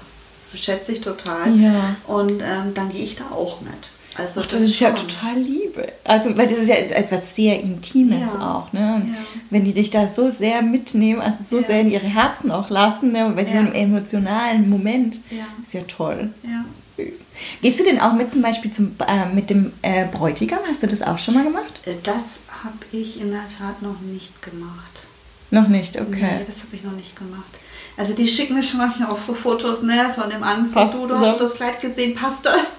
schätze 0.54 0.92
ich 0.92 1.00
total. 1.00 1.54
Ja. 1.56 1.96
Und 2.06 2.42
ähm, 2.42 2.74
dann 2.74 2.90
gehe 2.90 3.02
ich 3.02 3.16
da 3.16 3.24
auch 3.34 3.60
mit. 3.60 3.72
Also 4.16 4.40
Ach, 4.40 4.46
das, 4.46 4.54
das, 4.54 4.62
ist 4.62 4.76
schon. 4.76 4.88
ja 4.88 4.94
total 4.94 5.38
Liebe. 5.38 5.92
Also, 6.04 6.36
weil 6.36 6.48
das 6.48 6.58
ist 6.58 6.68
ja 6.68 6.74
etwas 6.74 7.34
sehr 7.34 7.60
Intimes 7.60 8.34
ja. 8.34 8.54
auch. 8.54 8.72
Ne? 8.72 9.02
Ja. 9.06 9.18
wenn 9.50 9.64
die 9.64 9.72
dich 9.72 9.90
da 9.90 10.08
so 10.08 10.30
sehr 10.30 10.62
mitnehmen, 10.62 11.20
also 11.20 11.44
so 11.44 11.60
ja. 11.60 11.66
sehr 11.66 11.80
in 11.80 11.90
ihre 11.90 12.06
Herzen 12.06 12.50
auch 12.50 12.70
lassen, 12.70 13.12
ne? 13.12 13.32
so 13.34 13.56
einem 13.56 13.72
emotionalen 13.72 14.68
Moment, 14.68 15.20
ist 15.62 15.74
ja 15.74 15.82
toll. 15.82 16.30
Süß. 16.96 17.26
Gehst 17.62 17.80
du 17.80 17.84
denn 17.84 18.00
auch 18.00 18.12
mit 18.12 18.32
zum 18.32 18.42
Beispiel 18.42 18.70
zum, 18.70 18.96
äh, 19.06 19.26
mit 19.26 19.48
dem 19.48 19.72
äh, 19.82 20.06
Bräutigam? 20.06 20.58
Hast 20.68 20.82
du 20.82 20.86
das 20.86 21.02
auch 21.02 21.18
schon 21.18 21.34
mal 21.34 21.44
gemacht? 21.44 21.80
Äh, 21.86 21.94
das 22.02 22.40
habe 22.64 22.78
ich 22.92 23.20
in 23.20 23.30
der 23.30 23.46
Tat 23.56 23.80
noch 23.80 24.00
nicht 24.00 24.42
gemacht. 24.42 25.06
Noch 25.50 25.68
nicht, 25.68 26.00
okay. 26.00 26.38
Nee, 26.38 26.44
das 26.46 26.58
habe 26.58 26.74
ich 26.74 26.84
noch 26.84 26.92
nicht 26.92 27.16
gemacht. 27.16 27.58
Also 27.96 28.14
die 28.14 28.26
schicken 28.26 28.54
mir 28.54 28.62
schon 28.62 28.78
manchmal 28.78 29.10
auch 29.10 29.18
so 29.18 29.34
Fotos 29.34 29.82
ne, 29.82 30.10
von 30.14 30.30
dem 30.30 30.42
Angst. 30.42 30.74
Passt 30.74 30.94
du, 30.94 31.00
du 31.00 31.06
zusammen. 31.08 31.26
hast 31.26 31.40
das 31.40 31.54
Kleid 31.54 31.80
gesehen, 31.80 32.14
passt 32.14 32.46
das? 32.46 32.72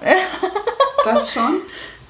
das 1.04 1.32
schon. 1.32 1.60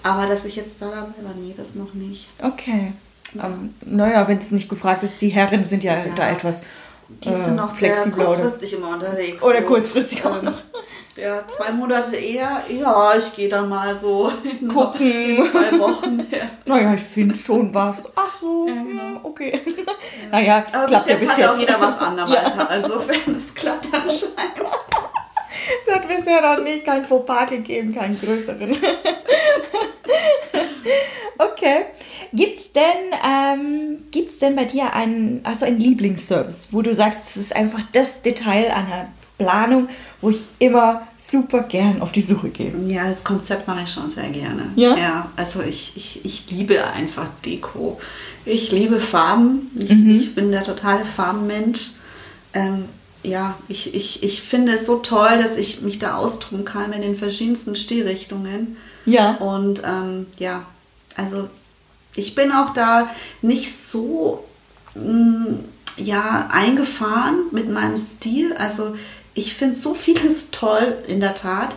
Aber 0.02 0.26
dass 0.26 0.44
ich 0.44 0.56
jetzt 0.56 0.80
da 0.80 0.86
dabei 0.86 1.22
war, 1.22 1.34
nee, 1.36 1.54
das 1.56 1.74
noch 1.74 1.94
nicht. 1.94 2.28
Okay. 2.42 2.92
Ja. 3.34 3.46
Ähm, 3.46 3.74
naja, 3.84 4.26
wenn 4.28 4.38
es 4.38 4.50
nicht 4.50 4.68
gefragt 4.68 5.02
ist, 5.04 5.14
die 5.20 5.28
Herren 5.28 5.64
sind 5.64 5.84
ja, 5.84 5.94
ja. 5.94 6.04
da 6.16 6.30
etwas 6.30 6.62
Die 7.22 7.28
äh, 7.28 7.44
sind 7.44 7.56
noch 7.56 7.70
sehr 7.70 8.10
kurzfristig 8.10 8.74
immer 8.74 8.90
unterwegs. 8.90 9.42
Oder 9.42 9.60
so. 9.60 9.66
kurzfristig 9.66 10.24
auch 10.24 10.38
ähm, 10.38 10.46
noch. 10.46 10.62
Ja, 11.16 11.46
zwei 11.46 11.70
Monate 11.72 12.16
eher. 12.16 12.62
Ja, 12.68 13.12
ich 13.16 13.34
gehe 13.36 13.48
da 13.48 13.62
mal 13.62 13.94
so 13.94 14.32
gucken. 14.72 15.10
In 15.38 15.42
zwei 15.50 15.78
Wochen. 15.78 16.26
Ja. 16.30 16.38
Naja, 16.64 16.94
ich 16.94 17.02
finde 17.02 17.34
schon 17.34 17.74
was. 17.74 18.10
Ach 18.16 18.30
so, 18.40 18.66
ja, 18.66 18.74
genau. 18.74 19.02
ja 19.02 19.20
okay. 19.22 19.60
Ja. 19.64 19.92
Naja, 20.32 20.64
Aber 20.72 20.86
klappt 20.86 21.06
bis 21.06 21.12
jetzt 21.12 21.20
ja 21.20 21.26
bis 21.26 21.28
hat 21.30 21.38
jetzt. 21.38 21.48
auch 21.50 21.58
jeder 21.58 21.80
was 21.80 21.98
anderes. 21.98 22.32
Ja. 22.56 22.68
Insofern, 22.76 23.36
es 23.36 23.54
klappt 23.54 23.86
anscheinend. 23.92 24.68
Es 25.86 25.94
hat 25.94 26.08
bisher 26.08 26.40
noch 26.56 26.64
nicht 26.64 26.84
kein 26.86 27.04
Fauxpas 27.04 27.50
gegeben, 27.50 27.94
keinen 27.94 28.18
größeren. 28.18 28.76
okay. 31.38 31.86
Gibt's 32.32 32.72
denn, 32.72 33.12
ähm, 33.22 34.04
gibt's 34.10 34.38
denn 34.38 34.56
bei 34.56 34.64
dir 34.64 34.94
einen, 34.94 35.40
also 35.44 35.66
einen 35.66 35.78
Lieblingsservice, 35.78 36.68
wo 36.72 36.80
du 36.80 36.94
sagst, 36.94 37.20
es 37.30 37.36
ist 37.36 37.54
einfach 37.56 37.80
das 37.92 38.22
Detail 38.22 38.70
einer 38.72 39.08
Planung, 39.42 39.88
wo 40.20 40.30
ich 40.30 40.42
immer 40.58 41.02
super 41.18 41.62
gern 41.62 42.00
auf 42.00 42.12
die 42.12 42.22
Suche 42.22 42.48
gehe. 42.50 42.72
Ja, 42.86 43.08
das 43.08 43.24
Konzept 43.24 43.66
mache 43.66 43.82
ich 43.84 43.90
schon 43.92 44.10
sehr 44.10 44.28
gerne. 44.30 44.66
Ja? 44.76 44.96
Ja, 44.96 45.30
also 45.36 45.60
ich, 45.62 45.92
ich, 45.96 46.24
ich 46.24 46.50
liebe 46.50 46.84
einfach 46.84 47.26
Deko. 47.44 48.00
Ich 48.44 48.72
liebe 48.72 48.98
Farben. 49.00 49.70
Ich, 49.76 49.90
Mhm. 49.90 50.10
ich 50.10 50.34
bin 50.34 50.50
der 50.50 50.64
totale 50.64 51.04
Farbenmensch. 51.04 51.92
Ähm, 52.54 52.84
ja, 53.22 53.54
ich, 53.68 53.94
ich, 53.94 54.22
ich 54.22 54.42
finde 54.42 54.72
es 54.72 54.84
so 54.86 54.96
toll, 54.96 55.38
dass 55.40 55.56
ich 55.56 55.82
mich 55.82 55.98
da 55.98 56.16
austoben 56.16 56.64
kann 56.64 56.92
in 56.92 57.02
den 57.02 57.16
verschiedensten 57.16 57.76
Stilrichtungen. 57.76 58.76
Ja. 59.06 59.36
Und 59.36 59.82
ähm, 59.84 60.26
ja, 60.38 60.64
also 61.16 61.48
ich 62.16 62.34
bin 62.34 62.50
auch 62.52 62.72
da 62.72 63.08
nicht 63.40 63.72
so 63.76 64.44
mh, 64.94 65.54
ja, 65.98 66.48
eingefahren 66.50 67.36
mit 67.52 67.70
meinem 67.70 67.96
Stil. 67.96 68.54
Also 68.54 68.96
ich 69.34 69.54
finde 69.54 69.74
so 69.74 69.94
vieles 69.94 70.50
toll 70.50 70.96
in 71.06 71.20
der 71.20 71.34
Tat, 71.34 71.74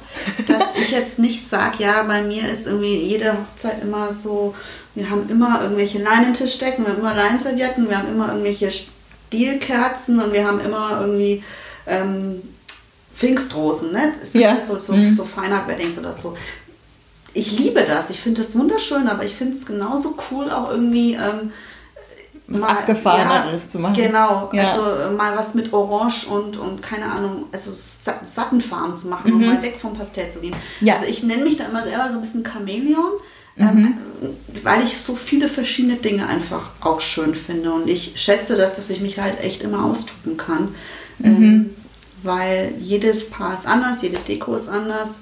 dass 0.48 0.76
ich 0.80 0.92
jetzt 0.98 1.20
nicht 1.20 1.48
sage, 1.50 1.84
ja, 1.84 2.04
bei 2.04 2.22
mir 2.22 2.50
ist 2.50 2.66
irgendwie 2.68 2.98
jede 2.98 3.34
Hochzeit 3.34 3.82
immer 3.82 4.12
so, 4.12 4.54
wir 4.94 5.10
haben 5.10 5.30
immer 5.30 5.62
irgendwelche 5.62 6.00
Leinentischdecken, 6.00 6.86
wir 6.86 6.94
haben 6.94 7.00
immer 7.00 7.14
Leinservietten, 7.16 7.90
wir 7.90 7.98
haben 7.98 8.10
immer 8.14 8.30
irgendwelche 8.30 8.70
Stielkerzen 8.72 10.20
und 10.22 10.34
wir 10.34 10.46
haben 10.46 10.60
immer 10.60 11.00
irgendwie 11.02 11.44
ähm, 11.88 12.42
Pfingstrosen, 13.16 13.92
ne? 13.94 14.14
Es 14.22 14.34
gibt 14.34 14.44
Ja. 14.44 14.60
so, 14.60 14.78
so, 14.80 14.94
Mhm. 14.94 15.10
so 15.10 15.24
Feinart-Weddings 15.24 15.98
oder 16.00 16.12
so. 16.14 16.36
Ich 17.34 17.58
liebe 17.58 17.84
das, 17.84 18.10
ich 18.10 18.20
finde 18.20 18.42
das 18.44 18.56
wunderschön, 18.58 19.08
aber 19.08 19.24
ich 19.24 19.34
finde 19.34 19.54
es 19.54 19.66
genauso 19.66 20.16
cool 20.32 20.50
auch 20.50 20.72
irgendwie 20.72 21.14
ähm, 21.14 21.52
Was 22.48 22.62
Abgefahreneres 22.62 23.70
zu 23.70 23.80
machen. 23.80 23.96
Genau, 23.96 24.50
Ja. 24.54 24.64
also 24.72 24.86
äh, 24.92 25.12
mal 25.12 25.36
was 25.36 25.56
mit 25.56 25.74
Orange 25.74 26.28
und, 26.28 26.58
und 26.58 26.82
keine 26.82 27.06
Ahnung, 27.12 27.46
also 27.52 27.72
Sa- 27.72 28.20
Sattenfarben 28.24 28.96
zu 28.96 29.08
machen 29.08 29.34
und 29.34 29.40
Mhm. 29.42 29.48
mal 29.48 29.62
weg 29.64 29.80
vom 29.80 29.96
Pastell 29.98 30.30
zu 30.30 30.40
gehen. 30.42 30.56
Ja. 30.80 30.94
Also 30.94 31.06
ich 31.08 31.24
nenne 31.24 31.44
mich 31.44 31.58
da 31.58 31.66
immer 31.66 31.84
selber 31.84 32.06
so 32.10 32.14
ein 32.16 32.22
bisschen 32.22 32.46
Chamäleon, 32.46 33.14
ähm, 33.58 33.76
Mhm. 33.76 33.98
weil 34.64 34.84
ich 34.84 35.00
so 35.02 35.16
viele 35.16 35.48
verschiedene 35.48 35.96
Dinge 35.96 36.28
einfach 36.28 36.70
auch 36.82 37.02
schön 37.02 37.34
finde 37.34 37.72
und 37.72 37.90
ich 37.90 38.14
schätze 38.16 38.56
das, 38.58 38.76
dass 38.76 38.90
ich 38.92 39.02
mich 39.02 39.18
halt 39.20 39.42
echt 39.44 39.64
immer 39.64 39.84
austoben 39.86 40.38
kann, 40.38 40.76
Mhm. 41.20 41.26
ähm, 41.44 41.70
weil 42.22 42.74
jedes 42.80 43.30
Paar 43.30 43.54
ist 43.56 43.66
anders, 43.68 44.02
jede 44.02 44.18
Deko 44.20 44.56
ist 44.56 44.68
anders. 44.68 45.20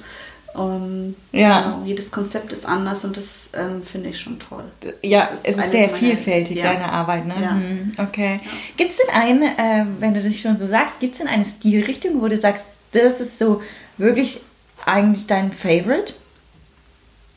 Ähm, 0.55 1.15
Ja. 1.31 1.61
genau, 1.61 1.81
jedes 1.85 2.11
Konzept 2.11 2.53
ist 2.53 2.65
anders 2.65 3.03
und 3.05 3.17
das 3.17 3.49
ähm, 3.53 3.81
finde 3.83 4.09
ich 4.09 4.19
schon 4.19 4.39
toll. 4.39 4.63
Ja, 5.01 5.27
Das 5.31 5.39
es 5.43 5.57
ist 5.57 5.71
sehr 5.71 5.89
vielfältig, 5.89 6.57
ja. 6.57 6.63
deine 6.73 6.91
Arbeit, 6.91 7.25
ne? 7.25 7.33
Ja. 7.41 7.51
Hm, 7.55 7.91
okay. 7.97 8.39
Gibt 8.77 8.91
es 8.91 8.97
denn 8.97 9.09
eine, 9.15 9.57
äh, 9.57 9.85
wenn 9.99 10.13
du 10.13 10.21
dich 10.21 10.41
schon 10.41 10.57
so 10.57 10.67
sagst, 10.67 10.99
gibt 10.99 11.13
es 11.13 11.19
denn 11.19 11.27
eine 11.27 11.45
Stilrichtung, 11.45 12.21
wo 12.21 12.27
du 12.27 12.37
sagst, 12.37 12.65
das 12.91 13.19
ist 13.19 13.39
so 13.39 13.61
wirklich 13.97 14.41
eigentlich 14.85 15.25
dein 15.25 15.51
Favorite? 15.51 16.13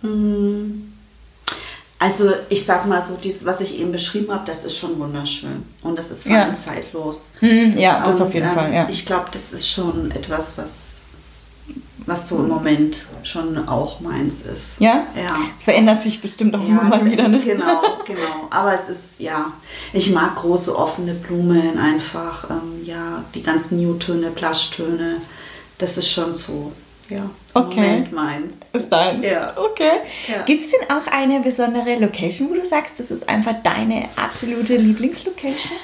Mm. 0.03 0.93
Also 1.99 2.31
ich 2.51 2.63
sag 2.67 2.87
mal 2.87 3.01
so, 3.01 3.17
dies, 3.17 3.47
was 3.47 3.63
ich 3.63 3.81
eben 3.81 3.91
beschrieben 3.91 4.31
habe, 4.31 4.45
das 4.45 4.65
ist 4.65 4.77
schon 4.77 4.99
wunderschön 4.99 5.63
und 5.83 5.99
das 5.99 6.11
ist 6.11 6.25
vor 6.25 6.33
Ja. 6.33 6.43
allem 6.45 6.57
zeitlos. 6.57 7.31
Hm, 7.41 7.79
ja, 7.79 8.05
das 8.05 8.17
Und, 8.17 8.23
auf 8.27 8.35
jeden 8.35 8.47
ähm, 8.49 8.55
Fall, 8.55 8.75
ja. 8.75 8.87
Ich 8.91 9.07
glaube, 9.07 9.29
das 9.33 9.55
ist 9.55 9.67
schon 9.71 10.11
etwas, 10.11 10.49
was 10.57 10.69
was 12.07 12.29
so 12.29 12.37
im 12.39 12.49
Moment 12.49 13.07
schon 13.25 13.69
auch 13.69 14.01
meins 14.01 14.43
ist. 14.43 14.81
Ja? 14.81 15.07
Ja. 15.17 15.37
Es 15.59 15.65
verändert 15.65 16.03
sich 16.03 16.23
bestimmt 16.23 16.55
auch 16.55 16.61
ja, 16.61 16.69
immer 16.69 16.85
mal 16.85 17.05
wieder. 17.05 17.29
Ne? 17.29 17.41
Genau, 17.41 17.83
genau. 18.07 18.49
Aber 18.51 18.73
es 18.73 18.89
ist, 18.89 19.21
ja, 19.21 19.53
ich 19.93 20.13
mag 20.13 20.37
große 20.37 20.77
offene 20.77 21.15
Blumen 21.15 21.79
einfach, 21.79 22.49
ähm, 22.51 22.85
ja, 22.85 23.25
die 23.35 23.43
ganzen 23.43 23.81
Newtöne, 23.81 24.31
Plaschtöne. 24.31 25.17
Das 25.79 25.99
ist 25.99 26.11
schon 26.11 26.35
so, 26.35 26.73
ja, 27.09 27.29
okay. 27.55 27.81
Moment 27.81 28.13
meins. 28.13 28.55
Ist 28.73 28.89
deins? 28.89 29.25
Ja. 29.25 29.55
Okay. 29.57 30.01
Ja. 30.29 30.43
Gibt 30.43 30.65
es 30.65 30.71
denn 30.71 30.89
auch 30.97 31.07
eine 31.09 31.41
besondere 31.41 31.97
Location, 31.99 32.51
wo 32.51 32.55
du 32.55 32.65
sagst, 32.65 32.95
das 32.99 33.11
ist 33.11 33.29
einfach 33.29 33.57
deine 33.63 34.09
absolute 34.17 34.77
Lieblingslocation? 34.77 35.77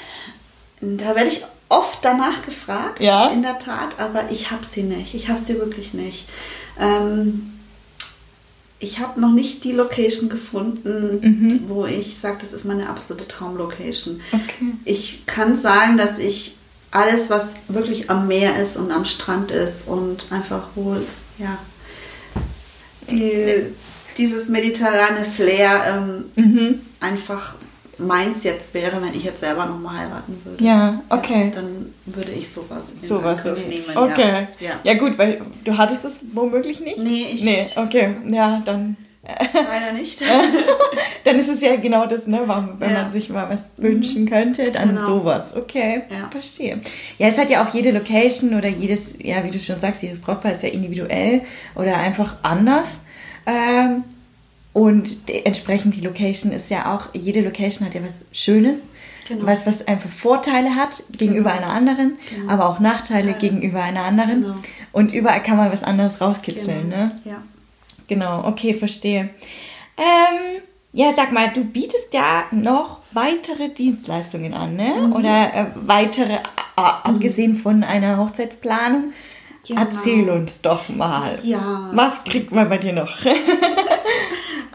Da 0.81 1.15
werde 1.15 1.29
ich 1.29 1.45
oft 1.73 2.05
danach 2.05 2.45
gefragt, 2.45 3.01
ja. 3.01 3.29
in 3.29 3.43
der 3.43 3.59
Tat, 3.59 3.99
aber 3.99 4.31
ich 4.31 4.51
habe 4.51 4.65
sie 4.65 4.83
nicht. 4.83 5.15
Ich 5.15 5.29
habe 5.29 5.39
sie 5.39 5.59
wirklich 5.59 5.95
nicht. 5.95 6.29
Ähm, 6.79 7.53
ich 8.79 8.99
habe 8.99 9.21
noch 9.21 9.33
nicht 9.33 9.65
die 9.65 9.73
Location 9.73 10.29
gefunden, 10.29 11.21
mhm. 11.21 11.65
wo 11.69 11.87
ich 11.87 12.19
sage, 12.19 12.39
das 12.41 12.53
ist 12.53 12.65
meine 12.65 12.89
absolute 12.89 13.27
Traumlocation. 13.27 14.21
Okay. 14.33 14.75
Ich 14.85 15.25
kann 15.27 15.57
sagen, 15.57 15.97
dass 15.97 16.19
ich 16.19 16.57
alles, 16.91 17.31
was 17.31 17.55
wirklich 17.69 18.11
am 18.11 18.29
Meer 18.29 18.57
ist 18.61 18.77
und 18.77 18.91
am 18.91 19.07
Strand 19.07 19.51
ist 19.51 19.89
und 19.89 20.27
einfach 20.31 20.69
wohl, 20.75 21.07
ja, 21.39 21.59
die, 23.09 23.73
dieses 24.19 24.49
mediterrane 24.49 25.25
Flair 25.25 26.05
ähm, 26.37 26.45
mhm. 26.45 26.81
einfach 27.01 27.55
meins 27.99 28.45
jetzt 28.45 28.75
wäre, 28.75 29.03
wenn 29.03 29.15
ich 29.15 29.25
jetzt 29.25 29.41
selber 29.41 29.67
nochmal 29.67 30.01
heiraten 30.01 30.41
würde. 30.45 30.65
Ja, 30.65 31.03
okay. 31.09 31.47
Ja, 31.49 31.61
dann 31.61 31.95
würde 32.07 32.33
ich 32.33 32.49
sowas 32.49 32.93
in 33.01 33.09
sowas 33.09 33.45
nehmen. 33.45 33.85
Okay. 33.95 34.49
Ja. 34.61 34.81
ja. 34.83 34.95
gut, 34.95 35.19
weil 35.19 35.43
du 35.65 35.77
hattest 35.77 36.05
das 36.05 36.23
womöglich 36.33 36.81
nicht? 36.81 36.99
Nee, 36.99 37.27
ich. 37.33 37.45
Nee, 37.45 37.67
okay. 37.77 38.17
Ja, 38.29 38.63
dann. 38.65 38.97
Leider 39.25 39.93
nicht. 39.97 40.21
dann 41.25 41.39
ist 41.39 41.49
es 41.49 41.61
ja 41.61 41.77
genau 41.77 42.07
das, 42.07 42.27
ne, 42.27 42.41
wenn 42.79 42.91
ja. 42.91 43.03
man 43.03 43.13
sich 43.13 43.31
mal 43.31 43.49
was 43.49 43.71
wünschen 43.77 44.29
könnte, 44.29 44.73
dann 44.73 44.89
genau. 44.89 45.07
sowas. 45.07 45.55
Okay, 45.55 46.03
ja. 46.11 46.29
verstehe. 46.31 46.81
Ja, 47.19 47.29
es 47.29 47.39
hat 47.39 47.49
ja 47.49 47.65
auch 47.65 47.73
jede 47.73 47.93
Location 47.93 48.55
oder 48.55 48.69
jedes, 48.69 49.15
ja, 49.19 49.45
wie 49.45 49.51
du 49.51 49.61
schon 49.61 49.79
sagst, 49.79 50.03
jedes 50.03 50.21
Brautpaar 50.21 50.55
ist 50.55 50.63
ja 50.63 50.71
individuell 50.71 51.43
oder 51.77 51.99
einfach 51.99 52.37
anders. 52.43 53.03
Ähm, 53.47 54.05
und 54.73 55.29
entsprechend 55.29 55.95
die 55.95 56.01
Location 56.01 56.51
ist 56.53 56.71
ja 56.71 56.95
auch, 56.95 57.09
jede 57.13 57.43
Location 57.43 57.87
hat 57.87 57.95
ja 57.95 58.03
was 58.03 58.23
Schönes, 58.33 58.87
genau. 59.29 59.47
was, 59.47 59.67
was 59.67 59.87
einfach 59.87 60.09
Vorteile 60.09 60.77
hat 60.77 61.03
gegenüber 61.13 61.51
genau. 61.51 61.63
einer 61.63 61.75
anderen, 61.75 62.19
genau. 62.31 62.53
aber 62.53 62.69
auch 62.69 62.81
Nachteile 62.81 63.33
Teile. 63.33 63.39
gegenüber 63.39 63.83
einer 63.83 64.05
anderen. 64.05 64.43
Genau. 64.43 64.55
Und 64.93 65.13
überall 65.13 65.43
kann 65.43 65.59
man 65.59 65.71
was 65.71 65.85
anderes 65.85 66.21
rauskitzeln. 66.21 66.91
Genau. 66.91 67.05
Ne? 67.05 67.21
Ja. 67.25 67.43
Genau, 68.09 68.47
okay, 68.47 68.75
verstehe. 68.75 69.31
Ähm, 69.99 70.63
ja, 70.93 71.13
sag 71.13 71.33
mal, 71.33 71.51
du 71.53 71.65
bietest 71.65 72.13
ja 72.13 72.45
noch 72.51 72.99
weitere 73.13 73.69
Dienstleistungen 73.69 74.55
an, 74.55 74.77
ne? 74.77 74.95
Mhm. 75.07 75.13
Oder 75.13 75.55
äh, 75.55 75.67
weitere, 75.87 76.35
äh, 76.35 76.39
abgesehen 76.77 77.57
von 77.57 77.85
einer 77.85 78.19
Hochzeitsplanung. 78.19 79.13
Genau. 79.67 79.81
Erzähl 79.81 80.29
uns 80.29 80.61
doch 80.61 80.89
mal. 80.89 81.39
Ja. 81.45 81.91
Was 81.93 82.25
kriegt 82.25 82.53
man 82.53 82.69
bei 82.69 82.79
dir 82.79 82.93
noch? 82.93 83.17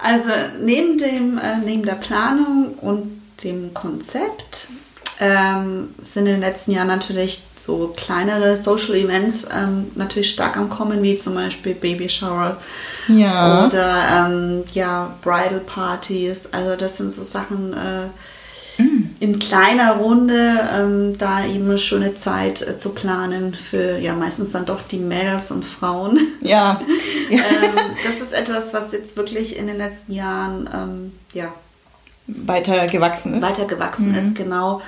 Also 0.01 0.29
neben, 0.61 0.97
dem, 0.97 1.37
äh, 1.37 1.57
neben 1.65 1.83
der 1.83 1.95
Planung 1.95 2.75
und 2.79 3.21
dem 3.43 3.73
Konzept 3.73 4.67
ähm, 5.19 5.89
sind 6.03 6.27
in 6.27 6.33
den 6.33 6.41
letzten 6.41 6.71
Jahren 6.71 6.87
natürlich 6.87 7.41
so 7.55 7.93
kleinere 7.95 8.55
Social 8.55 8.95
Events 8.95 9.45
ähm, 9.45 9.91
natürlich 9.95 10.29
stark 10.29 10.57
am 10.57 10.69
Kommen, 10.69 11.01
wie 11.01 11.17
zum 11.17 11.33
Beispiel 11.33 11.73
Baby 11.73 12.07
Shower 12.09 12.57
ja. 13.07 13.65
oder 13.65 14.27
ähm, 14.27 14.63
ja, 14.73 15.15
Bridal 15.23 15.61
Partys. 15.65 16.47
Also 16.51 16.75
das 16.75 16.97
sind 16.97 17.11
so 17.13 17.23
Sachen, 17.23 17.73
äh. 17.73 18.07
In 19.19 19.39
kleiner 19.39 19.97
Runde 19.97 20.59
ähm, 20.73 21.17
da 21.17 21.45
eben 21.45 21.65
eine 21.65 21.79
schöne 21.79 22.15
Zeit 22.15 22.61
äh, 22.61 22.77
zu 22.77 22.89
planen 22.89 23.53
für 23.55 23.97
ja 23.97 24.13
meistens 24.13 24.51
dann 24.51 24.65
doch 24.65 24.81
die 24.83 24.99
Mädels 24.99 25.51
und 25.51 25.65
Frauen. 25.65 26.19
Ja. 26.41 26.79
ähm, 27.29 27.39
das 28.03 28.21
ist 28.21 28.33
etwas, 28.33 28.73
was 28.73 28.91
jetzt 28.91 29.17
wirklich 29.17 29.57
in 29.57 29.67
den 29.67 29.77
letzten 29.77 30.13
Jahren 30.13 30.69
ähm, 30.73 31.11
ja 31.33 31.53
weiter 32.27 32.87
gewachsen 32.87 33.35
ist. 33.35 33.41
Weiter 33.41 33.65
gewachsen 33.65 34.11
mhm. 34.11 34.17
ist, 34.17 34.35
genau. 34.35 34.81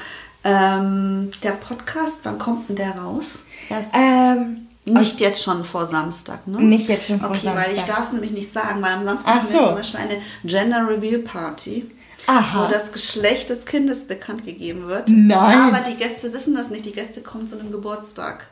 Ähm, 0.43 1.31
der 1.43 1.51
Podcast, 1.51 2.19
wann 2.23 2.37
kommt 2.37 2.69
denn 2.69 2.75
der 2.75 2.97
raus? 2.97 3.39
Erst 3.69 3.89
ähm, 3.93 4.67
nicht 4.85 5.19
jetzt 5.19 5.43
schon 5.43 5.65
vor 5.65 5.87
Samstag, 5.87 6.47
ne? 6.47 6.61
Nicht 6.61 6.87
jetzt 6.87 7.07
schon 7.07 7.19
vor 7.19 7.29
okay, 7.29 7.39
Samstag. 7.39 7.67
Weil 7.67 7.75
ich 7.75 7.83
darf 7.83 8.07
es 8.07 8.13
nämlich 8.13 8.31
nicht 8.31 8.51
sagen, 8.51 8.81
weil 8.81 8.93
am 8.93 9.05
Samstag 9.05 9.33
Ach 9.35 9.41
haben 9.41 9.53
wir 9.53 9.65
zum 9.65 9.75
Beispiel 9.75 9.99
eine 9.99 10.21
Gender 10.43 10.87
Reveal 10.87 11.19
Party. 11.19 11.89
Aha. 12.27 12.63
wo 12.63 12.71
das 12.71 12.91
Geschlecht 12.91 13.49
des 13.49 13.65
Kindes 13.65 14.07
bekannt 14.07 14.45
gegeben 14.45 14.87
wird. 14.87 15.09
Nein. 15.09 15.73
Aber 15.73 15.79
die 15.79 15.95
Gäste 15.95 16.31
wissen 16.33 16.55
das 16.55 16.69
nicht. 16.69 16.85
Die 16.85 16.91
Gäste 16.91 17.21
kommen 17.21 17.47
zu 17.47 17.59
einem 17.59 17.71
Geburtstag. 17.71 18.45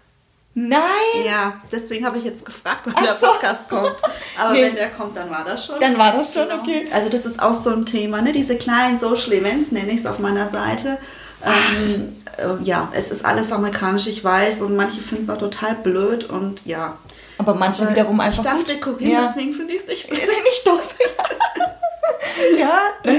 Nein! 0.60 0.82
Ja, 1.24 1.62
deswegen 1.72 2.04
habe 2.04 2.18
ich 2.18 2.24
jetzt 2.24 2.44
gefragt, 2.44 2.82
wann 2.86 3.04
der 3.04 3.14
Podcast 3.14 3.70
kommt. 3.70 3.98
Aber 4.40 4.54
nee. 4.54 4.64
wenn 4.64 4.76
der 4.76 4.90
kommt, 4.90 5.16
dann 5.16 5.30
war 5.30 5.46
das 5.46 5.68
schon. 5.68 5.80
Dann 5.80 6.00
war 6.00 6.14
das 6.14 6.34
schon, 6.34 6.50
genau. 6.50 6.64
okay. 6.64 6.88
Also 6.92 7.10
das 7.10 7.28
ist 7.28 7.40
auch 7.40 7.54
so 7.54 7.70
ein 7.70 7.86
Thema, 7.86 8.24
ne? 8.24 8.32
Diese 8.32 8.58
kleinen 8.58 8.98
Social 8.98 9.34
Events 9.34 9.72
nenne 9.72 9.92
ich 9.92 10.00
es 10.00 10.06
auf 10.08 10.18
meiner 10.18 10.48
Seite. 10.48 10.98
Ähm, 11.46 12.16
äh, 12.38 12.64
ja, 12.64 12.90
es 12.94 13.12
ist 13.12 13.24
alles 13.24 13.52
amerikanisch, 13.52 14.08
ich 14.08 14.24
weiß, 14.24 14.62
und 14.62 14.76
manche 14.76 15.00
finden 15.00 15.26
es 15.26 15.30
auch 15.30 15.38
total 15.38 15.76
blöd 15.76 16.24
und 16.24 16.66
ja. 16.66 16.98
Aber 17.38 17.54
manche 17.54 17.84
Aber 17.84 17.92
wiederum 17.92 18.20
einfach. 18.20 18.44
Ich 18.44 18.50
darf 18.50 18.64
dekorieren, 18.64 19.12
ja. 19.12 19.28
deswegen 19.28 19.54
finde 19.54 19.74
ich 19.76 19.82
es 19.82 19.88
nicht 19.88 20.08
blöd. 20.10 20.20
nicht 20.20 20.66
doof. 20.66 20.96
ja, 22.60 22.80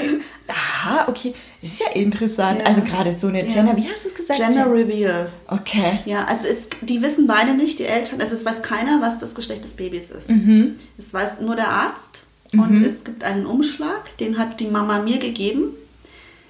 Aha, 0.48 1.04
okay. 1.08 1.34
Das 1.60 1.72
ist 1.72 1.80
ja 1.80 1.90
interessant. 1.92 2.60
Ja. 2.60 2.66
Also 2.66 2.80
gerade 2.80 3.12
so 3.12 3.26
eine 3.26 3.42
Gender, 3.42 3.72
ja. 3.72 3.76
wie 3.76 3.88
hast 3.90 4.04
du 4.04 4.08
es 4.08 4.14
gesagt? 4.14 4.38
Gender 4.38 4.70
Reveal. 4.70 5.30
Okay. 5.46 6.00
Ja, 6.06 6.24
also 6.24 6.48
es, 6.48 6.68
die 6.80 7.02
wissen 7.02 7.26
beide 7.26 7.54
nicht, 7.54 7.78
die 7.78 7.84
Eltern, 7.84 8.20
also 8.20 8.34
es 8.34 8.44
weiß 8.44 8.62
keiner, 8.62 9.02
was 9.02 9.18
das 9.18 9.34
Geschlecht 9.34 9.64
des 9.64 9.74
Babys 9.74 10.10
ist. 10.10 10.30
Mhm. 10.30 10.76
Es 10.96 11.12
weiß 11.12 11.40
nur 11.42 11.54
der 11.54 11.68
Arzt 11.68 12.26
mhm. 12.52 12.60
und 12.60 12.84
es 12.84 13.04
gibt 13.04 13.24
einen 13.24 13.44
Umschlag, 13.44 14.16
den 14.18 14.38
hat 14.38 14.58
die 14.60 14.68
Mama 14.68 15.00
mir 15.00 15.18
gegeben. 15.18 15.74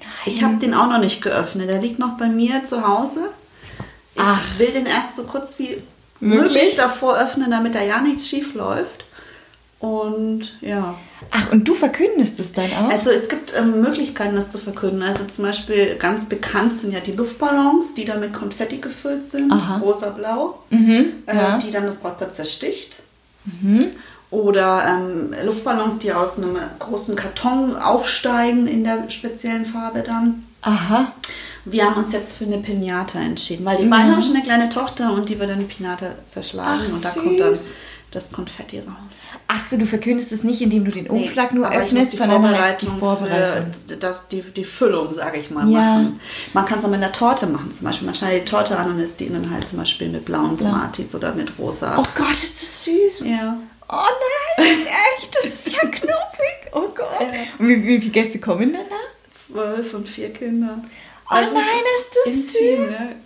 Nein. 0.01 0.11
Ich 0.27 0.43
habe 0.45 0.57
den 0.57 0.75
auch 0.75 0.89
noch 0.89 1.01
nicht 1.01 1.21
geöffnet. 1.21 1.69
Der 1.69 1.81
liegt 1.81 1.99
noch 1.99 2.17
bei 2.17 2.29
mir 2.29 2.65
zu 2.65 2.87
Hause. 2.87 3.31
Ich 4.15 4.23
Ach. 4.23 4.59
will 4.59 4.71
den 4.71 4.87
erst 4.87 5.17
so 5.17 5.25
kurz 5.25 5.59
wie 5.59 5.83
möglich, 6.21 6.53
möglich 6.53 6.77
davor 6.77 7.19
öffnen, 7.19 7.51
damit 7.51 7.75
da 7.75 7.83
ja 7.83 8.01
nichts 8.01 8.29
schief 8.29 8.55
läuft. 8.55 9.05
Und 9.81 10.57
ja. 10.61 10.97
Ach, 11.31 11.53
und 11.53 11.67
du 11.67 11.75
verkündest 11.75 12.39
es 12.41 12.53
dann 12.53 12.71
auch? 12.73 12.91
Also 12.91 13.11
es 13.11 13.29
gibt 13.29 13.55
ähm, 13.57 13.81
Möglichkeiten, 13.83 14.37
das 14.37 14.51
zu 14.51 14.59
verkünden. 14.59 15.03
Also 15.03 15.25
zum 15.25 15.45
Beispiel 15.45 15.97
ganz 15.97 16.25
bekannt 16.27 16.75
sind 16.75 16.93
ja 16.93 17.01
die 17.01 17.13
Luftballons, 17.13 17.95
die 17.95 18.05
dann 18.05 18.21
mit 18.21 18.33
Konfetti 18.33 18.79
gefüllt 18.79 19.25
sind, 19.25 19.53
rosa-blau, 19.83 20.63
mhm, 20.71 21.13
äh, 21.27 21.37
ja. 21.37 21.59
die 21.59 21.71
dann 21.71 21.85
das 21.85 21.97
Brautpaar 21.97 22.31
zersticht. 22.31 23.03
Mhm. 23.45 23.87
Oder 24.31 24.85
ähm, 24.87 25.35
Luftballons, 25.45 25.99
die 25.99 26.13
aus 26.13 26.37
einem 26.37 26.57
großen 26.79 27.17
Karton 27.17 27.77
aufsteigen 27.77 28.67
in 28.67 28.85
der 28.85 29.09
speziellen 29.11 29.65
Farbe 29.65 30.03
dann. 30.03 30.45
Aha. 30.63 31.13
Wir 31.65 31.85
haben 31.85 32.05
uns 32.05 32.13
jetzt 32.13 32.37
für 32.39 32.45
eine 32.45 32.59
Pinata 32.59 33.21
entschieden, 33.21 33.65
weil 33.65 33.79
die 33.79 33.85
mhm. 33.85 33.91
beiden 33.91 34.13
haben 34.13 34.23
schon 34.23 34.35
eine 34.35 34.45
kleine 34.45 34.69
Tochter 34.69 35.13
und 35.13 35.29
die 35.29 35.39
wird 35.39 35.51
dann 35.51 35.67
Pinata 35.67 36.13
zerschlagen 36.27 36.85
Ach, 36.87 36.93
und 36.93 37.05
da 37.05 37.09
süß. 37.09 37.23
kommt 37.23 37.41
dann 37.41 37.57
das 38.11 38.33
Konfetti 38.33 38.79
raus. 38.79 39.23
Ach 39.49 39.67
so, 39.67 39.77
du 39.77 39.85
verkündest 39.85 40.33
es 40.33 40.43
nicht, 40.43 40.63
indem 40.63 40.85
du 40.85 40.91
den 40.91 41.09
Umschlag 41.09 41.53
nee, 41.53 41.59
nur 41.59 41.71
öffnest, 41.71 42.17
sondern 42.17 42.59
halt 42.59 42.81
die 42.81 42.87
Vorbereitung. 42.87 43.71
Das, 44.01 44.29
die, 44.29 44.41
die 44.41 44.65
Füllung, 44.65 45.13
sage 45.13 45.39
ich 45.39 45.51
mal, 45.51 45.69
ja. 45.69 45.79
machen. 45.79 46.21
Man 46.55 46.65
kann 46.65 46.79
es 46.79 46.85
auch 46.87 46.91
mit 46.91 47.03
einer 47.03 47.13
Torte 47.13 47.47
machen, 47.47 47.71
zum 47.71 47.87
Beispiel. 47.87 48.07
Man 48.07 48.15
schneidet 48.15 48.49
die 48.49 48.51
Torte 48.51 48.79
an 48.79 48.91
und 48.91 48.99
isst 48.99 49.21
die 49.21 49.27
innen 49.27 49.51
halt 49.51 49.67
zum 49.67 49.79
Beispiel 49.79 50.09
mit 50.09 50.25
blauen 50.25 50.57
Smarties 50.57 51.15
oder 51.15 51.35
mit 51.35 51.59
rosa. 51.59 51.99
Oh 51.99 52.05
Gott, 52.17 52.33
ist 52.33 52.63
das 52.63 52.85
süß. 52.85 53.27
Ja. 53.27 53.59
Oh 53.91 54.05
nein, 54.59 54.87
echt, 55.21 55.35
das 55.35 55.45
ist 55.45 55.73
ja 55.73 55.81
knuffig. 55.81 56.73
Oh 56.73 56.89
Gott. 56.95 57.29
Und 57.59 57.69
wie, 57.69 57.87
wie 57.87 58.01
viele 58.01 58.13
Gäste 58.13 58.39
kommen 58.39 58.73
denn 58.73 58.87
da? 58.89 58.97
Zwölf 59.33 59.93
und 59.95 60.09
vier 60.09 60.33
Kinder. 60.33 60.79
Oh 61.31 61.35
also 61.35 61.55
nein, 61.55 61.63
ist, 61.65 62.37
ist 62.43 62.55
das 62.55 62.61
intim, 62.61 62.85
süß. 62.85 63.01
Ne? 63.01 63.17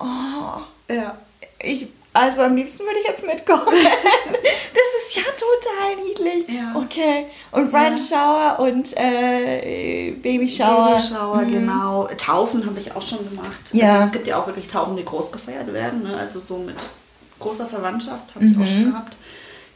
Oh. 0.00 0.92
Ja. 0.92 1.18
Ich 1.62 1.88
also 2.14 2.42
am 2.42 2.56
liebsten 2.56 2.80
würde 2.80 2.98
ich 3.00 3.08
jetzt 3.08 3.26
mitkommen. 3.26 3.64
das 3.66 5.02
ist 5.02 5.16
ja 5.16 5.22
total 5.22 5.96
niedlich. 6.04 6.48
Ja. 6.48 6.74
Okay. 6.76 7.26
Und 7.52 7.70
Bridal. 7.70 7.98
Shower 7.98 8.58
und 8.58 8.94
äh, 8.96 10.10
Baby 10.22 10.48
Shower. 10.48 10.96
Baby 10.96 11.00
Shower, 11.00 11.42
mhm. 11.42 11.52
genau. 11.52 12.08
Taufen 12.18 12.66
habe 12.66 12.78
ich 12.78 12.94
auch 12.94 13.02
schon 13.02 13.18
gemacht. 13.30 13.72
Ja. 13.72 13.94
Also 13.94 14.06
es 14.06 14.12
gibt 14.12 14.26
ja 14.26 14.38
auch 14.38 14.46
wirklich 14.46 14.68
Taufen, 14.68 14.96
die 14.96 15.04
groß 15.04 15.32
gefeiert 15.32 15.72
werden. 15.72 16.02
Ne? 16.02 16.16
Also 16.16 16.42
so 16.46 16.58
mit 16.58 16.76
großer 17.38 17.66
Verwandtschaft 17.66 18.34
habe 18.34 18.44
ich 18.44 18.56
mhm. 18.56 18.62
auch 18.62 18.66
schon 18.66 18.84
gehabt. 18.92 19.16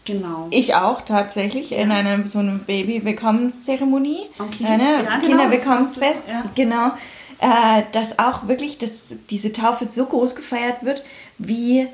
Genau. 0.05 0.47
Ich 0.51 0.75
auch 0.75 1.03
tatsächlich 1.03 1.71
ja. 1.71 1.79
in 1.79 1.91
einer 1.91 2.29
so 2.29 2.39
einer 2.39 2.59
Baby-Willkommenszeremonie. 2.59 4.27
Okay. 4.39 4.65
Eine 4.65 5.05
ja, 5.05 5.17
genau, 5.17 5.27
Kinderwillkommensfest. 5.27 6.29
Ja. 6.29 6.45
Genau. 6.55 6.93
Äh, 7.39 7.83
dass 7.93 8.19
auch 8.19 8.47
wirklich 8.47 8.79
dass 8.79 8.91
diese 9.31 9.53
Taufe 9.53 9.85
so 9.85 10.07
groß 10.07 10.37
gefeiert 10.37 10.85
wird, 10.85 11.03
wie 11.39 11.89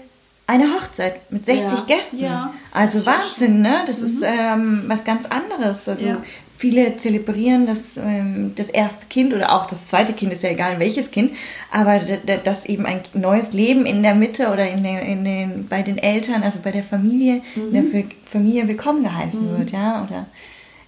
eine 0.52 0.74
Hochzeit 0.74 1.32
mit 1.32 1.46
60 1.46 1.66
ja. 1.66 1.84
Gästen. 1.86 2.20
Ja. 2.20 2.54
Also 2.72 3.04
Wahnsinn, 3.06 3.62
ne? 3.62 3.84
Das 3.86 4.00
mhm. 4.00 4.06
ist 4.06 4.22
ähm, 4.22 4.84
was 4.86 5.02
ganz 5.04 5.24
anderes. 5.26 5.88
Also 5.88 6.04
ja. 6.04 6.18
viele 6.58 6.98
zelebrieren 6.98 7.64
das, 7.64 7.96
ähm, 7.96 8.52
das 8.54 8.68
erste 8.68 9.06
Kind 9.06 9.32
oder 9.32 9.52
auch 9.52 9.64
das 9.64 9.88
zweite 9.88 10.12
Kind, 10.12 10.30
ist 10.30 10.42
ja 10.42 10.50
egal 10.50 10.78
welches 10.78 11.10
Kind, 11.10 11.32
aber 11.70 12.00
dass 12.44 12.66
eben 12.66 12.84
ein 12.84 13.00
neues 13.14 13.54
Leben 13.54 13.86
in 13.86 14.02
der 14.02 14.14
Mitte 14.14 14.50
oder 14.50 14.68
in 14.68 14.84
den, 14.84 14.98
in 14.98 15.24
den, 15.24 15.68
bei 15.68 15.80
den 15.80 15.96
Eltern, 15.96 16.42
also 16.42 16.58
bei 16.62 16.70
der 16.70 16.84
Familie, 16.84 17.40
mhm. 17.54 17.74
in 17.74 17.92
der 17.92 18.04
Familie 18.26 18.68
willkommen 18.68 19.02
geheißen 19.02 19.54
mhm. 19.54 19.58
wird, 19.58 19.72
ja, 19.72 20.06
oder 20.06 20.26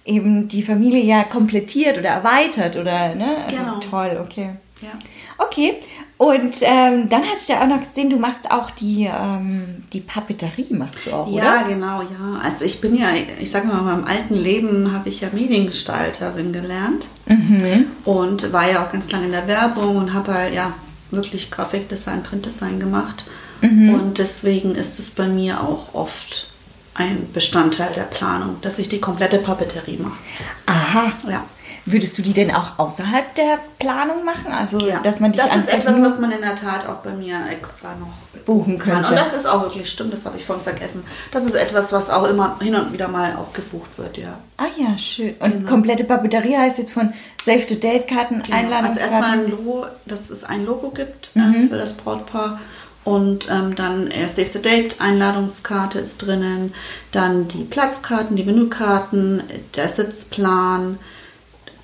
eben 0.05 0.47
die 0.47 0.61
Familie 0.61 1.01
ja 1.01 1.23
komplettiert 1.23 1.97
oder 1.97 2.09
erweitert 2.09 2.77
oder, 2.77 3.15
ne? 3.15 3.37
Also 3.47 3.57
genau. 3.57 3.79
toll, 3.79 4.21
okay. 4.23 4.49
Ja. 4.81 4.89
Okay, 5.37 5.75
und 6.17 6.55
ähm, 6.61 7.09
dann 7.09 7.23
hatte 7.23 7.39
ich 7.41 7.47
ja 7.49 7.61
auch 7.61 7.67
noch 7.67 7.79
gesehen, 7.79 8.09
du 8.09 8.17
machst 8.17 8.49
auch 8.49 8.71
die, 8.71 9.09
ähm, 9.11 9.83
die 9.91 9.99
Papeterie, 9.99 10.73
machst 10.73 11.07
du 11.07 11.11
auch, 11.11 11.27
ja, 11.27 11.33
oder? 11.33 11.43
Ja, 11.43 11.61
genau, 11.63 12.01
ja. 12.01 12.39
Also 12.41 12.63
ich 12.63 12.79
bin 12.79 12.95
ja, 12.95 13.09
ich 13.39 13.51
sage 13.51 13.67
mal, 13.67 13.79
in 13.79 13.85
meinem 13.85 14.05
alten 14.05 14.35
Leben 14.35 14.93
habe 14.93 15.09
ich 15.09 15.21
ja 15.21 15.27
Mediengestalterin 15.33 16.53
gelernt 16.53 17.09
mhm. 17.27 17.87
und 18.05 18.53
war 18.53 18.69
ja 18.69 18.85
auch 18.85 18.93
ganz 18.93 19.11
lange 19.11 19.25
in 19.25 19.33
der 19.33 19.47
Werbung 19.47 19.97
und 19.97 20.13
habe 20.13 20.33
halt, 20.33 20.53
ja, 20.53 20.73
wirklich 21.11 21.51
Grafikdesign, 21.51 22.23
Printdesign 22.23 22.79
gemacht. 22.79 23.25
Mhm. 23.61 23.93
Und 23.93 24.17
deswegen 24.17 24.75
ist 24.75 24.99
es 24.99 25.09
bei 25.09 25.27
mir 25.27 25.61
auch 25.61 25.93
oft 25.93 26.49
ein 26.93 27.27
Bestandteil 27.33 27.91
der 27.93 28.03
Planung, 28.03 28.55
dass 28.61 28.79
ich 28.79 28.87
die 28.87 28.99
komplette 28.99 29.37
Papeterie 29.39 29.97
mache. 29.97 30.17
Aha. 30.65 31.11
Ja. 31.29 31.43
Würdest 31.87 32.17
du 32.17 32.23
die 32.23 32.33
denn 32.33 32.49
auch 32.49 32.79
außerhalb 32.79 33.35
der 33.35 33.59
Planung 33.77 34.25
machen? 34.25 34.51
Also, 34.51 34.79
ja, 34.79 34.99
dass 35.01 35.19
man 35.19 35.31
dich 35.31 35.41
Das 35.41 35.55
ist 35.55 35.71
etwas, 35.71 36.01
was 36.01 36.19
man 36.19 36.31
in 36.31 36.41
der 36.41 36.55
Tat 36.55 36.87
auch 36.89 36.95
bei 36.95 37.11
mir 37.11 37.37
extra 37.51 37.89
noch 37.99 38.13
buchen 38.45 38.79
könnte. 38.79 39.01
Kann. 39.01 39.11
Und 39.11 39.15
das 39.19 39.33
ist 39.33 39.45
auch 39.45 39.61
wirklich 39.61 39.89
stimmt, 39.89 40.13
das 40.13 40.25
habe 40.25 40.37
ich 40.37 40.45
vorhin 40.45 40.63
vergessen. 40.63 41.03
Das 41.31 41.45
ist 41.45 41.53
etwas, 41.53 41.91
was 41.91 42.09
auch 42.09 42.27
immer 42.27 42.57
hin 42.59 42.75
und 42.75 42.91
wieder 42.91 43.07
mal 43.07 43.35
auch 43.35 43.53
gebucht 43.53 43.97
wird, 43.97 44.17
ja. 44.17 44.39
Ah 44.57 44.65
ja, 44.77 44.97
schön. 44.97 45.35
Und 45.39 45.51
genau. 45.51 45.69
komplette 45.69 46.03
Papeterie 46.05 46.57
heißt 46.57 46.77
jetzt 46.77 46.91
von 46.91 47.13
Save 47.43 47.65
the 47.67 47.79
Date 47.79 48.07
Karten, 48.07 48.41
genau. 48.41 48.57
Einladungskarten. 48.57 49.13
Also 49.13 49.25
erstmal 49.25 49.45
ein 49.45 49.51
Logo, 49.51 49.85
dass 50.05 50.29
es 50.29 50.43
ein 50.43 50.65
Logo 50.65 50.89
gibt 50.89 51.33
ähm, 51.35 51.51
mhm. 51.51 51.69
für 51.69 51.77
das 51.77 51.93
Brautpaar. 51.93 52.59
Und 53.03 53.47
ähm, 53.51 53.75
dann 53.75 54.09
äh, 54.09 54.27
Save 54.27 54.47
the 54.47 54.61
Date 54.61 54.99
Einladungskarte 54.99 55.99
ist 55.99 56.17
drinnen, 56.17 56.73
dann 57.11 57.47
die 57.47 57.63
Platzkarten, 57.63 58.35
die 58.35 58.43
Menükarten, 58.43 59.43
der 59.75 59.89
Sitzplan, 59.89 60.97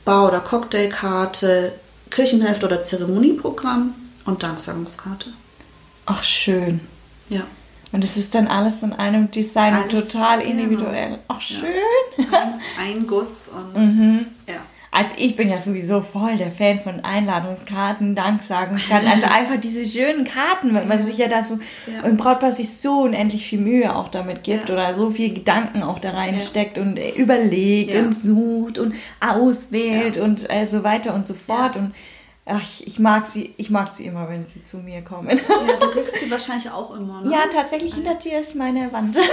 Bar- 0.06 0.28
oder 0.28 0.40
Cocktailkarte, 0.40 1.74
Kirchenheft 2.10 2.64
oder 2.64 2.84
Zeremonieprogramm 2.84 3.94
und 4.26 4.44
Danksagungskarte. 4.44 5.30
Ach, 6.06 6.24
schön. 6.24 6.82
Ja. 7.30 7.42
Und 7.92 8.04
es 8.04 8.16
ist 8.16 8.34
dann 8.36 8.48
alles 8.48 8.84
in 8.84 8.94
einem 8.94 9.32
Design 9.32 9.74
alles, 9.74 10.08
total 10.08 10.42
individuell. 10.42 11.10
Genau. 11.10 11.20
Ach, 11.28 11.42
schön. 11.42 11.66
Ja. 12.18 12.26
Ein, 12.40 12.62
ein, 12.80 13.08
Guss 13.08 13.28
und 13.54 13.84
mhm. 13.98 14.26
Also 14.94 15.14
ich 15.18 15.38
bin 15.38 15.50
ja 15.50 15.58
sowieso 15.58 16.02
voll 16.02 16.36
der 16.36 16.52
Fan 16.52 16.82
von 16.82 17.00
Einladungskarten, 17.00 18.14
Danksagungskarten. 18.14 19.08
Also 19.08 19.26
einfach 19.32 19.56
diese 19.56 19.86
schönen 19.86 20.26
Karten, 20.26 20.74
weil 20.74 20.86
man 20.86 21.08
sich 21.08 21.18
ja 21.18 21.30
da 21.30 21.44
so 21.44 21.60
ja. 21.88 22.04
und 22.04 22.18
Brautpaar 22.18 22.52
sich 22.52 22.70
so 22.78 23.04
unendlich 23.04 23.48
viel 23.48 23.60
Mühe 23.60 23.96
auch 23.96 24.10
damit 24.10 24.44
gibt 24.44 24.68
ja. 24.68 24.76
oder 24.76 24.96
so 24.96 25.10
viel 25.10 25.34
Gedanken 25.34 25.82
auch 25.82 25.98
da 25.98 26.12
reinsteckt 26.12 26.76
ja. 26.76 26.84
und 26.84 27.00
überlegt 27.16 27.96
und 27.96 28.14
sucht 28.14 28.80
und 28.80 28.94
auswählt 29.22 30.18
und 30.18 30.50
äh, 30.52 30.66
so 30.66 30.84
weiter 30.84 31.16
und 31.16 31.26
so 31.26 31.36
fort. 31.36 31.78
Und 31.78 31.94
Ach, 32.54 32.62
ich, 32.82 33.00
mag 33.00 33.26
sie, 33.26 33.54
ich 33.56 33.70
mag 33.70 33.90
sie 33.90 34.06
immer, 34.06 34.28
wenn 34.28 34.46
sie 34.46 34.62
zu 34.62 34.78
mir 34.78 35.02
kommen. 35.02 35.30
Ja, 35.38 35.76
du 35.80 35.88
kriegst 35.92 36.22
die 36.22 36.30
wahrscheinlich 36.30 36.70
auch 36.70 36.94
immer, 36.94 37.22
ne? 37.22 37.32
Ja, 37.32 37.44
tatsächlich 37.52 37.94
hinter 37.94 38.16
dir 38.16 38.42
ist 38.42 38.56
meine 38.56 38.92
Wand. 38.92 39.16
Ja, 39.16 39.24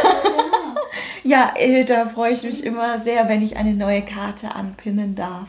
ja 1.24 1.52
äh, 1.56 1.84
da 1.84 2.06
freue 2.06 2.32
ich 2.32 2.44
mich 2.44 2.62
immer 2.62 3.00
sehr, 3.00 3.28
wenn 3.28 3.42
ich 3.42 3.56
eine 3.56 3.74
neue 3.74 4.02
Karte 4.02 4.54
anpinnen 4.54 5.16
darf. 5.16 5.48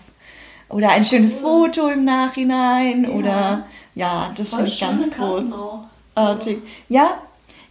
Oder 0.69 0.89
ein 0.89 1.05
schönes 1.05 1.35
Foto 1.35 1.89
im 1.89 2.05
Nachhinein. 2.05 3.03
Ja. 3.03 3.09
Oder 3.09 3.67
ja, 3.93 4.31
das 4.35 4.49
finde 4.49 4.67
ich 4.67 4.79
ganz 4.79 5.03
großartig. 5.15 6.59
Ja, 6.87 7.21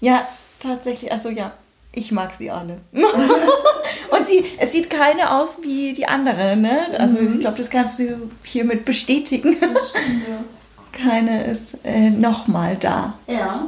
ja, 0.01 0.26
tatsächlich. 0.61 1.11
Also 1.11 1.30
ja, 1.30 1.53
ich 1.99 2.12
mag 2.12 2.32
sie 2.32 2.51
alle. 2.51 2.80
Und 2.92 4.28
sie, 4.28 4.44
es 4.59 4.72
sieht 4.72 4.88
keine 4.88 5.32
aus 5.32 5.57
wie 5.62 5.92
die 5.92 6.07
andere, 6.07 6.57
ne? 6.57 6.86
Also 6.99 7.18
mhm. 7.18 7.34
ich 7.34 7.40
glaube, 7.40 7.59
das 7.59 7.70
kannst 7.70 7.99
du 7.99 8.30
hiermit 8.44 8.84
bestätigen. 8.84 9.57
Das 9.61 9.90
stimmt, 9.90 10.22
ja. 10.28 10.44
Keine 10.92 11.44
ist 11.44 11.76
äh, 11.84 12.11
nochmal 12.11 12.76
da. 12.76 13.14
Ja. 13.28 13.66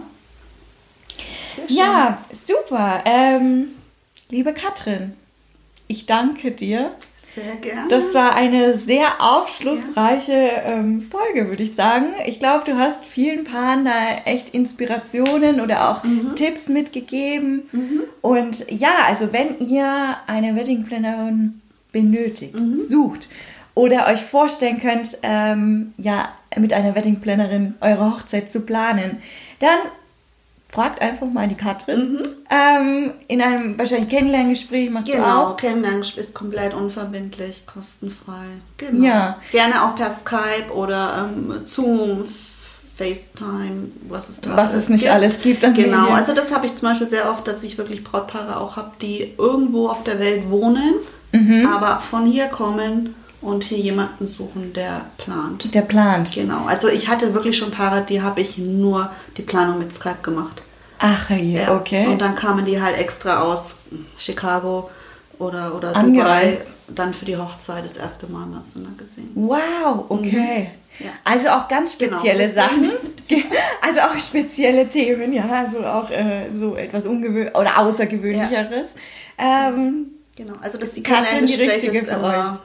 Ja, 1.68 2.18
super. 2.32 3.02
Ähm, 3.04 3.68
liebe 4.30 4.52
Katrin, 4.52 5.12
ich 5.86 6.06
danke 6.06 6.50
dir 6.50 6.90
sehr 7.34 7.56
gerne. 7.56 7.88
Das 7.88 8.14
war 8.14 8.34
eine 8.34 8.78
sehr 8.78 9.20
aufschlussreiche 9.20 10.62
ähm, 10.64 11.02
Folge, 11.02 11.48
würde 11.48 11.62
ich 11.62 11.74
sagen. 11.74 12.06
Ich 12.26 12.38
glaube, 12.38 12.64
du 12.64 12.76
hast 12.76 13.04
vielen 13.04 13.44
Paaren 13.44 13.84
da 13.84 14.16
echt 14.24 14.50
Inspirationen 14.50 15.60
oder 15.60 15.90
auch 15.90 16.04
mhm. 16.04 16.34
Tipps 16.36 16.68
mitgegeben. 16.68 17.68
Mhm. 17.72 18.02
Und 18.20 18.70
ja, 18.70 18.90
also 19.06 19.32
wenn 19.32 19.58
ihr 19.60 20.16
eine 20.26 20.56
Wedding 20.56 20.84
Plannerin 20.84 21.60
benötigt, 21.92 22.58
mhm. 22.58 22.76
sucht 22.76 23.28
oder 23.74 24.06
euch 24.08 24.22
vorstellen 24.22 24.80
könnt, 24.80 25.18
ähm, 25.22 25.94
ja, 25.96 26.30
mit 26.56 26.72
einer 26.72 26.94
Wedding 26.94 27.20
Plannerin 27.20 27.74
eure 27.80 28.12
Hochzeit 28.12 28.50
zu 28.50 28.62
planen, 28.62 29.18
dann 29.60 29.78
fragt 30.72 31.02
einfach 31.02 31.26
mal 31.26 31.48
die 31.48 31.56
Katrin. 31.56 32.12
Mhm. 32.12 32.22
Ähm, 32.50 33.12
in 33.28 33.42
einem 33.42 33.78
wahrscheinlich 33.78 34.08
Kennenlerngespräch 34.08 34.90
machst 34.90 35.10
genau, 35.10 35.22
du 35.22 35.30
auch. 35.30 35.56
Genau, 35.56 35.72
Kennenlerngespräch 35.72 36.26
ist 36.26 36.34
komplett 36.34 36.74
unverbindlich, 36.74 37.66
kostenfrei. 37.66 38.44
Genau. 38.76 39.04
Ja. 39.04 39.36
Gerne 39.50 39.84
auch 39.84 39.96
per 39.96 40.10
Skype 40.10 40.72
oder 40.74 41.30
ähm, 41.32 41.64
Zoom, 41.64 42.24
FaceTime, 42.96 43.88
was 44.08 44.28
es 44.28 44.40
da 44.40 44.56
Was 44.56 44.74
es 44.74 44.88
nicht 44.90 45.02
gibt. 45.02 45.14
alles 45.14 45.40
gibt. 45.40 45.64
An 45.64 45.74
genau, 45.74 46.00
Medien. 46.00 46.16
also 46.16 46.34
das 46.34 46.54
habe 46.54 46.66
ich 46.66 46.74
zum 46.74 46.88
Beispiel 46.88 47.06
sehr 47.06 47.30
oft, 47.30 47.48
dass 47.48 47.62
ich 47.62 47.78
wirklich 47.78 48.04
Brautpaare 48.04 48.60
auch 48.60 48.76
habe, 48.76 48.90
die 49.00 49.32
irgendwo 49.38 49.88
auf 49.88 50.04
der 50.04 50.18
Welt 50.18 50.50
wohnen, 50.50 50.94
mhm. 51.32 51.66
aber 51.66 52.00
von 52.00 52.26
hier 52.26 52.46
kommen 52.46 53.14
und 53.43 53.64
hier 53.64 53.78
jemanden 53.78 54.26
suchen, 54.26 54.72
der 54.72 55.07
plant. 55.16 55.74
Der 55.74 55.82
plant. 55.82 56.32
Genau. 56.34 56.66
Also 56.66 56.88
ich 56.88 57.09
hatte 57.09 57.32
wirklich 57.34 57.57
schon 57.57 57.70
Paare, 57.70 58.05
die 58.07 58.20
habe 58.22 58.41
ich 58.41 58.59
nur 58.59 59.11
die 59.36 59.43
Planung 59.43 59.78
mit 59.78 59.93
Skype 59.93 60.22
gemacht. 60.22 60.62
Ach 60.99 61.30
ja, 61.30 61.74
okay. 61.74 62.07
Und 62.07 62.20
dann 62.20 62.34
kamen 62.34 62.66
die 62.66 62.80
halt 62.80 62.99
extra 62.99 63.41
aus 63.41 63.76
Chicago 64.18 64.91
oder, 65.38 65.74
oder 65.74 65.97
Angereist. 65.97 66.76
Dubai 66.88 66.95
dann 66.95 67.14
für 67.14 67.24
die 67.24 67.38
Hochzeit 67.38 67.84
das 67.84 67.97
erste 67.97 68.26
Mal 68.26 68.45
miteinander 68.45 69.03
gesehen. 69.03 69.30
Wow, 69.34 70.05
okay. 70.11 70.68
Mhm. 70.99 71.07
Ja. 71.07 71.12
Also 71.24 71.49
auch 71.49 71.68
ganz 71.68 71.97
genau, 71.97 72.18
spezielle 72.18 72.49
genau, 72.49 72.55
Sachen. 72.55 72.91
Also 73.80 74.01
auch 74.01 74.18
spezielle 74.18 74.88
Themen, 74.88 75.32
ja, 75.32 75.45
also 75.49 75.78
auch 75.86 76.11
äh, 76.11 76.51
so 76.53 76.74
etwas 76.74 77.07
ungewöhnliches 77.07 77.55
oder 77.55 77.78
außergewöhnlicheres. 77.78 78.95
Ja. 79.38 79.68
Ähm, 79.68 80.07
genau, 80.34 80.55
also 80.61 80.78
das 80.78 80.95
die 80.95 81.03
Katrin 81.05 81.47
die 81.47 81.55
richtige 81.55 82.03
für 82.03 82.22
euch 82.22 82.59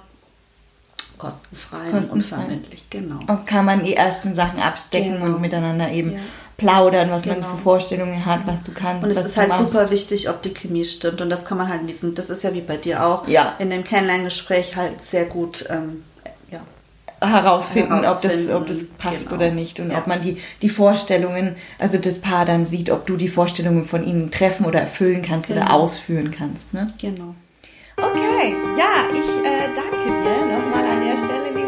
kostenfrei, 1.17 1.89
kostenfrei. 1.91 2.37
und 2.37 2.43
unverbindlich, 2.43 2.89
genau. 2.89 3.19
Und 3.27 3.45
kann 3.45 3.65
man 3.65 3.83
die 3.83 3.95
ersten 3.95 4.35
Sachen 4.35 4.59
abstecken 4.59 5.19
genau. 5.19 5.25
und 5.25 5.41
miteinander 5.41 5.91
eben 5.91 6.13
ja. 6.13 6.19
plaudern, 6.57 7.11
was 7.11 7.23
genau. 7.23 7.39
man 7.39 7.43
für 7.43 7.57
Vorstellungen 7.57 8.25
hat, 8.25 8.41
was 8.45 8.63
du 8.63 8.71
kannst. 8.71 9.03
Und 9.03 9.09
es 9.09 9.23
ist 9.23 9.37
halt 9.37 9.49
machst. 9.49 9.71
super 9.71 9.89
wichtig, 9.89 10.29
ob 10.29 10.41
die 10.41 10.53
Chemie 10.53 10.85
stimmt. 10.85 11.21
Und 11.21 11.29
das 11.29 11.45
kann 11.45 11.57
man 11.57 11.69
halt 11.69 11.81
in 11.81 11.87
diesem, 11.87 12.15
das 12.15 12.29
ist 12.29 12.43
ja 12.43 12.53
wie 12.53 12.61
bei 12.61 12.77
dir 12.77 13.05
auch, 13.05 13.27
ja. 13.27 13.55
in 13.59 13.69
dem 13.69 13.83
Kennenlerngespräch 13.83 14.75
halt 14.75 15.01
sehr 15.01 15.25
gut 15.25 15.65
ähm, 15.69 16.03
ja, 16.51 16.61
herausfinden, 17.21 18.01
herausfinden, 18.01 18.51
ob 18.51 18.67
das, 18.67 18.77
ob 18.77 18.87
das 18.89 18.97
passt 18.97 19.29
genau. 19.29 19.41
oder 19.41 19.51
nicht. 19.51 19.79
Und 19.79 19.91
ob 19.91 20.07
man 20.07 20.21
die, 20.21 20.37
die 20.61 20.69
Vorstellungen, 20.69 21.55
also 21.79 21.97
das 21.97 22.19
Paar 22.19 22.45
dann 22.45 22.65
sieht, 22.65 22.89
ob 22.89 23.07
du 23.07 23.17
die 23.17 23.29
Vorstellungen 23.29 23.85
von 23.85 24.05
ihnen 24.05 24.31
treffen 24.31 24.65
oder 24.65 24.81
erfüllen 24.81 25.21
kannst 25.21 25.47
genau. 25.47 25.61
oder 25.61 25.73
ausführen 25.73 26.31
kannst. 26.31 26.73
Ne? 26.73 26.93
Genau. 26.99 27.35
Okay, 27.97 28.57
ja, 28.77 29.07
ich 29.13 29.29
äh, 29.45 29.73
danke 29.73 30.03
dir 30.03 30.45
nochmal 30.45 30.83
an 30.85 30.99
der 31.01 31.17
Stelle, 31.17 31.49
liebe 31.55 31.64